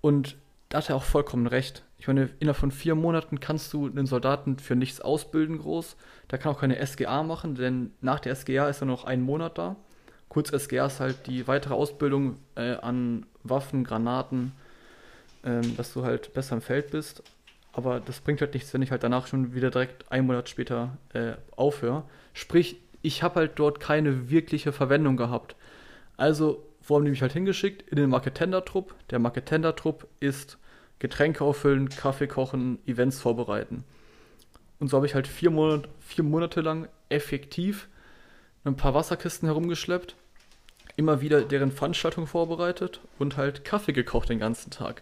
Und 0.01 0.37
da 0.75 0.79
hat 0.79 0.89
er 0.89 0.97
auch 0.97 1.03
vollkommen 1.03 1.47
recht. 1.47 1.83
Ich 1.97 2.07
meine, 2.07 2.29
innerhalb 2.39 2.57
von 2.57 2.69
vier 2.69 2.95
Monaten 2.95 3.39
kannst 3.39 3.71
du 3.71 3.87
einen 3.87 4.07
Soldaten 4.07 4.59
für 4.59 4.75
nichts 4.75 4.99
ausbilden 4.99 5.59
groß. 5.59 5.95
Da 6.27 6.37
kann 6.37 6.51
auch 6.51 6.59
keine 6.59 6.85
SGA 6.85 7.23
machen, 7.23 7.55
denn 7.55 7.93
nach 8.01 8.19
der 8.19 8.35
SGA 8.35 8.67
ist 8.67 8.81
er 8.81 8.87
noch 8.87 9.05
ein 9.05 9.21
Monat 9.21 9.57
da. 9.57 9.77
Kurz 10.27 10.49
SGA 10.49 10.87
ist 10.87 10.99
halt 10.99 11.27
die 11.27 11.47
weitere 11.47 11.75
Ausbildung 11.75 12.39
äh, 12.55 12.73
an 12.73 13.25
Waffen, 13.43 13.85
Granaten, 13.85 14.51
ähm, 15.45 15.77
dass 15.77 15.93
du 15.93 16.03
halt 16.03 16.33
besser 16.33 16.55
im 16.55 16.61
Feld 16.61 16.91
bist. 16.91 17.23
Aber 17.71 18.01
das 18.01 18.19
bringt 18.19 18.41
halt 18.41 18.53
nichts, 18.53 18.73
wenn 18.73 18.81
ich 18.81 18.91
halt 18.91 19.03
danach 19.03 19.27
schon 19.27 19.55
wieder 19.55 19.71
direkt 19.71 20.11
einen 20.11 20.27
Monat 20.27 20.49
später 20.49 20.97
äh, 21.13 21.35
aufhöre. 21.55 22.03
Sprich, 22.33 22.81
ich 23.01 23.23
habe 23.23 23.35
halt 23.35 23.51
dort 23.55 23.79
keine 23.79 24.29
wirkliche 24.29 24.73
Verwendung 24.73 25.15
gehabt. 25.15 25.55
Also, 26.17 26.67
wo 26.83 26.97
haben 26.97 27.05
die 27.05 27.11
mich 27.11 27.21
halt 27.21 27.31
hingeschickt? 27.31 27.89
In 27.89 27.95
den 27.95 28.09
Marketender-Trupp. 28.09 28.93
Der 29.09 29.19
Marketender-Trupp 29.19 30.05
ist 30.19 30.57
Getränke 30.99 31.43
auffüllen, 31.43 31.89
Kaffee 31.89 32.27
kochen, 32.27 32.79
Events 32.85 33.19
vorbereiten. 33.19 33.83
Und 34.79 34.89
so 34.89 34.97
habe 34.97 35.05
ich 35.05 35.15
halt 35.15 35.27
vier 35.27 35.51
Monate, 35.51 35.89
vier 35.99 36.23
Monate 36.23 36.61
lang 36.61 36.87
effektiv 37.09 37.87
ein 38.63 38.75
paar 38.75 38.93
Wasserkisten 38.93 39.47
herumgeschleppt 39.47 40.15
immer 40.97 41.21
wieder 41.21 41.41
deren 41.41 41.71
Veranstaltung 41.71 42.27
vorbereitet 42.27 43.01
und 43.19 43.37
halt 43.37 43.65
Kaffee 43.65 43.93
gekocht 43.93 44.29
den 44.29 44.39
ganzen 44.39 44.71
Tag. 44.71 45.01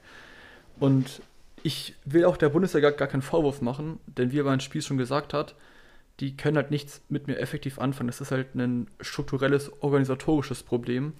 Und 0.79 1.21
ich 1.61 1.95
will 2.03 2.25
auch 2.25 2.37
der 2.37 2.49
Bundeswehr 2.49 2.81
gar, 2.81 2.91
gar 2.91 3.07
keinen 3.07 3.21
Vorwurf 3.21 3.61
machen, 3.61 3.99
denn 4.05 4.31
wie 4.31 4.39
er 4.39 4.43
beim 4.43 4.59
Spiel 4.59 4.81
schon 4.81 4.97
gesagt 4.97 5.33
hat, 5.33 5.55
die 6.19 6.35
können 6.35 6.57
halt 6.57 6.71
nichts 6.71 7.01
mit 7.09 7.27
mir 7.27 7.39
effektiv 7.39 7.79
anfangen. 7.79 8.07
Das 8.07 8.21
ist 8.21 8.31
halt 8.31 8.55
ein 8.55 8.87
strukturelles, 9.01 9.71
organisatorisches 9.81 10.63
Problem. 10.63 11.13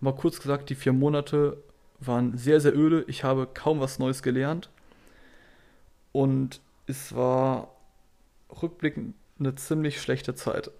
Aber 0.00 0.14
kurz 0.14 0.40
gesagt, 0.40 0.70
die 0.70 0.74
vier 0.74 0.92
Monate 0.92 1.56
waren 2.06 2.36
sehr, 2.36 2.60
sehr 2.60 2.76
öde. 2.76 3.04
Ich 3.08 3.24
habe 3.24 3.46
kaum 3.46 3.80
was 3.80 3.98
Neues 3.98 4.22
gelernt. 4.22 4.70
Und 6.12 6.60
es 6.86 7.14
war 7.14 7.74
rückblickend 8.62 9.14
eine 9.38 9.54
ziemlich 9.54 10.00
schlechte 10.00 10.34
Zeit. 10.34 10.70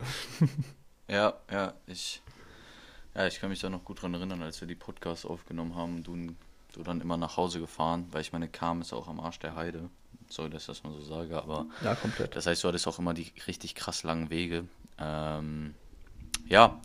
ja, 1.09 1.35
ja, 1.51 1.75
ich 1.87 2.23
ja, 3.15 3.29
ich 3.29 3.39
kann 3.41 3.49
mich 3.49 3.61
da 3.61 3.71
noch 3.71 3.85
gut 3.85 4.03
dran 4.03 4.13
erinnern, 4.15 4.43
als 4.43 4.61
wir 4.61 4.67
die 4.67 4.75
Podcasts 4.75 5.25
aufgenommen 5.25 5.77
haben, 5.77 6.03
du, 6.03 6.35
du 6.73 6.83
dann 6.83 7.01
immer 7.01 7.17
nach 7.17 7.37
Hause 7.37 7.61
gefahren, 7.61 8.07
weil 8.11 8.23
ich 8.23 8.33
meine, 8.33 8.49
Kam 8.49 8.81
ist 8.81 8.93
auch 8.93 9.07
am 9.07 9.21
Arsch 9.21 9.39
der 9.39 9.55
Heide. 9.55 9.89
Sorry, 10.29 10.51
dass 10.51 10.63
ich 10.63 10.67
das 10.67 10.83
mal 10.83 10.93
so 10.93 11.01
sage, 11.01 11.41
aber. 11.41 11.67
Ja, 11.83 11.95
komplett. 11.95 12.35
Das 12.35 12.47
heißt, 12.47 12.65
du 12.65 12.69
hattest 12.69 12.89
auch 12.89 12.99
immer 12.99 13.15
die 13.15 13.33
richtig 13.47 13.77
krass 13.77 14.03
langen 14.03 14.31
Wege. 14.31 14.65
Ähm, 14.99 15.75
ja. 16.47 16.81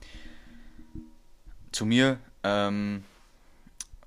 Zu 1.72 1.86
mir, 1.86 2.20
ähm, 2.44 3.04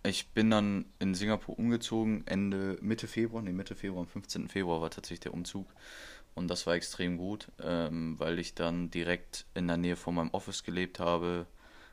ich 0.04 0.28
bin 0.30 0.50
dann 0.50 0.86
in 0.98 1.14
Singapur 1.14 1.58
umgezogen, 1.58 2.26
Ende, 2.26 2.78
Mitte 2.80 3.06
Februar, 3.06 3.42
nee, 3.42 3.52
Mitte 3.52 3.74
Februar, 3.74 4.02
am 4.02 4.08
15. 4.08 4.48
Februar 4.48 4.80
war 4.80 4.90
tatsächlich 4.90 5.20
der 5.20 5.34
Umzug. 5.34 5.66
Und 6.34 6.48
das 6.48 6.66
war 6.66 6.74
extrem 6.74 7.18
gut, 7.18 7.48
ähm, 7.62 8.18
weil 8.18 8.38
ich 8.38 8.54
dann 8.54 8.90
direkt 8.90 9.44
in 9.54 9.68
der 9.68 9.76
Nähe 9.76 9.96
von 9.96 10.14
meinem 10.14 10.30
Office 10.30 10.64
gelebt 10.64 10.98
habe 10.98 11.46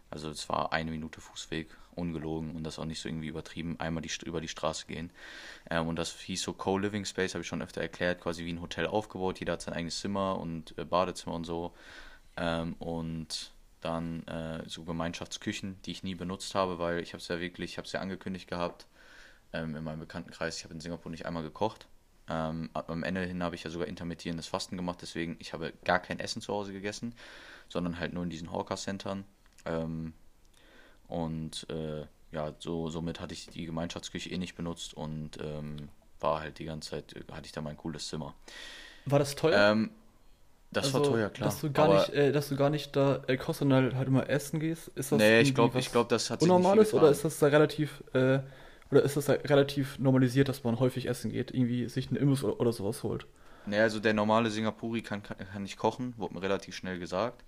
also 0.09 0.29
es 0.29 0.49
war 0.49 0.73
eine 0.73 0.91
Minute 0.91 1.21
Fußweg, 1.21 1.69
ungelogen 1.95 2.55
und 2.55 2.63
das 2.63 2.79
auch 2.79 2.85
nicht 2.85 2.99
so 2.99 3.09
irgendwie 3.09 3.27
übertrieben, 3.27 3.79
einmal 3.79 4.01
die, 4.01 4.11
über 4.25 4.41
die 4.41 4.47
Straße 4.47 4.87
gehen. 4.87 5.11
Ähm, 5.69 5.87
und 5.87 5.97
das 5.97 6.17
hieß 6.19 6.41
so 6.41 6.53
Co-Living 6.53 7.05
Space, 7.05 7.33
habe 7.33 7.41
ich 7.41 7.47
schon 7.47 7.61
öfter 7.61 7.81
erklärt, 7.81 8.21
quasi 8.21 8.45
wie 8.45 8.53
ein 8.53 8.61
Hotel 8.61 8.87
aufgebaut. 8.87 9.39
Jeder 9.39 9.53
hat 9.53 9.61
sein 9.61 9.73
eigenes 9.73 9.99
Zimmer 9.99 10.39
und 10.39 10.77
äh, 10.77 10.85
Badezimmer 10.85 11.35
und 11.35 11.45
so. 11.45 11.73
Ähm, 12.37 12.73
und 12.79 13.51
dann 13.81 14.23
äh, 14.27 14.63
so 14.67 14.83
Gemeinschaftsküchen, 14.83 15.81
die 15.83 15.91
ich 15.91 16.03
nie 16.03 16.15
benutzt 16.15 16.55
habe, 16.55 16.79
weil 16.79 16.99
ich 16.99 17.13
habe 17.13 17.21
es 17.21 17.27
ja 17.27 17.39
wirklich, 17.39 17.71
ich 17.71 17.77
habe 17.77 17.85
es 17.85 17.91
ja 17.91 18.01
angekündigt 18.01 18.47
gehabt 18.47 18.87
ähm, 19.53 19.75
in 19.75 19.83
meinem 19.83 19.99
Bekanntenkreis. 19.99 20.57
Ich 20.57 20.63
habe 20.63 20.73
in 20.73 20.81
Singapur 20.81 21.11
nicht 21.11 21.25
einmal 21.25 21.43
gekocht. 21.43 21.87
Ähm, 22.29 22.69
am 22.73 23.03
Ende 23.03 23.25
hin 23.25 23.41
habe 23.41 23.55
ich 23.55 23.63
ja 23.63 23.69
sogar 23.69 23.87
intermittierendes 23.87 24.47
Fasten 24.47 24.77
gemacht, 24.77 24.99
deswegen 25.01 25.35
ich 25.39 25.53
habe 25.53 25.73
gar 25.83 25.99
kein 25.99 26.19
Essen 26.19 26.41
zu 26.41 26.53
Hause 26.53 26.73
gegessen, 26.73 27.15
sondern 27.69 27.99
halt 27.99 28.13
nur 28.13 28.23
in 28.23 28.29
diesen 28.29 28.51
Hawker-Centern 28.51 29.25
ähm, 29.65 30.13
und 31.07 31.67
äh, 31.71 32.05
ja, 32.31 32.53
so, 32.59 32.89
somit 32.89 33.19
hatte 33.19 33.33
ich 33.33 33.47
die 33.47 33.65
Gemeinschaftsküche 33.65 34.29
eh 34.29 34.37
nicht 34.37 34.55
benutzt 34.55 34.93
und 34.93 35.39
ähm, 35.41 35.89
war 36.19 36.41
halt 36.41 36.59
die 36.59 36.65
ganze 36.65 36.91
Zeit, 36.91 37.13
äh, 37.15 37.23
hatte 37.31 37.47
ich 37.47 37.51
da 37.51 37.61
mein 37.61 37.77
cooles 37.77 38.07
Zimmer. 38.07 38.35
War 39.05 39.19
das 39.19 39.35
teuer? 39.35 39.71
Das 40.71 40.93
war 40.93 41.01
Also, 41.01 41.03
teuer, 41.03 41.29
klar. 41.29 41.49
dass 41.49 41.59
du 41.61 41.71
gar 41.71 41.87
Aber 41.87 41.89
nicht, 41.89 42.09
äh, 42.09 42.31
dass 42.31 42.49
du 42.49 42.55
gar 42.55 42.69
nicht 42.69 42.95
da 42.95 43.21
äh, 43.27 43.37
sondern 43.53 43.95
halt 43.95 44.07
immer 44.07 44.29
essen 44.29 44.59
gehst, 44.59 44.89
ist 44.95 45.11
das 45.11 45.17
nee, 45.17 45.41
ich 45.41 45.53
glaube, 45.53 45.79
ich 45.79 45.91
glaube, 45.91 46.09
das 46.09 46.29
hat 46.29 46.41
Unnormales 46.41 46.93
oder 46.93 47.09
ist 47.09 47.25
das 47.25 47.39
da 47.39 47.47
relativ, 47.47 48.03
äh, 48.13 48.39
oder 48.91 49.03
ist 49.03 49.17
das 49.17 49.25
da 49.25 49.33
relativ 49.33 49.99
normalisiert, 49.99 50.49
dass 50.49 50.63
man 50.63 50.79
häufig 50.79 51.07
essen 51.07 51.31
geht, 51.31 51.51
irgendwie 51.53 51.89
sich 51.89 52.07
einen 52.09 52.17
Imbiss 52.17 52.43
oder, 52.43 52.59
oder 52.59 52.73
sowas 52.73 53.03
holt? 53.03 53.27
Nee, 53.65 53.79
also 53.79 53.99
der 53.99 54.13
normale 54.13 54.49
Singapuri 54.49 55.01
kann, 55.01 55.21
kann, 55.23 55.37
kann 55.37 55.63
nicht 55.63 55.77
kochen, 55.77 56.17
wurde 56.17 56.33
mir 56.33 56.41
relativ 56.41 56.75
schnell 56.75 56.97
gesagt. 56.99 57.43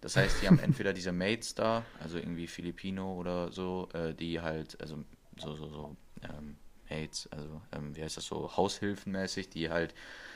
Das 0.00 0.16
heißt, 0.16 0.42
die 0.42 0.48
haben 0.48 0.58
entweder 0.60 0.92
diese 0.94 1.12
Mates 1.12 1.54
da, 1.54 1.86
also 1.98 2.18
irgendwie 2.18 2.48
Filipino 2.48 3.14
oder 3.14 3.52
so, 3.52 3.88
äh, 3.94 4.14
die 4.14 4.40
halt, 4.40 4.80
also 4.80 5.04
so, 5.36 5.56
so, 5.56 5.68
so, 5.68 5.96
ähm, 6.22 6.58
Mates, 6.90 7.28
also, 7.32 7.62
ähm, 7.72 7.96
wie 7.96 8.02
heißt 8.04 8.16
das 8.18 8.26
so, 8.26 8.56
Haushilfenmäßig, 8.56 9.50
die 9.50 9.70
halt 9.70 9.94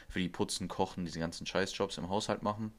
für 0.09 0.21
die 0.21 0.29
Putzen, 0.29 0.69
Kochen, 0.69 1.05
diese 1.05 1.19
ganzen 1.19 1.47
Scheißjobs 1.47 1.99
im 1.99 2.09
Haushalt 2.09 2.43
machen, 2.43 2.73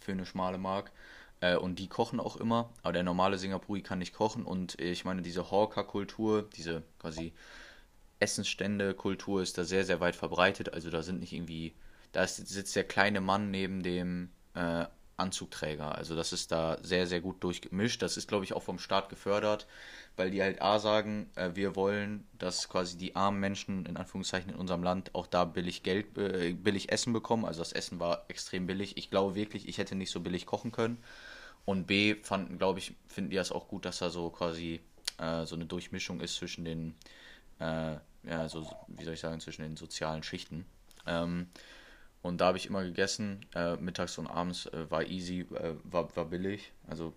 für 0.00 0.12
eine 0.12 0.26
schmale 0.26 0.58
Mark. 0.58 0.92
Äh, 1.40 1.56
und 1.56 1.78
die 1.78 1.88
kochen 1.88 2.20
auch 2.20 2.36
immer, 2.36 2.70
aber 2.82 2.92
der 2.92 3.02
normale 3.02 3.38
Singapuri 3.38 3.82
kann 3.82 3.98
nicht 3.98 4.14
kochen 4.14 4.44
und 4.44 4.80
ich 4.80 5.04
meine, 5.04 5.22
diese 5.22 5.50
Hawker-Kultur, 5.50 6.48
diese 6.56 6.82
quasi 6.98 7.32
Essensstände-Kultur 8.20 9.42
ist 9.42 9.58
da 9.58 9.64
sehr, 9.64 9.84
sehr 9.84 10.00
weit 10.00 10.16
verbreitet. 10.16 10.72
Also 10.72 10.90
da 10.90 11.02
sind 11.02 11.20
nicht 11.20 11.32
irgendwie, 11.32 11.74
da 12.12 12.24
ist, 12.24 12.36
sitzt 12.36 12.76
der 12.76 12.84
kleine 12.84 13.20
Mann 13.20 13.50
neben 13.50 13.82
dem 13.82 14.30
äh, 14.54 14.86
Anzugträger. 15.16 15.94
Also 15.94 16.14
das 16.14 16.32
ist 16.32 16.52
da 16.52 16.78
sehr, 16.82 17.06
sehr 17.06 17.20
gut 17.20 17.42
durchgemischt. 17.42 18.02
Das 18.02 18.16
ist, 18.16 18.28
glaube 18.28 18.44
ich, 18.44 18.52
auch 18.52 18.62
vom 18.62 18.78
Staat 18.78 19.08
gefördert, 19.08 19.66
weil 20.16 20.30
die 20.30 20.42
halt 20.42 20.60
A 20.60 20.78
sagen, 20.78 21.30
äh, 21.36 21.50
wir 21.54 21.76
wollen, 21.76 22.26
dass 22.38 22.68
quasi 22.68 22.98
die 22.98 23.16
armen 23.16 23.40
Menschen 23.40 23.86
in 23.86 23.96
Anführungszeichen 23.96 24.50
in 24.50 24.56
unserem 24.56 24.82
Land 24.82 25.14
auch 25.14 25.26
da 25.26 25.44
billig 25.44 25.82
Geld, 25.82 26.16
äh, 26.18 26.52
billig 26.52 26.92
Essen 26.92 27.12
bekommen. 27.12 27.44
Also 27.44 27.60
das 27.60 27.72
Essen 27.72 27.98
war 28.00 28.24
extrem 28.28 28.66
billig. 28.66 28.96
Ich 28.96 29.10
glaube 29.10 29.34
wirklich, 29.34 29.68
ich 29.68 29.78
hätte 29.78 29.94
nicht 29.94 30.10
so 30.10 30.20
billig 30.20 30.46
kochen 30.46 30.72
können. 30.72 30.98
Und 31.64 31.86
B 31.86 32.14
fanden, 32.22 32.58
glaube 32.58 32.78
ich, 32.78 32.94
finden 33.08 33.30
die 33.30 33.36
das 33.36 33.52
auch 33.52 33.68
gut, 33.68 33.84
dass 33.84 33.98
da 33.98 34.10
so 34.10 34.30
quasi 34.30 34.80
äh, 35.18 35.46
so 35.46 35.56
eine 35.56 35.66
Durchmischung 35.66 36.20
ist 36.20 36.36
zwischen 36.36 36.64
den 36.64 36.94
äh, 37.58 37.96
ja, 38.28 38.48
so, 38.48 38.66
wie 38.88 39.04
soll 39.04 39.14
ich 39.14 39.20
sagen, 39.20 39.40
zwischen 39.40 39.62
den 39.62 39.76
sozialen 39.76 40.22
Schichten. 40.22 40.66
Ähm, 41.06 41.48
und 42.26 42.38
da 42.38 42.46
habe 42.46 42.58
ich 42.58 42.66
immer 42.66 42.82
gegessen, 42.82 43.46
äh, 43.54 43.76
mittags 43.76 44.18
und 44.18 44.26
abends 44.26 44.66
äh, 44.66 44.90
war 44.90 45.06
easy, 45.06 45.40
äh, 45.54 45.74
war, 45.84 46.14
war 46.16 46.26
billig. 46.26 46.72
Also, 46.86 47.12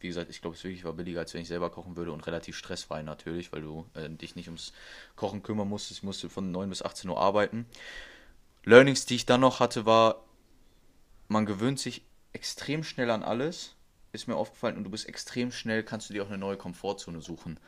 wie 0.00 0.08
gesagt, 0.08 0.30
ich 0.30 0.40
glaube, 0.40 0.56
es 0.56 0.64
wirklich 0.64 0.84
war 0.84 0.92
billiger, 0.92 1.20
als 1.20 1.34
wenn 1.34 1.42
ich 1.42 1.48
selber 1.48 1.70
kochen 1.70 1.96
würde 1.96 2.12
und 2.12 2.26
relativ 2.26 2.56
stressfrei 2.56 3.02
natürlich, 3.02 3.52
weil 3.52 3.62
du 3.62 3.86
äh, 3.94 4.08
dich 4.08 4.36
nicht 4.36 4.48
ums 4.48 4.72
Kochen 5.16 5.42
kümmern 5.42 5.68
musstest. 5.68 6.00
Ich 6.00 6.02
musste 6.04 6.28
von 6.28 6.50
9 6.50 6.68
bis 6.68 6.82
18 6.82 7.08
Uhr 7.10 7.18
arbeiten. 7.18 7.66
Learnings, 8.64 9.06
die 9.06 9.16
ich 9.16 9.26
dann 9.26 9.40
noch 9.40 9.60
hatte, 9.60 9.86
war, 9.86 10.24
man 11.28 11.46
gewöhnt 11.46 11.78
sich 11.78 12.02
extrem 12.32 12.82
schnell 12.82 13.10
an 13.10 13.22
alles, 13.22 13.76
ist 14.12 14.28
mir 14.28 14.36
aufgefallen, 14.36 14.76
und 14.76 14.84
du 14.84 14.90
bist 14.90 15.08
extrem 15.08 15.52
schnell, 15.52 15.82
kannst 15.82 16.08
du 16.08 16.14
dir 16.14 16.22
auch 16.22 16.28
eine 16.28 16.38
neue 16.38 16.56
Komfortzone 16.56 17.20
suchen. 17.20 17.58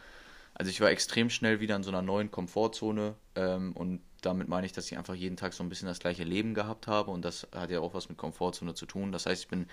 Also 0.59 0.71
ich 0.71 0.81
war 0.81 0.91
extrem 0.91 1.29
schnell 1.29 1.61
wieder 1.61 1.77
in 1.77 1.83
so 1.83 1.91
einer 1.91 2.01
neuen 2.01 2.31
Komfortzone 2.31 3.15
ähm, 3.35 3.73
und 3.73 4.01
damit 4.23 4.49
meine 4.49 4.65
ich, 4.65 4.73
dass 4.73 4.91
ich 4.91 4.97
einfach 4.97 5.15
jeden 5.15 5.37
Tag 5.37 5.53
so 5.53 5.63
ein 5.63 5.69
bisschen 5.69 5.87
das 5.87 5.99
gleiche 5.99 6.25
Leben 6.25 6.55
gehabt 6.55 6.87
habe 6.87 7.11
und 7.11 7.25
das 7.27 7.47
hat 7.55 7.71
ja 7.71 7.81
auch 7.81 7.93
was 7.93 8.09
mit 8.09 8.17
Komfortzone 8.17 8.75
zu 8.75 8.87
tun. 8.87 9.13
Das 9.13 9.27
heißt, 9.27 9.43
ich 9.43 9.49
bin 9.49 9.67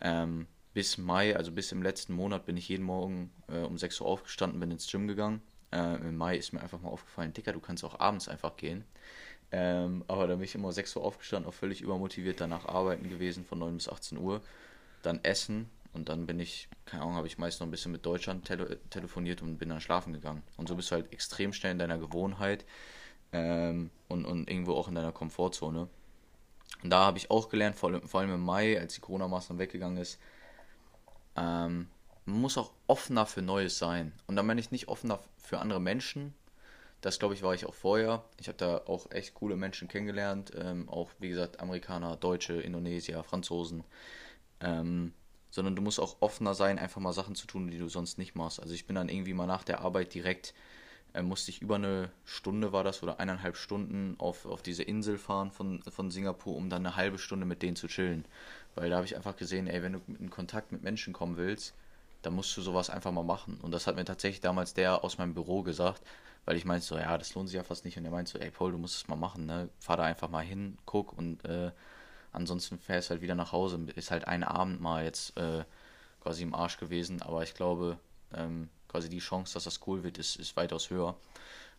ähm, 0.00 0.48
bis 0.74 0.98
Mai, 0.98 1.36
also 1.36 1.52
bis 1.52 1.70
im 1.70 1.80
letzten 1.80 2.12
Monat, 2.12 2.44
bin 2.44 2.56
ich 2.56 2.68
jeden 2.68 2.84
Morgen 2.84 3.30
äh, 3.48 3.60
um 3.60 3.78
6 3.78 4.00
Uhr 4.00 4.08
aufgestanden, 4.08 4.58
bin 4.58 4.72
ins 4.72 4.90
Gym 4.90 5.06
gegangen. 5.06 5.42
Äh, 5.72 5.96
Im 5.96 6.16
Mai 6.16 6.36
ist 6.36 6.52
mir 6.52 6.60
einfach 6.60 6.80
mal 6.80 6.88
aufgefallen, 6.88 7.32
Dicker, 7.32 7.52
du 7.52 7.60
kannst 7.60 7.84
auch 7.84 8.00
abends 8.00 8.28
einfach 8.28 8.56
gehen. 8.56 8.84
Ähm, 9.52 10.04
aber 10.08 10.26
da 10.26 10.34
bin 10.34 10.44
ich 10.44 10.56
immer 10.56 10.68
um 10.68 10.72
6 10.72 10.96
Uhr 10.96 11.04
aufgestanden, 11.04 11.48
auch 11.48 11.54
völlig 11.54 11.82
übermotiviert 11.82 12.40
danach 12.40 12.66
arbeiten 12.66 13.08
gewesen 13.08 13.44
von 13.44 13.60
9 13.60 13.76
bis 13.76 13.88
18 13.88 14.18
Uhr. 14.18 14.42
Dann 15.02 15.20
essen 15.22 15.70
und 15.92 16.08
dann 16.08 16.26
bin 16.26 16.38
ich, 16.38 16.68
keine 16.84 17.02
Ahnung, 17.02 17.16
habe 17.16 17.26
ich 17.26 17.38
meist 17.38 17.60
noch 17.60 17.66
ein 17.66 17.70
bisschen 17.70 17.92
mit 17.92 18.06
Deutschland 18.06 18.44
tele 18.44 18.78
telefoniert 18.90 19.42
und 19.42 19.58
bin 19.58 19.68
dann 19.68 19.80
schlafen 19.80 20.12
gegangen. 20.12 20.42
Und 20.56 20.68
so 20.68 20.76
bist 20.76 20.90
du 20.90 20.94
halt 20.94 21.12
extrem 21.12 21.52
schnell 21.52 21.72
in 21.72 21.78
deiner 21.78 21.98
Gewohnheit 21.98 22.64
ähm, 23.32 23.90
und, 24.08 24.24
und 24.24 24.48
irgendwo 24.48 24.74
auch 24.74 24.88
in 24.88 24.94
deiner 24.94 25.12
Komfortzone. 25.12 25.88
Und 26.82 26.90
da 26.90 27.06
habe 27.06 27.18
ich 27.18 27.30
auch 27.30 27.48
gelernt, 27.48 27.76
vor 27.76 27.90
allem, 27.90 28.06
vor 28.06 28.20
allem 28.20 28.34
im 28.34 28.40
Mai, 28.40 28.78
als 28.78 28.94
die 28.94 29.00
Corona-Maßnahmen 29.00 29.58
weggegangen 29.58 29.98
ist, 29.98 30.18
ähm, 31.36 31.88
man 32.24 32.40
muss 32.40 32.58
auch 32.58 32.72
offener 32.86 33.26
für 33.26 33.42
Neues 33.42 33.78
sein. 33.78 34.12
Und 34.26 34.36
da 34.36 34.42
meine 34.42 34.60
ich 34.60 34.70
nicht 34.70 34.88
offener 34.88 35.20
für 35.38 35.58
andere 35.58 35.80
Menschen. 35.80 36.34
Das 37.00 37.18
glaube 37.18 37.34
ich 37.34 37.42
war 37.42 37.54
ich 37.54 37.66
auch 37.66 37.74
vorher. 37.74 38.24
Ich 38.38 38.48
habe 38.48 38.58
da 38.58 38.78
auch 38.86 39.10
echt 39.10 39.34
coole 39.34 39.56
Menschen 39.56 39.88
kennengelernt. 39.88 40.52
Ähm, 40.54 40.88
auch 40.88 41.10
wie 41.18 41.30
gesagt 41.30 41.60
Amerikaner, 41.60 42.16
Deutsche, 42.16 42.60
Indonesier, 42.60 43.22
Franzosen. 43.24 43.84
Ähm, 44.60 45.14
sondern 45.50 45.76
du 45.76 45.82
musst 45.82 46.00
auch 46.00 46.16
offener 46.20 46.54
sein, 46.54 46.78
einfach 46.78 47.00
mal 47.00 47.12
Sachen 47.12 47.34
zu 47.34 47.46
tun, 47.46 47.70
die 47.70 47.78
du 47.78 47.88
sonst 47.88 48.18
nicht 48.18 48.34
machst. 48.34 48.60
Also 48.60 48.74
ich 48.74 48.86
bin 48.86 48.96
dann 48.96 49.08
irgendwie 49.08 49.34
mal 49.34 49.46
nach 49.46 49.64
der 49.64 49.80
Arbeit 49.80 50.14
direkt, 50.14 50.54
äh, 51.14 51.22
musste 51.22 51.50
ich 51.50 51.62
über 51.62 51.76
eine 51.76 52.10
Stunde 52.24 52.72
war 52.72 52.84
das 52.84 53.02
oder 53.02 53.20
eineinhalb 53.20 53.56
Stunden 53.56 54.14
auf, 54.18 54.46
auf 54.46 54.62
diese 54.62 54.82
Insel 54.82 55.18
fahren 55.18 55.50
von, 55.50 55.82
von 55.82 56.10
Singapur, 56.10 56.56
um 56.56 56.70
dann 56.70 56.86
eine 56.86 56.96
halbe 56.96 57.18
Stunde 57.18 57.46
mit 57.46 57.62
denen 57.62 57.76
zu 57.76 57.88
chillen. 57.88 58.24
Weil 58.74 58.90
da 58.90 58.96
habe 58.96 59.06
ich 59.06 59.16
einfach 59.16 59.36
gesehen, 59.36 59.66
ey, 59.66 59.82
wenn 59.82 59.94
du 59.94 60.00
in 60.18 60.30
Kontakt 60.30 60.72
mit 60.72 60.82
Menschen 60.82 61.12
kommen 61.12 61.36
willst, 61.36 61.74
dann 62.22 62.34
musst 62.34 62.56
du 62.56 62.62
sowas 62.62 62.90
einfach 62.90 63.12
mal 63.12 63.24
machen. 63.24 63.58
Und 63.62 63.72
das 63.72 63.86
hat 63.86 63.96
mir 63.96 64.04
tatsächlich 64.04 64.40
damals 64.40 64.74
der 64.74 65.02
aus 65.04 65.18
meinem 65.18 65.34
Büro 65.34 65.62
gesagt, 65.62 66.02
weil 66.44 66.56
ich 66.56 66.64
meinte 66.64 66.86
so, 66.86 66.96
ja, 66.96 67.16
das 67.18 67.34
lohnt 67.34 67.48
sich 67.48 67.56
ja 67.56 67.64
fast 67.64 67.84
nicht. 67.84 67.96
Und 67.98 68.04
er 68.04 68.10
meinte 68.10 68.32
so, 68.32 68.38
ey 68.38 68.50
Paul, 68.50 68.72
du 68.72 68.78
musst 68.78 68.96
es 68.96 69.08
mal 69.08 69.16
machen, 69.16 69.46
ne? 69.46 69.68
Fahr 69.80 69.96
da 69.96 70.04
einfach 70.04 70.28
mal 70.28 70.44
hin, 70.44 70.78
guck 70.86 71.16
und 71.16 71.44
äh, 71.44 71.70
ansonsten 72.32 72.78
fährst 72.78 73.10
halt 73.10 73.22
wieder 73.22 73.34
nach 73.34 73.52
Hause. 73.52 73.78
Ist 73.94 74.10
halt 74.10 74.26
ein 74.26 74.44
Abend 74.44 74.80
mal 74.80 75.04
jetzt 75.04 75.36
äh, 75.36 75.64
quasi 76.20 76.42
im 76.42 76.54
Arsch 76.54 76.78
gewesen, 76.78 77.22
aber 77.22 77.42
ich 77.42 77.54
glaube, 77.54 77.98
ähm, 78.34 78.68
quasi 78.88 79.08
die 79.08 79.18
Chance, 79.18 79.54
dass 79.54 79.64
das 79.64 79.80
cool 79.86 80.02
wird, 80.02 80.18
ist, 80.18 80.36
ist 80.36 80.56
weitaus 80.56 80.90
höher. 80.90 81.16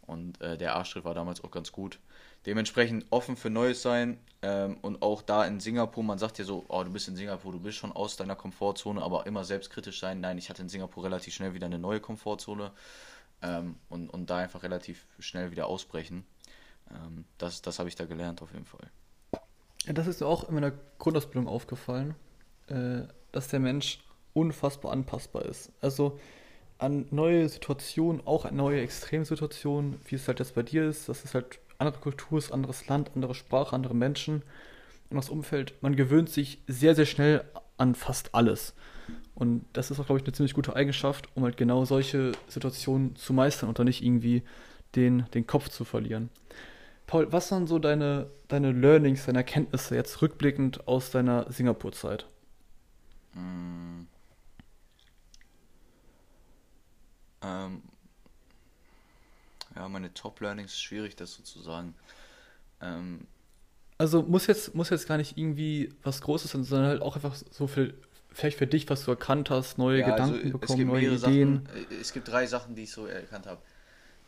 Und 0.08 0.42
äh, 0.42 0.58
der 0.58 0.76
Arschtritt 0.76 1.04
war 1.06 1.14
damals 1.14 1.44
auch 1.44 1.52
ganz 1.52 1.72
gut. 1.72 2.00
Dementsprechend 2.46 3.06
offen 3.12 3.38
für 3.38 3.52
Neues 3.52 3.84
sein 3.84 4.20
ähm, 4.42 4.78
und 4.82 5.04
auch 5.04 5.22
da 5.22 5.46
in 5.46 5.60
Singapur, 5.60 6.04
man 6.04 6.18
sagt 6.18 6.40
ja 6.40 6.46
so, 6.46 6.66
oh, 6.70 6.84
du 6.84 6.92
bist 6.92 7.08
in 7.08 7.16
Singapur, 7.16 7.52
du 7.52 7.60
bist 7.60 7.78
schon 7.78 7.92
aus 7.92 8.18
deiner 8.18 8.36
Komfortzone, 8.36 9.02
aber 9.02 9.28
immer 9.28 9.44
selbstkritisch 9.44 10.00
sein. 10.00 10.22
Nein, 10.22 10.40
ich 10.40 10.50
hatte 10.50 10.64
in 10.64 10.70
Singapur 10.70 11.04
relativ 11.04 11.36
schnell 11.36 11.54
wieder 11.54 11.68
eine 11.68 11.78
neue 11.78 12.00
Komfortzone 12.00 12.72
ähm, 13.44 13.76
und, 13.90 14.10
und 14.10 14.30
da 14.30 14.38
einfach 14.38 14.64
relativ 14.64 15.06
schnell 15.20 15.52
wieder 15.52 15.68
ausbrechen. 15.68 16.26
Ähm, 16.90 17.26
das 17.38 17.62
das 17.62 17.78
habe 17.78 17.90
ich 17.90 17.96
da 17.96 18.06
gelernt 18.06 18.42
auf 18.42 18.52
jeden 18.54 18.66
Fall. 18.66 18.90
Ja, 19.86 19.94
das 19.94 20.08
ist 20.08 20.22
mir 20.22 20.28
auch 20.28 20.48
in 20.48 20.56
meiner 20.56 20.74
Grundausbildung 21.00 21.48
aufgefallen, 21.48 22.16
äh, 22.68 23.02
dass 23.32 23.48
der 23.48 23.60
Mensch 23.60 24.00
unfassbar 24.34 24.92
anpassbar 24.92 25.46
ist. 25.46 25.72
Also 25.82 26.20
an 26.78 27.06
neue 27.12 27.48
Situationen, 27.50 28.26
auch 28.26 28.46
an 28.46 28.56
neue 28.56 28.82
Extremsituationen, 28.82 30.00
wie 30.08 30.16
es 30.16 30.28
halt 30.28 30.40
jetzt 30.40 30.56
bei 30.56 30.64
dir 30.64 30.88
ist, 30.88 31.10
dass 31.10 31.24
es 31.24 31.34
halt 31.34 31.60
andere 31.78 32.00
Kultur 32.00 32.38
ist, 32.38 32.52
anderes 32.52 32.88
Land, 32.88 33.12
andere 33.16 33.36
Sprache, 33.36 33.76
andere 33.76 33.96
Menschen 33.96 34.44
und 35.10 35.30
Umfeld. 35.30 35.74
Man 35.82 35.96
gewöhnt 35.96 36.30
sich 36.30 36.60
sehr, 36.68 36.96
sehr 36.96 37.06
schnell 37.06 37.44
an 37.78 37.96
fast 37.96 38.34
alles. 38.34 38.74
Und 39.36 39.66
das 39.74 39.92
ist 39.92 40.00
auch, 40.00 40.06
glaube 40.06 40.20
ich, 40.20 40.26
eine 40.26 40.34
ziemlich 40.34 40.54
gute 40.54 40.76
Eigenschaft, 40.76 41.28
um 41.36 41.44
halt 41.44 41.58
genau 41.58 41.86
solche 41.86 42.32
Situationen 42.48 43.16
zu 43.16 43.34
meistern 43.34 43.70
und 43.70 43.80
dann 43.80 43.88
nicht 43.88 44.04
irgendwie 44.04 44.44
den, 44.96 45.26
den 45.34 45.48
Kopf 45.48 45.70
zu 45.70 45.84
verlieren. 45.84 46.30
Paul, 47.12 47.30
was 47.34 47.52
waren 47.52 47.68
so 47.68 47.78
deine, 47.78 48.32
deine 48.48 48.72
Learnings, 48.72 49.26
deine 49.26 49.40
Erkenntnisse 49.40 49.96
jetzt 49.96 50.22
rückblickend 50.22 50.88
aus 50.88 51.12
deiner 51.12 51.52
Singapur-Zeit? 51.52 52.26
Mm, 53.36 54.08
ähm, 57.42 57.84
ja, 59.76 59.88
meine 59.90 60.14
Top-Learnings, 60.14 60.80
schwierig 60.80 61.16
das 61.16 61.34
so 61.34 61.44
zu 61.44 61.62
sagen. 61.62 61.96
Ähm, 62.82 63.28
Also 63.98 64.24
muss 64.24 64.48
jetzt, 64.48 64.74
muss 64.76 64.90
jetzt 64.90 65.08
gar 65.08 65.18
nicht 65.18 65.38
irgendwie 65.38 65.94
was 66.04 66.22
Großes 66.22 66.52
sein, 66.52 66.64
sondern 66.64 66.90
halt 66.90 67.02
auch 67.02 67.16
einfach 67.16 67.36
so 67.36 67.68
viel, 67.68 67.94
vielleicht 68.32 68.58
für 68.58 68.68
dich, 68.68 68.90
was 68.90 69.06
du 69.06 69.12
erkannt 69.12 69.50
hast, 69.50 69.78
neue 69.78 70.00
Ja, 70.00 70.16
also 70.16 70.34
Gedanken 70.34 70.52
es 70.52 70.52
bekommen, 70.52 70.86
neue 70.88 71.12
Ideen. 71.12 71.66
Sachen. 71.66 71.86
Es 72.02 72.12
gibt 72.14 72.28
drei 72.28 72.48
Sachen, 72.48 72.76
die 72.76 72.84
ich 72.84 72.92
so 72.92 73.06
erkannt 73.06 73.46
habe. 73.46 73.62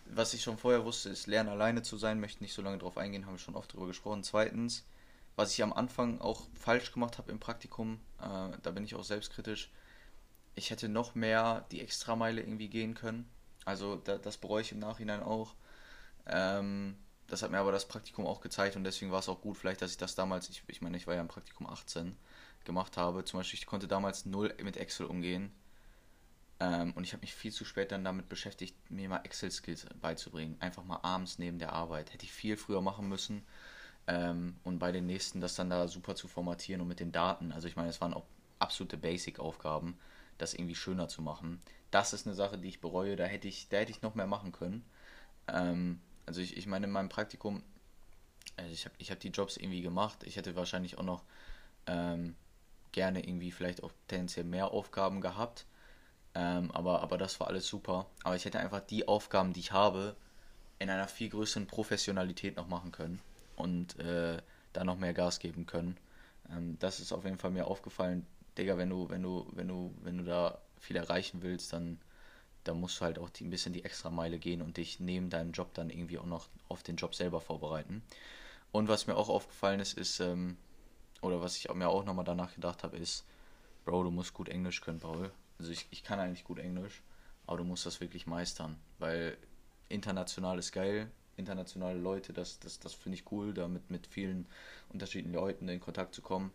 Was 0.06 0.34
ich 0.34 0.44
schon 0.44 0.58
vorher 0.58 0.86
wusste, 0.86 1.10
ist 1.10 1.28
lernen 1.28 1.50
alleine 1.50 1.82
zu 1.82 1.98
sein. 1.98 2.20
Möchte 2.20 2.44
nicht 2.44 2.54
so 2.54 2.62
lange 2.62 2.78
drauf 2.78 2.98
eingehen, 2.98 3.26
haben 3.26 3.34
wir 3.34 3.40
schon 3.40 3.56
oft 3.56 3.74
drüber 3.74 3.88
gesprochen. 3.88 4.24
Zweitens, 4.24 4.86
was 5.36 5.54
ich 5.54 5.64
am 5.64 5.74
Anfang 5.74 6.22
auch 6.22 6.48
falsch 6.54 6.92
gemacht 6.92 7.18
habe 7.18 7.32
im 7.32 7.40
Praktikum, 7.40 8.00
äh, 8.22 8.58
da 8.62 8.72
bin 8.72 8.84
ich 8.84 8.96
auch 8.96 9.04
selbstkritisch. 9.04 9.72
Ich 10.56 10.70
hätte 10.70 10.90
noch 10.90 11.16
mehr 11.16 11.66
die 11.72 11.82
Extrameile 11.82 12.42
irgendwie 12.42 12.70
gehen 12.70 12.94
können. 12.94 13.28
Also 13.66 13.96
da, 13.96 14.18
das 14.18 14.38
bereue 14.38 14.62
ich 14.62 14.72
im 14.72 14.80
Nachhinein 14.80 15.24
auch. 15.24 15.56
Ähm, 16.28 16.98
das 17.28 17.42
hat 17.42 17.52
mir 17.52 17.58
aber 17.58 17.72
das 17.72 17.88
Praktikum 17.88 18.28
auch 18.28 18.42
gezeigt 18.42 18.76
und 18.76 18.84
deswegen 18.84 19.12
war 19.12 19.20
es 19.20 19.30
auch 19.30 19.42
gut, 19.42 19.58
vielleicht, 19.58 19.82
dass 19.82 19.92
ich 19.92 19.98
das 19.98 20.14
damals, 20.14 20.50
ich, 20.50 20.62
ich 20.68 20.82
meine, 20.82 20.98
ich 20.98 21.08
war 21.08 21.16
ja 21.16 21.22
im 21.22 21.28
Praktikum 21.28 21.66
18, 21.68 22.16
gemacht 22.66 22.98
habe. 22.98 23.24
Zum 23.26 23.40
Beispiel, 23.40 23.60
ich 23.60 23.66
konnte 23.66 23.88
damals 23.88 24.26
null 24.26 24.54
mit 24.64 24.78
Excel 24.78 25.06
umgehen. 25.06 25.52
Ähm, 26.64 26.94
und 26.94 27.04
ich 27.04 27.12
habe 27.12 27.22
mich 27.22 27.34
viel 27.34 27.52
zu 27.52 27.66
spät 27.66 27.92
dann 27.92 28.06
damit 28.06 28.30
beschäftigt, 28.30 28.74
mir 28.90 29.10
mal 29.10 29.22
Excel-Skills 29.24 29.88
beizubringen. 30.02 30.56
Einfach 30.62 30.86
mal 30.86 31.00
abends 31.04 31.38
neben 31.38 31.60
der 31.60 31.74
Arbeit. 31.74 32.14
Hätte 32.14 32.24
ich 32.24 32.32
viel 32.32 32.56
früher 32.56 32.82
machen 32.82 33.10
müssen. 33.10 33.44
Ähm, 34.08 34.56
und 34.64 34.80
bei 34.80 34.94
den 34.94 35.06
nächsten 35.06 35.42
das 35.42 35.56
dann 35.56 35.70
da 35.70 35.88
super 35.90 36.16
zu 36.16 36.30
formatieren 36.30 36.82
und 36.82 36.88
mit 36.88 37.02
den 37.02 37.12
Daten. 37.12 37.52
Also 37.52 37.68
ich 37.68 37.76
meine, 37.76 37.90
es 37.90 38.00
waren 38.00 38.14
auch 38.14 38.24
absolute 38.60 38.98
Basic-Aufgaben, 38.98 39.98
das 40.38 40.54
irgendwie 40.54 40.76
schöner 40.76 41.10
zu 41.10 41.22
machen. 41.22 41.60
Das 41.92 42.14
ist 42.14 42.26
eine 42.26 42.36
Sache, 42.36 42.58
die 42.58 42.70
ich 42.70 42.80
bereue. 42.80 43.18
Da 43.18 43.26
hätte 43.26 43.50
ich, 43.50 43.68
da 43.68 43.78
hätte 43.78 43.92
ich 43.92 44.02
noch 44.02 44.16
mehr 44.16 44.28
machen 44.28 44.54
können. 44.54 44.86
Ähm, 45.50 46.00
also 46.26 46.40
ich, 46.40 46.56
ich 46.56 46.66
meine, 46.66 46.86
in 46.86 46.94
meinem 46.94 47.10
Praktikum, 47.10 47.62
also 48.56 48.72
ich 48.72 48.86
habe 48.86 48.96
ich 49.00 49.12
hab 49.12 49.20
die 49.20 49.30
Jobs 49.30 49.58
irgendwie 49.58 49.82
gemacht. 49.82 50.24
Ich 50.24 50.38
hätte 50.38 50.56
wahrscheinlich 50.56 50.98
auch 50.98 51.04
noch 51.04 51.24
ähm, 51.88 52.36
gerne 52.94 53.28
irgendwie 53.28 53.52
vielleicht 53.52 53.84
auch 53.84 53.92
tendenziell 54.08 54.46
mehr 54.46 54.72
Aufgaben 54.72 55.20
gehabt. 55.20 55.66
Ähm, 56.36 56.72
aber, 56.72 57.02
aber 57.02 57.18
das 57.18 57.40
war 57.40 57.48
alles 57.48 57.68
super. 57.68 58.08
Aber 58.24 58.36
ich 58.36 58.46
hätte 58.46 58.60
einfach 58.60 58.82
die 58.82 59.08
Aufgaben, 59.08 59.54
die 59.54 59.60
ich 59.60 59.72
habe, 59.72 60.16
in 60.80 60.90
einer 60.90 61.08
viel 61.08 61.30
größeren 61.30 61.68
Professionalität 61.68 62.58
noch 62.58 62.68
machen 62.68 62.92
können 62.92 63.20
und 63.56 63.98
äh, 64.00 64.42
da 64.74 64.84
noch 64.84 64.98
mehr 64.98 65.14
Gas 65.14 65.40
geben 65.40 65.66
können. 65.66 65.98
Ähm, 66.52 66.78
das 66.80 67.00
ist 67.00 67.14
auf 67.14 67.24
jeden 67.24 67.38
Fall 67.38 67.52
mir 67.52 67.68
aufgefallen. 67.68 68.26
Digga, 68.58 68.78
wenn 68.78 68.90
du, 68.90 69.10
wenn 69.10 69.22
du, 69.22 69.48
wenn 69.52 69.68
du, 69.68 69.94
wenn 70.04 70.18
du 70.18 70.24
da 70.24 70.60
viel 70.80 70.96
erreichen 70.96 71.42
willst, 71.42 71.74
dann, 71.74 72.00
dann 72.64 72.80
musst 72.80 73.00
du 73.00 73.06
halt 73.06 73.20
auch 73.20 73.30
die, 73.30 73.46
ein 73.46 73.50
bisschen 73.50 73.74
die 73.74 73.86
extra 73.86 74.10
Meile 74.10 74.40
gehen 74.40 74.62
und 74.62 74.78
dich 74.78 75.00
neben 75.00 75.30
deinem 75.30 75.52
Job 75.52 75.74
dann 75.74 75.90
irgendwie 75.90 76.20
auch 76.20 76.26
noch 76.26 76.48
auf 76.68 76.84
den 76.84 76.98
Job 76.98 77.16
selber 77.16 77.42
vorbereiten. 77.42 78.04
Und 78.72 78.88
was 78.88 79.08
mir 79.08 79.16
auch 79.16 79.30
aufgefallen 79.30 79.80
ist, 79.80 79.98
ist, 79.98 80.20
ähm, 80.20 80.58
oder 81.22 81.42
was 81.42 81.58
ich 81.58 81.72
mir 81.74 81.88
auch 81.88 82.04
nochmal 82.04 82.26
danach 82.26 82.54
gedacht 82.54 82.84
habe, 82.84 82.98
ist, 82.98 83.24
Bro, 83.86 84.04
du 84.04 84.12
musst 84.12 84.34
gut 84.34 84.50
Englisch 84.50 84.82
können, 84.82 85.00
Paul. 85.00 85.32
Also 85.60 85.72
ich, 85.72 85.88
ich 85.92 86.04
kann 86.04 86.20
eigentlich 86.20 86.44
gut 86.44 86.60
Englisch, 86.60 87.02
aber 87.46 87.58
du 87.58 87.64
musst 87.64 87.86
das 87.86 88.02
wirklich 88.02 88.28
meistern, 88.28 88.78
weil 89.00 89.38
international 89.90 90.60
ist 90.60 90.72
geil, 90.72 91.12
internationale 91.38 92.00
Leute, 92.00 92.34
das, 92.34 92.60
das, 92.60 92.80
das 92.80 92.94
finde 92.94 93.18
ich 93.18 93.32
cool, 93.32 93.54
damit 93.54 93.90
mit 93.90 94.08
vielen 94.08 94.48
unterschiedlichen 94.90 95.34
Leuten 95.34 95.68
in 95.70 95.80
Kontakt 95.80 96.14
zu 96.16 96.22
kommen. 96.22 96.52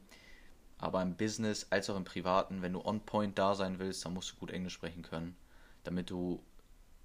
Aber 0.79 1.03
im 1.03 1.17
Business 1.17 1.67
als 1.71 1.91
auch 1.91 1.97
im 1.97 2.05
Privaten, 2.05 2.63
wenn 2.63 2.73
du 2.73 2.85
on 2.85 3.01
point 3.01 3.37
da 3.37 3.55
sein 3.55 3.79
willst, 3.79 4.05
dann 4.05 4.15
musst 4.15 4.33
du 4.33 4.37
gut 4.37 4.53
Englisch 4.53 4.75
sprechen 4.75 5.03
können, 5.03 5.37
damit 5.83 6.11
du 6.11 6.41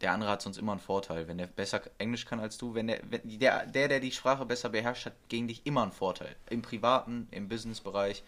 der 0.01 0.11
andere 0.11 0.31
hat 0.31 0.41
sonst 0.41 0.57
immer 0.57 0.73
einen 0.73 0.81
Vorteil. 0.81 1.27
Wenn 1.27 1.37
der 1.37 1.47
besser 1.47 1.81
Englisch 1.97 2.25
kann 2.25 2.41
als 2.41 2.57
du, 2.57 2.75
wenn 2.75 2.87
der, 2.87 2.99
wenn 3.09 3.21
der, 3.39 3.65
der, 3.65 3.87
der 3.87 3.99
die 4.01 4.11
Sprache 4.11 4.45
besser 4.45 4.69
beherrscht, 4.69 5.05
hat 5.05 5.13
gegen 5.29 5.47
dich 5.47 5.65
immer 5.65 5.83
einen 5.83 5.93
Vorteil. 5.93 6.35
Im 6.49 6.61
privaten, 6.61 7.27
im 7.31 7.47
Businessbereich. 7.47 8.23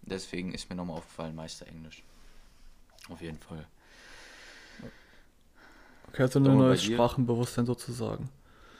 Deswegen 0.00 0.54
ist 0.54 0.70
mir 0.70 0.76
nochmal 0.76 0.96
aufgefallen, 0.96 1.34
Meister 1.34 1.66
Englisch. 1.66 2.02
Auf 3.08 3.20
jeden 3.22 3.38
Fall. 3.38 3.66
Okay, 6.08 6.22
also 6.22 6.38
ein 6.38 6.44
neues 6.44 6.82
Sprachenbewusstsein 6.82 7.66
sozusagen. 7.66 8.28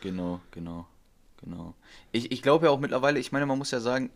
Genau, 0.00 0.40
genau, 0.50 0.86
genau. 1.40 1.74
Ich, 2.12 2.32
ich 2.32 2.42
glaube 2.42 2.66
ja 2.66 2.72
auch 2.72 2.78
mittlerweile, 2.78 3.18
ich 3.18 3.32
meine, 3.32 3.46
man 3.46 3.58
muss 3.58 3.70
ja 3.70 3.80
sagen, 3.80 4.10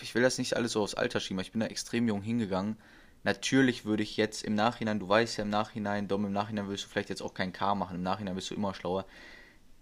ich 0.00 0.14
will 0.14 0.22
das 0.22 0.38
nicht 0.38 0.54
alles 0.54 0.72
so 0.72 0.82
aufs 0.82 0.94
Alter 0.94 1.20
schieben, 1.20 1.40
ich 1.40 1.52
bin 1.52 1.60
da 1.60 1.66
extrem 1.66 2.06
jung 2.06 2.22
hingegangen. 2.22 2.76
Natürlich 3.24 3.84
würde 3.84 4.04
ich 4.04 4.16
jetzt 4.16 4.44
im 4.44 4.54
Nachhinein, 4.54 5.00
du 5.00 5.08
weißt 5.08 5.38
ja 5.38 5.44
im 5.44 5.50
Nachhinein, 5.50 6.06
Dom, 6.06 6.24
im 6.24 6.32
Nachhinein 6.32 6.68
wirst 6.68 6.84
du 6.84 6.88
vielleicht 6.88 7.08
jetzt 7.08 7.22
auch 7.22 7.34
kein 7.34 7.52
K 7.52 7.74
machen, 7.74 7.96
im 7.96 8.02
Nachhinein 8.02 8.36
bist 8.36 8.50
du 8.50 8.54
immer 8.54 8.74
schlauer. 8.74 9.06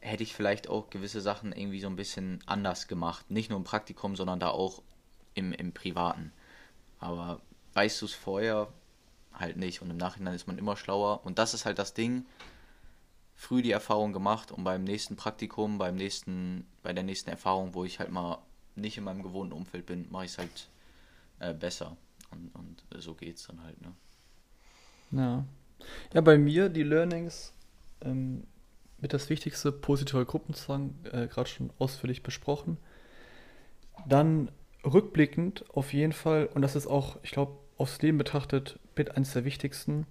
Hätte 0.01 0.23
ich 0.23 0.35
vielleicht 0.35 0.69
auch 0.69 0.89
gewisse 0.91 1.21
Sachen 1.21 1.53
irgendwie 1.53 1.81
so 1.81 1.89
ein 1.89 1.97
bisschen 1.97 2.43
anders 2.47 2.87
gemacht. 2.87 3.31
Nicht 3.31 3.51
nur 3.51 3.59
im 3.59 3.65
Praktikum, 3.65 4.17
sondern 4.17 4.41
da 4.41 4.51
auch 4.51 4.83
im, 5.35 5.53
im 5.53 5.73
Privaten. 5.73 6.33
Aber 6.99 7.41
weißt 7.75 8.01
du 8.01 8.07
es 8.07 8.15
vorher 8.15 8.69
halt 9.37 9.57
nicht 9.57 9.83
und 9.83 9.91
im 9.91 9.97
Nachhinein 9.97 10.35
ist 10.35 10.47
man 10.47 10.59
immer 10.59 10.77
schlauer. 10.77 11.25
Und 11.25 11.39
das 11.39 11.55
ist 11.55 11.65
halt 11.65 11.79
das 11.79 11.95
Ding. 11.95 12.27
Früh 13.35 13.61
die 13.61 13.71
Erfahrung 13.71 14.13
gemacht 14.13 14.51
und 14.51 14.65
beim 14.65 14.85
nächsten 14.85 15.17
Praktikum, 15.17 15.79
beim 15.79 15.95
nächsten, 15.97 16.67
bei 16.83 16.93
der 16.93 17.05
nächsten 17.05 17.29
Erfahrung, 17.29 17.75
wo 17.75 17.85
ich 17.85 17.99
halt 17.99 18.11
mal 18.11 18.39
nicht 18.77 18.97
in 18.97 19.05
meinem 19.05 19.23
gewohnten 19.23 19.53
Umfeld 19.53 19.87
bin, 19.87 20.07
mache 20.11 20.25
ich 20.25 20.31
es 20.33 20.39
halt 20.39 20.69
äh, 21.41 21.53
besser. 21.53 21.97
Und, 22.31 22.51
und 22.55 23.03
so 23.03 23.17
es 23.21 23.47
dann 23.47 23.63
halt, 23.63 23.81
ne? 23.81 23.93
Ja. 25.13 25.45
Ja, 26.15 26.21
bei 26.23 26.39
mir 26.39 26.69
die 26.69 26.83
Learnings 26.83 27.53
ähm, 28.01 28.45
mit 28.99 29.13
das 29.13 29.29
Wichtigste, 29.29 29.73
positive 29.73 30.25
Gruppenzwang, 30.25 30.95
äh, 31.13 31.27
gerade 31.27 31.49
schon 31.49 31.71
ausführlich 31.79 32.23
besprochen. 32.23 32.79
Dann 34.07 34.51
rückblickend 34.85 35.65
auf 35.71 35.93
jeden 35.93 36.13
Fall, 36.13 36.47
und 36.55 36.63
das 36.63 36.77
ist 36.77 36.87
auch, 36.87 37.19
ich 37.23 37.31
glaube, 37.31 37.59
aufs 37.77 38.01
Leben 38.01 38.19
betrachtet 38.19 38.79
mit 38.97 39.17
eines 39.17 39.33
der 39.33 39.45
wichtigsten, 39.45 40.07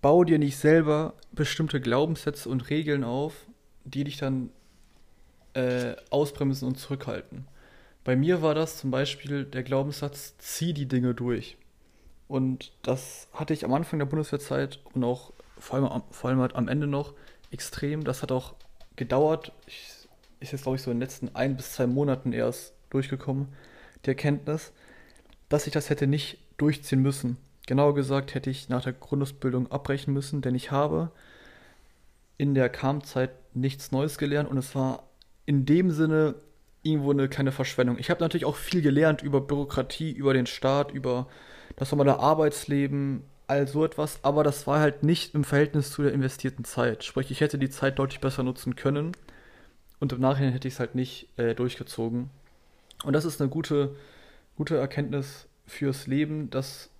bau 0.00 0.24
dir 0.24 0.38
nicht 0.38 0.58
selber 0.58 1.14
bestimmte 1.32 1.80
Glaubenssätze 1.80 2.48
und 2.48 2.68
Regeln 2.70 3.04
auf, 3.04 3.46
die 3.84 4.04
dich 4.04 4.18
dann 4.18 4.50
äh, 5.54 5.96
ausbremsen 6.10 6.68
und 6.68 6.78
zurückhalten. 6.78 7.46
Bei 8.04 8.16
mir 8.16 8.42
war 8.42 8.54
das 8.54 8.76
zum 8.76 8.90
Beispiel 8.90 9.44
der 9.44 9.62
Glaubenssatz, 9.62 10.36
zieh 10.38 10.74
die 10.74 10.86
Dinge 10.86 11.14
durch. 11.14 11.56
Und 12.28 12.72
das 12.82 13.28
hatte 13.32 13.54
ich 13.54 13.64
am 13.64 13.72
Anfang 13.72 13.98
der 13.98 14.06
Bundeswehrzeit 14.06 14.80
und 14.92 15.04
auch 15.04 15.32
vor 15.58 15.78
allem, 15.78 16.02
vor 16.10 16.30
allem 16.30 16.40
halt 16.40 16.54
am 16.54 16.68
Ende 16.68 16.86
noch 16.86 17.14
extrem. 17.50 18.04
Das 18.04 18.22
hat 18.22 18.32
auch 18.32 18.54
gedauert. 18.96 19.52
Ich, 19.66 19.88
ist 20.40 20.52
jetzt, 20.52 20.62
glaube 20.62 20.76
ich, 20.76 20.82
so 20.82 20.90
in 20.90 20.98
den 20.98 21.02
letzten 21.02 21.34
ein 21.34 21.56
bis 21.56 21.72
zwei 21.72 21.86
Monaten 21.86 22.32
erst 22.32 22.74
durchgekommen, 22.90 23.48
die 24.04 24.10
Erkenntnis, 24.10 24.72
dass 25.48 25.66
ich 25.66 25.72
das 25.72 25.88
hätte 25.88 26.06
nicht 26.06 26.38
durchziehen 26.56 27.02
müssen. 27.02 27.36
Genauer 27.66 27.94
gesagt 27.94 28.34
hätte 28.34 28.50
ich 28.50 28.68
nach 28.68 28.82
der 28.82 28.92
Grundausbildung 28.92 29.70
abbrechen 29.70 30.12
müssen, 30.12 30.42
denn 30.42 30.54
ich 30.54 30.70
habe 30.70 31.10
in 32.36 32.54
der 32.54 32.68
Kampfzeit 32.68 33.30
nichts 33.54 33.92
Neues 33.92 34.18
gelernt 34.18 34.50
und 34.50 34.58
es 34.58 34.74
war 34.74 35.04
in 35.46 35.64
dem 35.64 35.90
Sinne 35.90 36.34
irgendwo 36.82 37.12
eine 37.12 37.28
kleine 37.28 37.52
Verschwendung. 37.52 37.98
Ich 37.98 38.10
habe 38.10 38.20
natürlich 38.20 38.44
auch 38.44 38.56
viel 38.56 38.82
gelernt 38.82 39.22
über 39.22 39.40
Bürokratie, 39.40 40.12
über 40.12 40.34
den 40.34 40.46
Staat, 40.46 40.92
über 40.92 41.28
das 41.76 41.90
normale 41.90 42.18
Arbeitsleben, 42.18 43.24
all 43.46 43.66
so 43.66 43.84
etwas, 43.84 44.18
aber 44.22 44.44
das 44.44 44.66
war 44.66 44.80
halt 44.80 45.02
nicht 45.02 45.34
im 45.34 45.44
Verhältnis 45.44 45.90
zu 45.90 46.02
der 46.02 46.12
investierten 46.12 46.64
Zeit. 46.64 47.04
Sprich, 47.04 47.30
ich 47.30 47.40
hätte 47.40 47.58
die 47.58 47.70
Zeit 47.70 47.98
deutlich 47.98 48.20
besser 48.20 48.42
nutzen 48.42 48.76
können 48.76 49.12
und 50.00 50.12
im 50.12 50.20
Nachhinein 50.20 50.52
hätte 50.52 50.68
ich 50.68 50.74
es 50.74 50.80
halt 50.80 50.94
nicht 50.94 51.28
äh, 51.38 51.54
durchgezogen. 51.54 52.30
Und 53.04 53.12
das 53.12 53.24
ist 53.24 53.40
eine 53.40 53.50
gute, 53.50 53.96
gute 54.56 54.76
Erkenntnis 54.76 55.46
fürs 55.66 56.06
Leben, 56.06 56.50
dass 56.50 56.90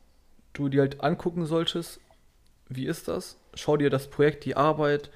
du 0.52 0.68
dir 0.68 0.82
halt 0.82 1.02
angucken 1.02 1.46
solltest, 1.46 2.00
wie 2.68 2.86
ist 2.86 3.08
das? 3.08 3.38
Schau 3.54 3.76
dir 3.76 3.90
das 3.90 4.08
Projekt, 4.08 4.44
die 4.44 4.56
Arbeit, 4.56 5.10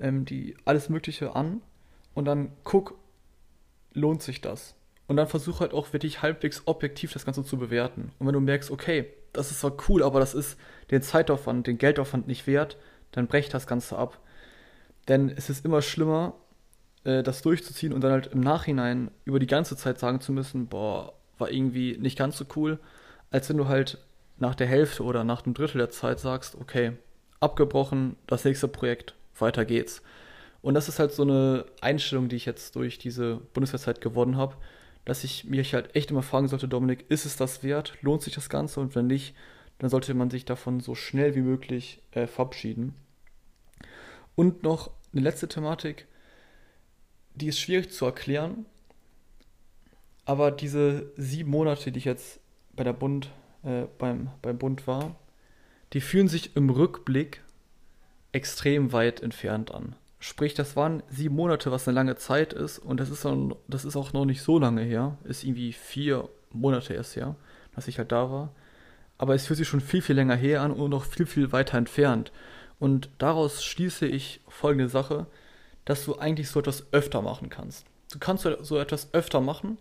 ähm, 0.00 0.24
die 0.24 0.56
alles 0.64 0.88
Mögliche 0.88 1.34
an 1.34 1.62
und 2.14 2.24
dann 2.26 2.52
guck, 2.64 2.98
lohnt 3.92 4.22
sich 4.22 4.40
das? 4.40 4.74
Und 5.06 5.16
dann 5.16 5.28
versuch 5.28 5.60
halt 5.60 5.72
auch 5.72 5.92
wirklich 5.92 6.22
halbwegs 6.22 6.62
objektiv 6.66 7.12
das 7.12 7.24
Ganze 7.24 7.44
zu 7.44 7.58
bewerten. 7.58 8.12
Und 8.18 8.26
wenn 8.26 8.34
du 8.34 8.40
merkst, 8.40 8.70
okay, 8.70 9.06
das 9.32 9.50
ist 9.50 9.60
zwar 9.60 9.76
cool, 9.88 10.02
aber 10.02 10.20
das 10.20 10.34
ist 10.34 10.58
den 10.90 11.02
Zeitaufwand, 11.02 11.66
den 11.66 11.78
Geldaufwand 11.78 12.26
nicht 12.26 12.46
wert, 12.46 12.78
dann 13.12 13.26
brech 13.26 13.48
das 13.48 13.66
Ganze 13.66 13.98
ab. 13.98 14.18
Denn 15.08 15.28
es 15.28 15.50
ist 15.50 15.64
immer 15.64 15.82
schlimmer, 15.82 16.34
äh, 17.04 17.22
das 17.22 17.42
durchzuziehen 17.42 17.92
und 17.92 18.00
dann 18.02 18.12
halt 18.12 18.28
im 18.28 18.40
Nachhinein 18.40 19.10
über 19.24 19.38
die 19.38 19.46
ganze 19.46 19.76
Zeit 19.76 19.98
sagen 19.98 20.20
zu 20.20 20.32
müssen, 20.32 20.68
boah, 20.68 21.12
war 21.38 21.50
irgendwie 21.50 21.96
nicht 21.98 22.18
ganz 22.18 22.36
so 22.36 22.44
cool, 22.56 22.78
als 23.30 23.48
wenn 23.48 23.56
du 23.56 23.68
halt 23.68 23.98
nach 24.38 24.54
der 24.54 24.66
Hälfte 24.66 25.02
oder 25.02 25.24
nach 25.24 25.44
einem 25.44 25.54
Drittel 25.54 25.78
der 25.78 25.90
Zeit 25.90 26.20
sagst, 26.20 26.56
okay, 26.60 26.92
abgebrochen, 27.40 28.16
das 28.26 28.44
nächste 28.44 28.68
Projekt, 28.68 29.14
weiter 29.38 29.64
geht's. 29.64 30.02
Und 30.62 30.74
das 30.74 30.88
ist 30.88 30.98
halt 30.98 31.12
so 31.12 31.22
eine 31.22 31.66
Einstellung, 31.80 32.28
die 32.28 32.36
ich 32.36 32.46
jetzt 32.46 32.74
durch 32.76 32.98
diese 32.98 33.36
Bundeswehrzeit 33.52 34.00
gewonnen 34.00 34.36
habe, 34.36 34.56
dass 35.04 35.22
ich 35.22 35.44
mich 35.44 35.74
halt 35.74 35.94
echt 35.94 36.10
immer 36.10 36.22
fragen 36.22 36.48
sollte, 36.48 36.68
Dominik, 36.68 37.04
ist 37.10 37.26
es 37.26 37.36
das 37.36 37.62
wert? 37.62 37.98
Lohnt 38.00 38.22
sich 38.22 38.34
das 38.34 38.48
Ganze? 38.48 38.80
Und 38.80 38.94
wenn 38.94 39.06
nicht, 39.06 39.34
dann 39.78 39.90
sollte 39.90 40.14
man 40.14 40.30
sich 40.30 40.44
davon 40.44 40.80
so 40.80 40.94
schnell 40.94 41.34
wie 41.34 41.42
möglich 41.42 42.00
äh, 42.12 42.26
verabschieden. 42.26 42.94
Und 44.34 44.62
noch 44.62 44.90
eine 45.12 45.22
letzte 45.22 45.48
Thematik, 45.48 46.06
die 47.34 47.48
ist 47.48 47.58
schwierig 47.58 47.90
zu 47.92 48.06
erklären, 48.06 48.66
aber 50.24 50.50
diese 50.50 51.10
sieben 51.16 51.50
Monate, 51.50 51.92
die 51.92 51.98
ich 51.98 52.04
jetzt 52.04 52.40
bei 52.74 52.84
der 52.84 52.92
Bund, 52.92 53.30
äh, 53.62 53.84
beim, 53.98 54.30
beim 54.42 54.58
Bund 54.58 54.86
war, 54.86 55.16
die 55.92 56.00
fühlen 56.00 56.28
sich 56.28 56.56
im 56.56 56.70
Rückblick 56.70 57.42
extrem 58.32 58.92
weit 58.92 59.20
entfernt 59.20 59.72
an. 59.72 59.94
Sprich, 60.18 60.54
das 60.54 60.74
waren 60.74 61.02
sieben 61.10 61.36
Monate, 61.36 61.70
was 61.70 61.86
eine 61.86 61.94
lange 61.94 62.16
Zeit 62.16 62.52
ist. 62.52 62.78
Und 62.78 62.98
das 62.98 63.10
ist, 63.10 63.24
dann, 63.24 63.54
das 63.68 63.84
ist 63.84 63.96
auch 63.96 64.12
noch 64.12 64.24
nicht 64.24 64.42
so 64.42 64.58
lange 64.58 64.82
her. 64.82 65.18
Ist 65.24 65.44
irgendwie 65.44 65.72
vier 65.72 66.28
Monate 66.50 66.94
erst 66.94 67.14
her, 67.16 67.36
dass 67.74 67.88
ich 67.88 67.98
halt 67.98 68.10
da 68.10 68.30
war. 68.30 68.52
Aber 69.18 69.34
es 69.34 69.46
fühlt 69.46 69.58
sich 69.58 69.68
schon 69.68 69.80
viel, 69.80 70.02
viel 70.02 70.16
länger 70.16 70.34
her 70.34 70.62
an 70.62 70.72
und 70.72 70.90
noch 70.90 71.04
viel, 71.04 71.26
viel 71.26 71.52
weiter 71.52 71.78
entfernt. 71.78 72.32
Und 72.80 73.10
daraus 73.18 73.62
schließe 73.62 74.06
ich 74.06 74.40
folgende 74.48 74.88
Sache, 74.88 75.26
dass 75.84 76.04
du 76.04 76.16
eigentlich 76.18 76.48
so 76.48 76.60
etwas 76.60 76.86
öfter 76.92 77.22
machen 77.22 77.50
kannst. 77.50 77.86
Du 78.10 78.18
kannst 78.18 78.48
so 78.62 78.78
etwas 78.78 79.12
öfter 79.12 79.40
machen, 79.40 79.78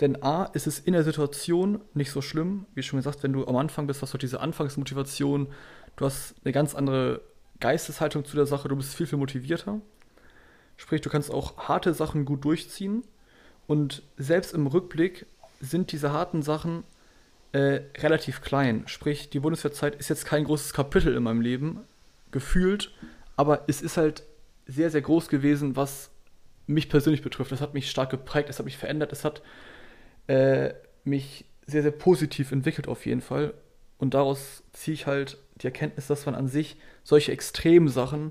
Denn 0.00 0.22
A, 0.22 0.44
ist 0.44 0.66
es 0.66 0.78
in 0.78 0.94
der 0.94 1.04
Situation 1.04 1.80
nicht 1.92 2.10
so 2.10 2.22
schlimm, 2.22 2.66
wie 2.74 2.82
schon 2.82 2.98
gesagt, 2.98 3.22
wenn 3.22 3.32
du 3.32 3.46
am 3.46 3.56
Anfang 3.56 3.86
bist, 3.86 4.00
hast 4.00 4.14
du 4.14 4.18
diese 4.18 4.40
Anfangsmotivation, 4.40 5.48
du 5.96 6.04
hast 6.06 6.34
eine 6.44 6.52
ganz 6.52 6.74
andere 6.74 7.20
Geisteshaltung 7.60 8.24
zu 8.24 8.36
der 8.36 8.46
Sache, 8.46 8.68
du 8.68 8.76
bist 8.76 8.94
viel, 8.94 9.06
viel 9.06 9.18
motivierter. 9.18 9.80
Sprich, 10.78 11.02
du 11.02 11.10
kannst 11.10 11.30
auch 11.30 11.68
harte 11.68 11.92
Sachen 11.92 12.24
gut 12.24 12.44
durchziehen. 12.44 13.04
Und 13.66 14.02
selbst 14.16 14.54
im 14.54 14.66
Rückblick 14.66 15.26
sind 15.60 15.92
diese 15.92 16.12
harten 16.12 16.42
Sachen 16.42 16.84
äh, 17.52 17.82
relativ 17.98 18.40
klein. 18.40 18.84
Sprich, 18.86 19.28
die 19.28 19.40
Bundeswehrzeit 19.40 19.96
ist 19.96 20.08
jetzt 20.08 20.24
kein 20.24 20.44
großes 20.44 20.72
Kapitel 20.72 21.14
in 21.14 21.22
meinem 21.22 21.42
Leben, 21.42 21.80
gefühlt, 22.30 22.92
aber 23.36 23.64
es 23.66 23.82
ist 23.82 23.96
halt 23.96 24.22
sehr, 24.66 24.90
sehr 24.90 25.02
groß 25.02 25.28
gewesen, 25.28 25.76
was 25.76 26.10
mich 26.66 26.88
persönlich 26.88 27.22
betrifft. 27.22 27.52
Es 27.52 27.60
hat 27.60 27.74
mich 27.74 27.90
stark 27.90 28.10
geprägt, 28.10 28.48
es 28.48 28.58
hat 28.58 28.66
mich 28.66 28.78
verändert, 28.78 29.12
es 29.12 29.24
hat 29.24 29.42
äh, 30.30 30.74
mich 31.02 31.44
sehr, 31.66 31.82
sehr 31.82 31.90
positiv 31.90 32.52
entwickelt 32.52 32.86
auf 32.86 33.04
jeden 33.04 33.20
Fall. 33.20 33.52
Und 33.98 34.14
daraus 34.14 34.62
ziehe 34.72 34.94
ich 34.94 35.06
halt 35.06 35.38
die 35.56 35.66
Erkenntnis, 35.66 36.06
dass 36.06 36.24
man 36.24 36.36
an 36.36 36.46
sich 36.46 36.76
solche 37.02 37.32
extremen 37.32 37.88
Sachen, 37.88 38.30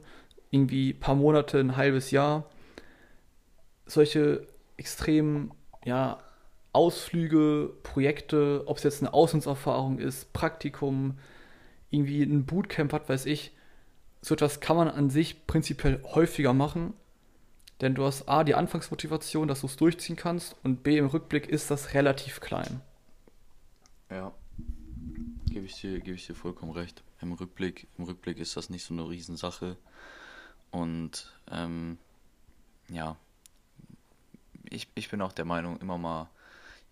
irgendwie 0.50 0.92
ein 0.92 1.00
paar 1.00 1.16
Monate, 1.16 1.60
ein 1.60 1.76
halbes 1.76 2.12
Jahr, 2.12 2.50
solche 3.86 4.48
extremen, 4.78 5.52
ja, 5.84 6.20
Ausflüge, 6.72 7.74
Projekte, 7.84 8.64
ob 8.66 8.78
es 8.78 8.84
jetzt 8.84 9.02
eine 9.02 9.14
Auslandserfahrung 9.14 10.00
ist, 10.00 10.32
Praktikum, 10.32 11.18
irgendwie 11.90 12.24
ein 12.24 12.46
Bootcamp, 12.46 12.94
was 12.94 13.10
weiß 13.10 13.26
ich, 13.26 13.52
so 14.22 14.36
etwas 14.36 14.62
kann 14.62 14.78
man 14.78 14.88
an 14.88 15.10
sich 15.10 15.48
prinzipiell 15.48 16.02
häufiger 16.04 16.54
machen 16.54 16.94
denn 17.82 17.96
du 17.96 18.06
hast 18.06 18.28
A, 18.28 18.44
die 18.44 18.56
Anfangsmotivation, 18.56 19.48
dass 19.48 19.62
du 19.62 19.68
es 19.68 19.78
durchziehen 19.78 20.16
kannst 20.16 20.56
und 20.64 20.84
B, 20.84 20.98
im 20.98 21.08
Rückblick 21.08 21.48
ist 21.48 21.72
das 21.72 21.94
relativ 21.94 22.40
klein. 22.42 22.82
Ja. 24.10 24.34
Gebe 25.50 25.66
ich, 25.66 25.80
dir, 25.80 26.00
gebe 26.00 26.16
ich 26.16 26.28
dir 26.28 26.36
vollkommen 26.36 26.72
recht. 26.72 27.04
Im 27.22 27.34
Rückblick, 27.34 27.88
Im 27.98 28.06
Rückblick 28.06 28.38
ist 28.38 28.56
das 28.56 28.70
nicht 28.70 28.86
so 28.86 28.94
eine 28.94 29.10
Riesensache. 29.10 29.78
Und 30.72 31.34
ähm, 31.50 31.98
ja, 32.90 33.16
ich, 34.70 34.88
ich 34.96 35.10
bin 35.10 35.22
auch 35.22 35.32
der 35.32 35.46
Meinung, 35.46 35.80
immer 35.80 35.98
mal, 35.98 36.30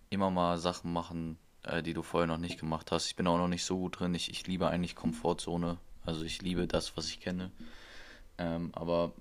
immer 0.09 0.31
mal 0.31 0.57
Sachen 0.57 0.91
machen, 0.91 1.37
äh, 1.63 1.83
die 1.83 1.93
du 1.93 2.01
vorher 2.01 2.27
noch 2.27 2.39
nicht 2.39 2.59
gemacht 2.59 2.91
hast. 2.91 3.07
Ich 3.07 3.15
bin 3.15 3.27
auch 3.27 3.37
noch 3.37 3.47
nicht 3.47 3.65
so 3.65 3.77
gut 3.77 3.99
drin. 3.99 4.15
Ich, 4.15 4.31
ich 4.31 4.47
liebe 4.47 4.67
eigentlich 4.67 4.95
Komfortzone. 4.95 5.77
Also 6.05 6.23
ich 6.23 6.41
liebe 6.41 6.67
das, 6.67 6.97
was 6.97 7.09
ich 7.09 7.19
kenne. 7.19 7.51
Ähm, 8.37 8.71
aber 8.73 9.13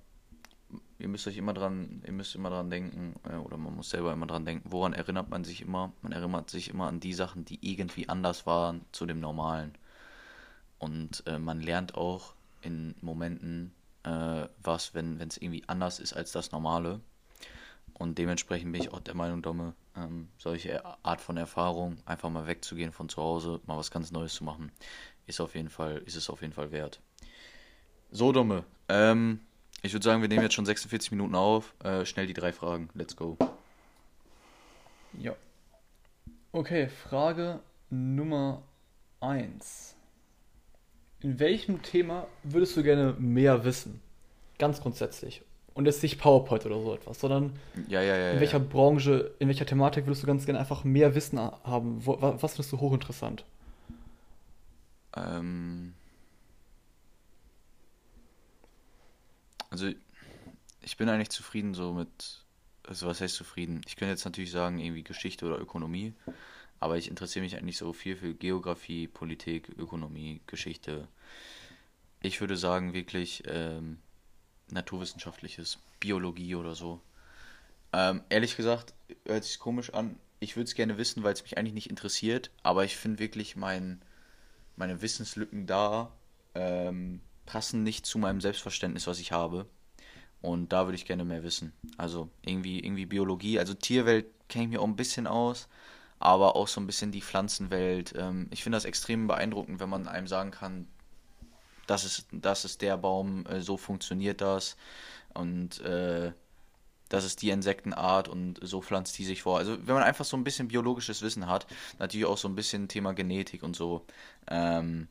ihr 0.99 1.09
müsst 1.09 1.27
euch 1.27 1.37
immer 1.37 1.53
dran, 1.53 2.03
ihr 2.07 2.13
müsst 2.13 2.35
immer 2.35 2.51
dran 2.51 2.71
denken, 2.71 3.15
äh, 3.29 3.37
oder 3.37 3.57
man 3.57 3.75
muss 3.75 3.91
selber 3.91 4.13
immer 4.13 4.27
dran 4.27 4.45
denken, 4.45 4.71
woran 4.71 4.93
erinnert 4.93 5.29
man 5.29 5.45
sich 5.45 5.61
immer? 5.61 5.93
Man 6.03 6.13
erinnert 6.13 6.51
sich 6.51 6.71
immer 6.71 6.87
an 6.89 7.01
die 7.01 7.13
Sachen, 7.13 7.45
die 7.45 7.59
irgendwie 7.61 8.09
anders 8.09 8.47
waren 8.47 8.85
zu 8.93 9.07
dem 9.07 9.21
Normalen. 9.21 9.73
Und 10.79 11.23
äh, 11.27 11.39
man 11.39 11.61
lernt 11.61 11.95
auch 11.95 12.35
in 12.63 12.95
Momenten 13.01 13.73
äh, 14.05 14.49
was, 14.63 14.95
wenn 14.95 15.21
es 15.21 15.37
irgendwie 15.37 15.65
anders 15.67 15.99
ist 15.99 16.13
als 16.13 16.33
das 16.33 16.53
Normale. 16.53 17.01
Und 17.99 18.19
dementsprechend 18.19 18.73
bin 18.73 18.83
ich 18.83 18.93
auch 18.93 19.01
der 19.01 19.15
Meinung, 19.15 19.41
Domme, 19.41 19.75
ähm, 19.97 20.29
solche 20.37 20.85
Art 21.03 21.21
von 21.21 21.39
Erfahrung, 21.39 21.97
einfach 22.05 22.29
mal 22.29 22.47
wegzugehen 22.47 22.93
von 22.93 23.09
zu 23.09 23.23
Hause, 23.23 23.61
mal 23.67 23.79
was 23.79 23.91
ganz 23.91 24.13
Neues 24.13 24.35
zu 24.35 24.45
machen, 24.45 24.71
ist 25.27 25.41
auf 25.41 25.55
jeden 25.55 25.71
Fall, 25.71 25.99
ist 26.05 26.15
es 26.15 26.29
auf 26.29 26.43
jeden 26.43 26.53
Fall 26.53 26.73
wert. 26.73 27.01
So, 28.11 28.33
Domme, 28.33 28.65
ähm, 28.89 29.41
ich 29.87 29.93
würde 29.93 30.05
sagen, 30.05 30.21
wir 30.21 30.29
nehmen 30.29 30.43
jetzt 30.43 30.55
schon 30.55 30.67
46 30.67 31.11
Minuten 31.13 31.35
auf. 31.35 31.75
Äh, 31.83 32.05
schnell 32.05 32.27
die 32.27 32.35
drei 32.35 32.53
Fragen. 32.53 32.89
Let's 32.95 33.17
go. 33.17 33.37
Ja. 35.19 35.35
Okay, 36.53 36.89
Frage 36.89 37.61
Nummer 37.91 38.63
1. 39.21 39.95
In 41.21 41.39
welchem 41.39 41.83
Thema 41.83 42.27
würdest 42.43 42.77
du 42.77 42.83
gerne 42.83 43.15
mehr 43.19 43.65
wissen? 43.65 44.01
Ganz 44.59 44.81
grundsätzlich. 44.81 45.43
Und 45.75 45.87
jetzt 45.87 46.03
nicht 46.03 46.19
PowerPoint 46.19 46.65
oder 46.65 46.81
so 46.81 46.95
etwas, 46.95 47.21
sondern 47.21 47.53
ja, 47.89 48.01
ja, 48.01 48.17
ja, 48.17 48.31
in 48.33 48.41
welcher 48.41 48.61
Branche, 48.61 49.35
in 49.39 49.49
welcher 49.49 49.67
Thematik 49.67 50.07
würdest 50.07 50.23
du 50.23 50.27
ganz 50.27 50.47
gerne 50.47 50.59
einfach 50.59 50.85
mehr 50.85 51.15
Wissen 51.15 51.39
haben? 51.39 52.01
Was 52.07 52.55
findest 52.55 52.73
du 52.73 52.81
hochinteressant? 52.81 53.45
Ähm. 55.15 55.93
Also 59.71 59.91
ich 60.83 60.97
bin 60.97 61.09
eigentlich 61.09 61.31
zufrieden 61.31 61.75
so 61.75 61.93
mit, 61.93 62.45
also 62.85 63.07
was 63.07 63.21
heißt 63.21 63.35
zufrieden? 63.35 63.81
Ich 63.87 63.97
könnte 63.97 64.13
jetzt 64.13 64.25
natürlich 64.25 64.51
sagen, 64.51 64.79
irgendwie 64.79 65.03
Geschichte 65.03 65.47
oder 65.47 65.59
Ökonomie, 65.59 66.15
aber 66.79 66.97
ich 66.97 67.09
interessiere 67.09 67.45
mich 67.45 67.57
eigentlich 67.57 67.79
so 67.79 67.93
viel 67.93 68.17
für 68.17 68.35
Geografie, 68.35 69.09
Politik, 69.09 69.69
Ökonomie, 69.79 70.41
Geschichte. 70.47 71.09
Ich 72.21 72.41
würde 72.41 72.57
sagen 72.57 72.93
wirklich 72.93 73.43
ähm, 73.47 73.99
naturwissenschaftliches, 74.71 75.79
Biologie 76.01 76.55
oder 76.55 76.75
so. 76.75 77.01
Ähm, 77.93 78.23
ehrlich 78.29 78.57
gesagt, 78.57 78.95
hört 79.25 79.45
sich 79.45 79.59
komisch 79.59 79.93
an. 79.95 80.19
Ich 80.39 80.57
würde 80.57 80.69
es 80.69 80.75
gerne 80.75 80.99
wissen, 80.99 81.23
weil 81.23 81.33
es 81.33 81.43
mich 81.43 81.57
eigentlich 81.57 81.75
nicht 81.75 81.91
interessiert, 81.91 82.51
aber 82.63 82.85
ich 82.85 82.97
finde 82.97 83.19
wirklich 83.19 83.57
mein, 83.57 84.03
meine 84.77 85.01
Wissenslücken 85.01 85.67
da 85.67 86.13
ähm, 86.55 87.21
passen 87.47 87.83
nicht 87.83 88.05
zu 88.07 88.19
meinem 88.19 88.41
Selbstverständnis, 88.41 89.07
was 89.07 89.21
ich 89.21 89.33
habe. 89.33 89.67
Und 90.43 90.73
da 90.73 90.87
würde 90.87 90.97
ich 90.97 91.07
gerne 91.07 91.25
mehr 91.25 91.43
wissen. 91.43 91.73
Also 91.97 92.29
irgendwie, 92.43 92.81
irgendwie 92.81 93.07
Biologie, 93.07 93.59
also 93.59 93.75
Tierwelt 93.75 94.27
kenne 94.49 94.65
ich 94.65 94.71
mir 94.71 94.81
auch 94.81 94.87
ein 94.87 94.97
bisschen 94.97 95.27
aus, 95.27 95.69
aber 96.19 96.57
auch 96.57 96.69
so 96.69 96.81
ein 96.81 96.87
bisschen 96.87 97.11
die 97.11 97.23
Pflanzenwelt. 97.23 98.15
Ähm, 98.17 98.49
ich 98.51 98.63
finde 98.63 98.77
das 98.77 98.85
extrem 98.85 99.27
beeindruckend, 99.27 99.81
wenn 99.81 99.89
man 99.89 100.07
einem 100.07 100.27
sagen 100.27 100.51
kann, 100.51 100.87
das 101.87 102.05
ist, 102.05 102.27
das 102.33 102.65
ist 102.65 102.83
der 102.83 102.97
Baum, 102.97 103.47
äh, 103.47 103.61
so 103.61 103.77
funktioniert 103.77 104.41
das. 104.41 104.77
Und 105.35 105.81
äh, 105.81 106.33
das 107.09 107.25
ist 107.25 107.43
die 107.43 107.51
Insektenart 107.51 108.29
und 108.29 108.59
so 108.63 108.83
pflanzt 108.83 109.17
die 109.19 109.25
sich 109.25 109.43
vor. 109.43 109.59
Also 109.59 109.77
wenn 109.87 109.95
man 109.95 110.03
einfach 110.03 110.25
so 110.25 110.37
ein 110.37 110.45
bisschen 110.45 110.69
biologisches 110.69 111.23
Wissen 111.23 111.47
hat, 111.47 111.67
natürlich 111.99 112.27
auch 112.27 112.39
so 112.39 112.49
ein 112.49 112.57
bisschen 112.57 112.89
Thema 112.89 113.13
Genetik 113.13 113.63
und 113.63 113.77
so, 113.77 114.05
ähm, 114.49 115.09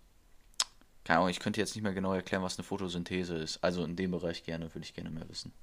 keine 1.06 1.20
Ahnung, 1.20 1.30
ich 1.30 1.40
könnte 1.40 1.62
jetzt 1.62 1.76
nicht 1.76 1.84
mehr 1.84 1.94
genau 1.94 2.14
erklären, 2.14 2.44
was 2.44 2.58
eine 2.58 2.66
Photosynthese 2.66 3.38
ist. 3.38 3.64
Also 3.64 3.84
in 3.86 3.96
dem 3.96 4.12
Bereich 4.12 4.44
gerne, 4.44 4.74
würde 4.74 4.84
ich 4.84 4.94
gerne 4.94 5.12
mehr 5.12 5.30
wissen. 5.30 5.54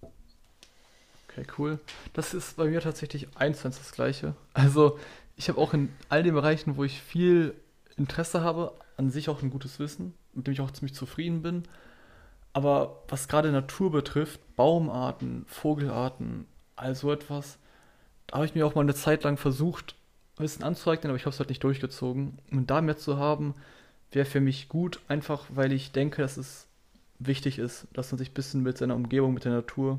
Okay, 1.28 1.44
cool. 1.58 1.80
Das 2.12 2.32
ist 2.32 2.56
bei 2.56 2.66
mir 2.66 2.80
tatsächlich 2.80 3.26
eins 3.36 3.60
zu 3.60 3.66
eins 3.66 3.78
das 3.78 3.92
Gleiche. 3.92 4.34
Also 4.54 4.98
ich 5.36 5.48
habe 5.48 5.60
auch 5.60 5.74
in 5.74 5.90
all 6.08 6.22
den 6.22 6.34
Bereichen, 6.34 6.76
wo 6.76 6.84
ich 6.84 7.02
viel 7.02 7.54
Interesse 7.96 8.42
habe, 8.42 8.72
an 8.96 9.10
sich 9.10 9.28
auch 9.28 9.42
ein 9.42 9.50
gutes 9.50 9.78
Wissen, 9.80 10.14
mit 10.32 10.46
dem 10.46 10.52
ich 10.52 10.60
auch 10.60 10.70
ziemlich 10.70 10.94
zufrieden 10.94 11.42
bin. 11.42 11.64
Aber 12.52 13.02
was 13.08 13.26
gerade 13.26 13.50
Natur 13.50 13.90
betrifft, 13.90 14.40
Baumarten, 14.54 15.44
Vogelarten, 15.48 16.46
all 16.76 16.94
so 16.94 17.10
etwas, 17.10 17.58
da 18.28 18.36
habe 18.36 18.46
ich 18.46 18.54
mir 18.54 18.66
auch 18.66 18.74
mal 18.74 18.82
eine 18.82 18.94
Zeit 18.94 19.24
lang 19.24 19.38
versucht, 19.38 19.96
bisschen 20.36 20.64
anzueignen, 20.64 21.10
aber 21.10 21.16
ich 21.16 21.24
habe 21.24 21.32
es 21.32 21.38
halt 21.38 21.48
nicht 21.48 21.64
durchgezogen. 21.64 22.38
Und 22.50 22.70
da 22.70 22.80
mehr 22.80 22.96
zu 22.96 23.16
haben, 23.16 23.54
wäre 24.14 24.26
für 24.26 24.40
mich 24.40 24.68
gut, 24.68 25.00
einfach 25.08 25.46
weil 25.50 25.72
ich 25.72 25.92
denke, 25.92 26.22
dass 26.22 26.36
es 26.36 26.66
wichtig 27.18 27.58
ist, 27.58 27.86
dass 27.92 28.10
man 28.12 28.18
sich 28.18 28.30
ein 28.30 28.34
bisschen 28.34 28.62
mit 28.62 28.78
seiner 28.78 28.94
Umgebung, 28.94 29.34
mit 29.34 29.44
der 29.44 29.52
Natur, 29.52 29.98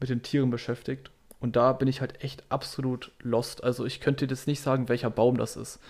mit 0.00 0.10
den 0.10 0.22
Tieren 0.22 0.50
beschäftigt. 0.50 1.10
Und 1.38 1.56
da 1.56 1.72
bin 1.72 1.88
ich 1.88 2.00
halt 2.00 2.22
echt 2.22 2.44
absolut 2.50 3.12
lost. 3.20 3.62
Also 3.62 3.84
ich 3.84 4.00
könnte 4.00 4.26
jetzt 4.26 4.46
nicht 4.46 4.60
sagen, 4.60 4.88
welcher 4.88 5.10
Baum 5.10 5.36
das 5.36 5.56
ist. 5.56 5.80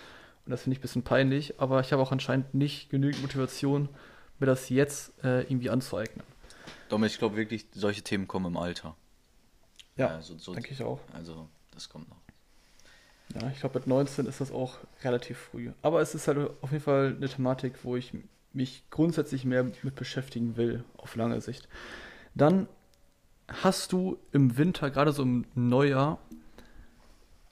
Und 0.45 0.51
das 0.51 0.63
finde 0.63 0.75
ich 0.75 0.79
ein 0.79 0.81
bisschen 0.81 1.03
peinlich, 1.03 1.59
aber 1.59 1.79
ich 1.79 1.91
habe 1.91 2.01
auch 2.01 2.11
anscheinend 2.11 2.53
nicht 2.53 2.89
genügend 2.89 3.21
Motivation, 3.21 3.89
mir 4.39 4.45
das 4.45 4.69
jetzt 4.69 5.11
äh, 5.23 5.41
irgendwie 5.41 5.69
anzueignen. 5.69 6.25
Dominik, 6.89 7.13
ich 7.13 7.19
glaube 7.19 7.35
wirklich, 7.35 7.65
solche 7.73 8.01
Themen 8.01 8.27
kommen 8.27 8.45
im 8.45 8.57
Alter. 8.57 8.95
Ja, 9.97 10.07
also, 10.07 10.37
so, 10.37 10.53
denke 10.53 10.71
ich 10.71 10.83
auch. 10.83 10.99
Also 11.11 11.49
das 11.73 11.89
kommt 11.89 12.07
noch. 12.09 12.17
Ja, 13.35 13.49
ich 13.53 13.59
glaube, 13.59 13.79
mit 13.79 13.87
19 13.87 14.25
ist 14.25 14.41
das 14.41 14.51
auch 14.51 14.77
relativ 15.03 15.37
früh. 15.37 15.71
Aber 15.81 16.01
es 16.01 16.15
ist 16.15 16.27
halt 16.27 16.37
auf 16.61 16.71
jeden 16.71 16.83
Fall 16.83 17.15
eine 17.15 17.27
Thematik, 17.27 17.83
wo 17.83 17.95
ich 17.95 18.13
mich 18.53 18.83
grundsätzlich 18.89 19.45
mehr 19.45 19.63
mit 19.63 19.95
beschäftigen 19.95 20.57
will, 20.57 20.83
auf 20.97 21.15
lange 21.15 21.41
Sicht. 21.41 21.67
Dann 22.33 22.67
hast 23.47 23.91
du 23.91 24.17
im 24.31 24.57
Winter, 24.57 24.89
gerade 24.89 25.11
so 25.11 25.23
im 25.23 25.45
Neujahr, 25.55 26.19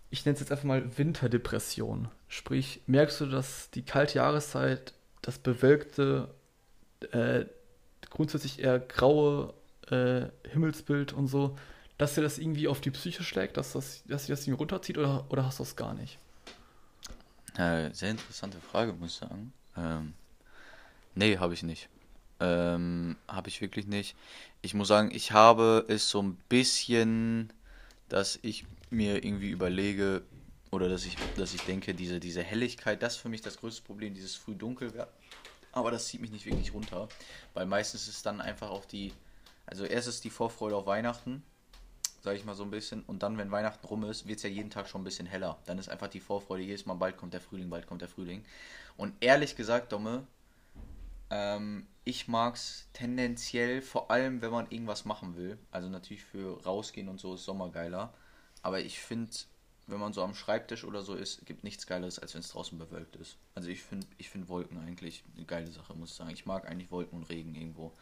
ich 0.09 0.25
nenne 0.25 0.35
es 0.35 0.39
jetzt 0.39 0.51
einfach 0.51 0.65
mal 0.65 0.97
Winterdepression. 0.97 2.09
Sprich, 2.27 2.81
merkst 2.87 3.21
du, 3.21 3.25
dass 3.25 3.69
die 3.71 3.83
kalte 3.83 4.15
Jahreszeit, 4.15 4.93
das 5.21 5.39
bewölkte, 5.39 6.33
äh, 7.11 7.45
grundsätzlich 8.09 8.59
eher 8.59 8.79
graue 8.79 9.53
äh, 9.89 10.27
Himmelsbild 10.49 11.13
und 11.13 11.27
so, 11.27 11.57
dass 11.97 12.15
dir 12.15 12.21
das 12.21 12.37
irgendwie 12.37 12.67
auf 12.67 12.81
die 12.81 12.91
Psyche 12.91 13.23
schlägt, 13.23 13.57
dass, 13.57 13.73
das, 13.73 14.03
dass 14.05 14.25
dir 14.25 14.33
das 14.33 14.41
irgendwie 14.41 14.59
runterzieht 14.59 14.97
oder, 14.97 15.25
oder 15.29 15.45
hast 15.45 15.59
du 15.59 15.63
das 15.63 15.75
gar 15.75 15.93
nicht? 15.93 16.17
Äh, 17.57 17.93
sehr 17.93 18.11
interessante 18.11 18.59
Frage, 18.59 18.93
muss 18.93 19.11
ich 19.11 19.17
sagen. 19.17 19.53
Ähm, 19.77 20.13
nee, 21.15 21.37
habe 21.37 21.53
ich 21.53 21.63
nicht. 21.63 21.89
Ähm, 22.41 23.15
habe 23.27 23.47
ich 23.47 23.61
wirklich 23.61 23.87
nicht. 23.87 24.15
Ich 24.61 24.73
muss 24.73 24.89
sagen, 24.89 25.09
ich 25.13 25.31
habe 25.31 25.85
es 25.87 26.09
so 26.09 26.21
ein 26.21 26.35
bisschen, 26.49 27.53
dass 28.09 28.39
ich 28.41 28.65
mir 28.89 29.23
irgendwie 29.23 29.49
überlege 29.49 30.23
oder 30.71 30.89
dass 30.89 31.05
ich, 31.05 31.15
dass 31.37 31.53
ich 31.53 31.61
denke, 31.61 31.93
diese, 31.93 32.19
diese 32.19 32.43
Helligkeit, 32.43 33.01
das 33.01 33.15
ist 33.15 33.21
für 33.21 33.29
mich 33.29 33.41
das 33.41 33.57
größte 33.57 33.83
Problem, 33.83 34.13
dieses 34.13 34.35
früh 34.35 34.55
dunkel 34.55 34.93
werden. 34.93 35.09
Aber 35.71 35.91
das 35.91 36.07
zieht 36.07 36.21
mich 36.21 36.31
nicht 36.31 36.45
wirklich 36.45 36.73
runter, 36.73 37.07
weil 37.53 37.65
meistens 37.65 38.03
ist 38.03 38.15
es 38.15 38.21
dann 38.21 38.41
einfach 38.41 38.69
auf 38.69 38.87
die, 38.87 39.13
also 39.65 39.85
erst 39.85 40.07
ist 40.07 40.23
die 40.23 40.29
Vorfreude 40.29 40.75
auf 40.75 40.85
Weihnachten, 40.85 41.43
sage 42.25 42.37
ich 42.37 42.43
mal 42.43 42.55
so 42.55 42.63
ein 42.63 42.71
bisschen, 42.71 43.03
und 43.03 43.23
dann, 43.23 43.37
wenn 43.37 43.51
Weihnachten 43.51 43.85
rum 43.85 44.03
ist, 44.03 44.27
wird 44.27 44.37
es 44.37 44.43
ja 44.43 44.49
jeden 44.49 44.69
Tag 44.69 44.89
schon 44.89 45.01
ein 45.01 45.05
bisschen 45.05 45.27
heller. 45.27 45.57
Dann 45.65 45.77
ist 45.77 45.89
einfach 45.89 46.09
die 46.09 46.19
Vorfreude 46.19 46.63
jedes 46.63 46.85
Mal, 46.85 46.95
bald 46.95 47.17
kommt 47.17 47.33
der 47.33 47.39
Frühling, 47.39 47.69
bald 47.69 47.87
kommt 47.87 48.01
der 48.01 48.09
Frühling. 48.09 48.43
Und 48.97 49.13
ehrlich 49.21 49.55
gesagt, 49.55 49.91
Domme, 49.91 50.27
ähm, 51.29 51.87
ich 52.03 52.27
mag 52.27 52.55
es 52.55 52.87
tendenziell, 52.93 53.81
vor 53.81 54.11
allem 54.11 54.41
wenn 54.41 54.51
man 54.51 54.69
irgendwas 54.69 55.05
machen 55.05 55.37
will. 55.37 55.57
Also 55.71 55.87
natürlich 55.87 56.23
für 56.23 56.61
rausgehen 56.63 57.09
und 57.09 57.19
so 57.19 57.35
ist 57.35 57.45
Sommer 57.45 57.69
geiler. 57.69 58.13
Aber 58.63 58.79
ich 58.79 58.99
finde, 58.99 59.31
wenn 59.87 59.99
man 59.99 60.13
so 60.13 60.23
am 60.23 60.33
Schreibtisch 60.33 60.83
oder 60.83 61.03
so 61.03 61.13
ist, 61.13 61.45
gibt 61.45 61.63
nichts 61.63 61.85
Geileres, 61.85 62.17
als 62.17 62.33
wenn 62.33 62.41
es 62.41 62.49
draußen 62.49 62.77
bewölkt 62.77 63.15
ist. 63.17 63.37
Also 63.53 63.69
ich 63.69 63.83
finde 63.83 64.07
ich 64.17 64.29
find 64.29 64.49
Wolken 64.49 64.79
eigentlich 64.79 65.23
eine 65.35 65.45
geile 65.45 65.71
Sache, 65.71 65.93
muss 65.93 66.09
ich 66.09 66.15
sagen. 66.15 66.31
Ich 66.31 66.45
mag 66.47 66.67
eigentlich 66.67 66.89
Wolken 66.89 67.19
und 67.19 67.29
Regen 67.29 67.53
irgendwo. 67.53 67.93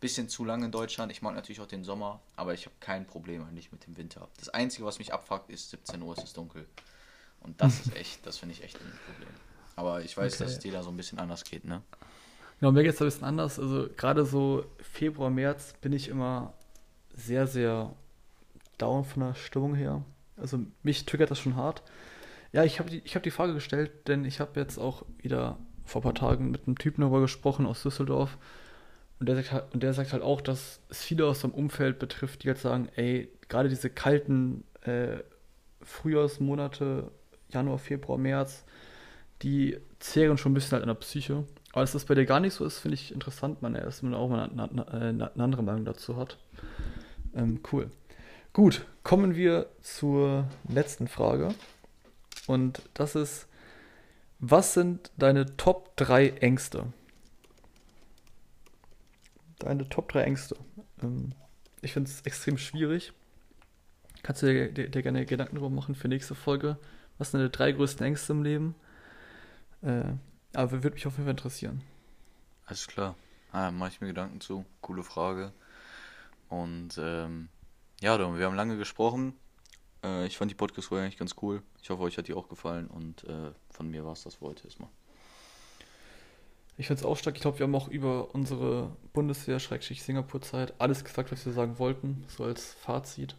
Bisschen 0.00 0.28
zu 0.28 0.44
lang 0.44 0.62
in 0.62 0.70
Deutschland. 0.70 1.10
Ich 1.10 1.22
mag 1.22 1.34
natürlich 1.34 1.60
auch 1.60 1.66
den 1.66 1.82
Sommer, 1.82 2.20
aber 2.36 2.54
ich 2.54 2.66
habe 2.66 2.76
kein 2.80 3.06
Problem 3.06 3.42
eigentlich 3.44 3.72
mit 3.72 3.86
dem 3.86 3.96
Winter. 3.96 4.28
Das 4.38 4.48
Einzige, 4.48 4.86
was 4.86 4.98
mich 4.98 5.12
abfuckt, 5.12 5.50
ist 5.50 5.70
17 5.70 6.00
Uhr, 6.02 6.16
es 6.16 6.24
ist 6.24 6.36
dunkel. 6.36 6.66
Und 7.40 7.60
das 7.60 7.80
ist 7.86 7.96
echt, 7.96 8.26
das 8.26 8.38
finde 8.38 8.54
ich 8.54 8.62
echt 8.62 8.76
ein 8.76 8.92
Problem. 9.06 9.34
Aber 9.76 10.02
ich 10.02 10.16
weiß, 10.16 10.34
okay. 10.34 10.44
dass 10.44 10.52
es 10.52 10.58
dir 10.60 10.72
da 10.72 10.82
so 10.82 10.90
ein 10.90 10.96
bisschen 10.96 11.18
anders 11.18 11.44
geht, 11.44 11.64
ne? 11.64 11.82
Genau, 12.60 12.72
mir 12.72 12.82
geht 12.82 12.94
es 12.94 13.00
ein 13.00 13.06
bisschen 13.06 13.24
anders. 13.24 13.58
Also 13.58 13.88
gerade 13.96 14.24
so 14.24 14.64
Februar, 14.80 15.30
März 15.30 15.74
bin 15.80 15.92
ich 15.92 16.08
immer 16.08 16.54
sehr, 17.14 17.46
sehr 17.46 17.94
down 18.78 19.04
von 19.04 19.22
der 19.22 19.34
Stimmung 19.34 19.74
her. 19.74 20.02
Also 20.36 20.58
mich 20.82 21.04
triggert 21.06 21.30
das 21.30 21.38
schon 21.38 21.56
hart. 21.56 21.82
Ja, 22.52 22.64
ich 22.64 22.78
habe 22.78 22.90
die, 22.90 23.00
hab 23.00 23.22
die 23.22 23.30
Frage 23.30 23.54
gestellt, 23.54 24.08
denn 24.08 24.24
ich 24.24 24.40
habe 24.40 24.58
jetzt 24.58 24.78
auch 24.78 25.04
wieder 25.18 25.58
vor 25.84 26.00
ein 26.00 26.04
paar 26.04 26.14
Tagen 26.14 26.50
mit 26.50 26.66
einem 26.66 26.78
Typen 26.78 27.02
darüber 27.02 27.20
gesprochen 27.20 27.66
aus 27.66 27.82
Düsseldorf. 27.82 28.38
Und 29.20 29.28
der, 29.28 29.36
sagt 29.36 29.52
halt, 29.52 29.74
und 29.74 29.82
der 29.82 29.94
sagt 29.94 30.12
halt 30.12 30.22
auch, 30.22 30.40
dass 30.40 30.80
es 30.88 31.02
viele 31.02 31.26
aus 31.26 31.40
seinem 31.40 31.52
Umfeld 31.52 31.98
betrifft, 31.98 32.44
die 32.44 32.48
halt 32.48 32.58
sagen, 32.58 32.88
ey, 32.94 33.28
gerade 33.48 33.68
diese 33.68 33.90
kalten 33.90 34.64
äh, 34.82 35.18
Frühjahrsmonate, 35.82 37.10
Januar, 37.48 37.78
Februar, 37.78 38.18
März, 38.18 38.64
die 39.42 39.78
zehren 39.98 40.38
schon 40.38 40.52
ein 40.52 40.54
bisschen 40.54 40.72
halt 40.72 40.82
an 40.82 40.88
der 40.88 40.94
Psyche. 40.94 41.44
Aber 41.72 41.82
dass 41.82 41.92
das 41.92 42.04
bei 42.04 42.14
dir 42.14 42.26
gar 42.26 42.40
nicht 42.40 42.54
so 42.54 42.64
ist, 42.64 42.78
finde 42.78 42.94
ich 42.94 43.12
interessant, 43.12 43.62
man 43.62 43.74
erstmal 43.74 44.14
auch 44.14 44.28
mal 44.28 44.48
eine, 44.48 44.70
eine, 44.70 45.32
eine, 45.32 45.44
andere 45.44 45.62
Meinung 45.62 45.84
dazu 45.84 46.16
hat. 46.16 46.38
Ähm, 47.34 47.60
cool. 47.72 47.90
Gut, 48.52 48.86
kommen 49.02 49.36
wir 49.36 49.66
zur 49.82 50.46
letzten 50.68 51.08
Frage. 51.08 51.54
Und 52.46 52.82
das 52.94 53.14
ist, 53.14 53.46
was 54.38 54.74
sind 54.74 55.10
deine 55.16 55.56
Top 55.56 55.96
3 55.96 56.28
Ängste? 56.40 56.86
Deine 59.58 59.88
Top 59.88 60.10
3 60.12 60.22
Ängste. 60.22 60.56
Ähm, 61.02 61.32
ich 61.80 61.92
finde 61.92 62.10
es 62.10 62.20
extrem 62.22 62.58
schwierig. 62.58 63.12
Kannst 64.22 64.42
du 64.42 64.46
dir, 64.46 64.72
dir, 64.72 64.88
dir, 64.88 65.02
gerne 65.02 65.26
Gedanken 65.26 65.56
darüber 65.56 65.70
machen 65.70 65.94
für 65.94 66.08
nächste 66.08 66.34
Folge? 66.34 66.78
Was 67.18 67.30
sind 67.30 67.40
deine 67.40 67.50
drei 67.50 67.72
größten 67.72 68.04
Ängste 68.04 68.32
im 68.32 68.42
Leben? 68.42 68.74
Äh, 69.82 70.12
aber 70.54 70.82
würde 70.82 70.94
mich 70.94 71.06
auf 71.06 71.14
jeden 71.14 71.24
Fall 71.24 71.32
interessieren. 71.32 71.82
Alles 72.66 72.86
klar. 72.86 73.14
Ah, 73.52 73.70
mache 73.70 73.90
ich 73.90 74.00
mir 74.00 74.08
Gedanken 74.08 74.40
zu. 74.40 74.64
Coole 74.80 75.02
Frage. 75.02 75.52
Und 76.48 76.98
ähm, 76.98 77.48
ja, 78.00 78.18
wir 78.18 78.46
haben 78.46 78.56
lange 78.56 78.76
gesprochen. 78.76 79.34
Äh, 80.04 80.26
ich 80.26 80.36
fand 80.36 80.50
die 80.50 80.54
Podcast-Folge 80.54 81.04
eigentlich 81.04 81.18
ganz 81.18 81.34
cool. 81.42 81.62
Ich 81.82 81.90
hoffe, 81.90 82.02
euch 82.02 82.18
hat 82.18 82.28
die 82.28 82.34
auch 82.34 82.48
gefallen 82.48 82.88
und 82.88 83.24
äh, 83.24 83.52
von 83.70 83.90
mir 83.90 84.04
war 84.04 84.12
es 84.12 84.24
das 84.24 84.36
für 84.36 84.46
heute 84.46 84.64
erstmal. 84.64 84.90
Ich 86.78 86.86
finde 86.86 87.00
es 87.00 87.06
auch 87.06 87.16
stark. 87.16 87.34
Ich 87.34 87.42
glaube, 87.42 87.58
wir 87.58 87.64
haben 87.64 87.74
auch 87.74 87.88
über 87.88 88.34
unsere 88.34 88.96
Bundeswehr-Singapur-Zeit 89.12 90.74
alles 90.78 91.04
gesagt, 91.04 91.32
was 91.32 91.44
wir 91.44 91.52
sagen 91.52 91.78
wollten, 91.80 92.24
so 92.28 92.44
als 92.44 92.72
Fazit. 92.72 93.34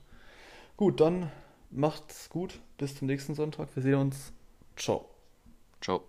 Gut, 0.75 0.99
dann 0.99 1.31
macht's 1.71 2.29
gut. 2.29 2.59
Bis 2.77 2.95
zum 2.95 3.07
nächsten 3.07 3.35
Sonntag. 3.35 3.69
Wir 3.75 3.81
sehen 3.81 3.95
uns. 3.95 4.33
Ciao. 4.75 5.09
Ciao. 5.79 6.08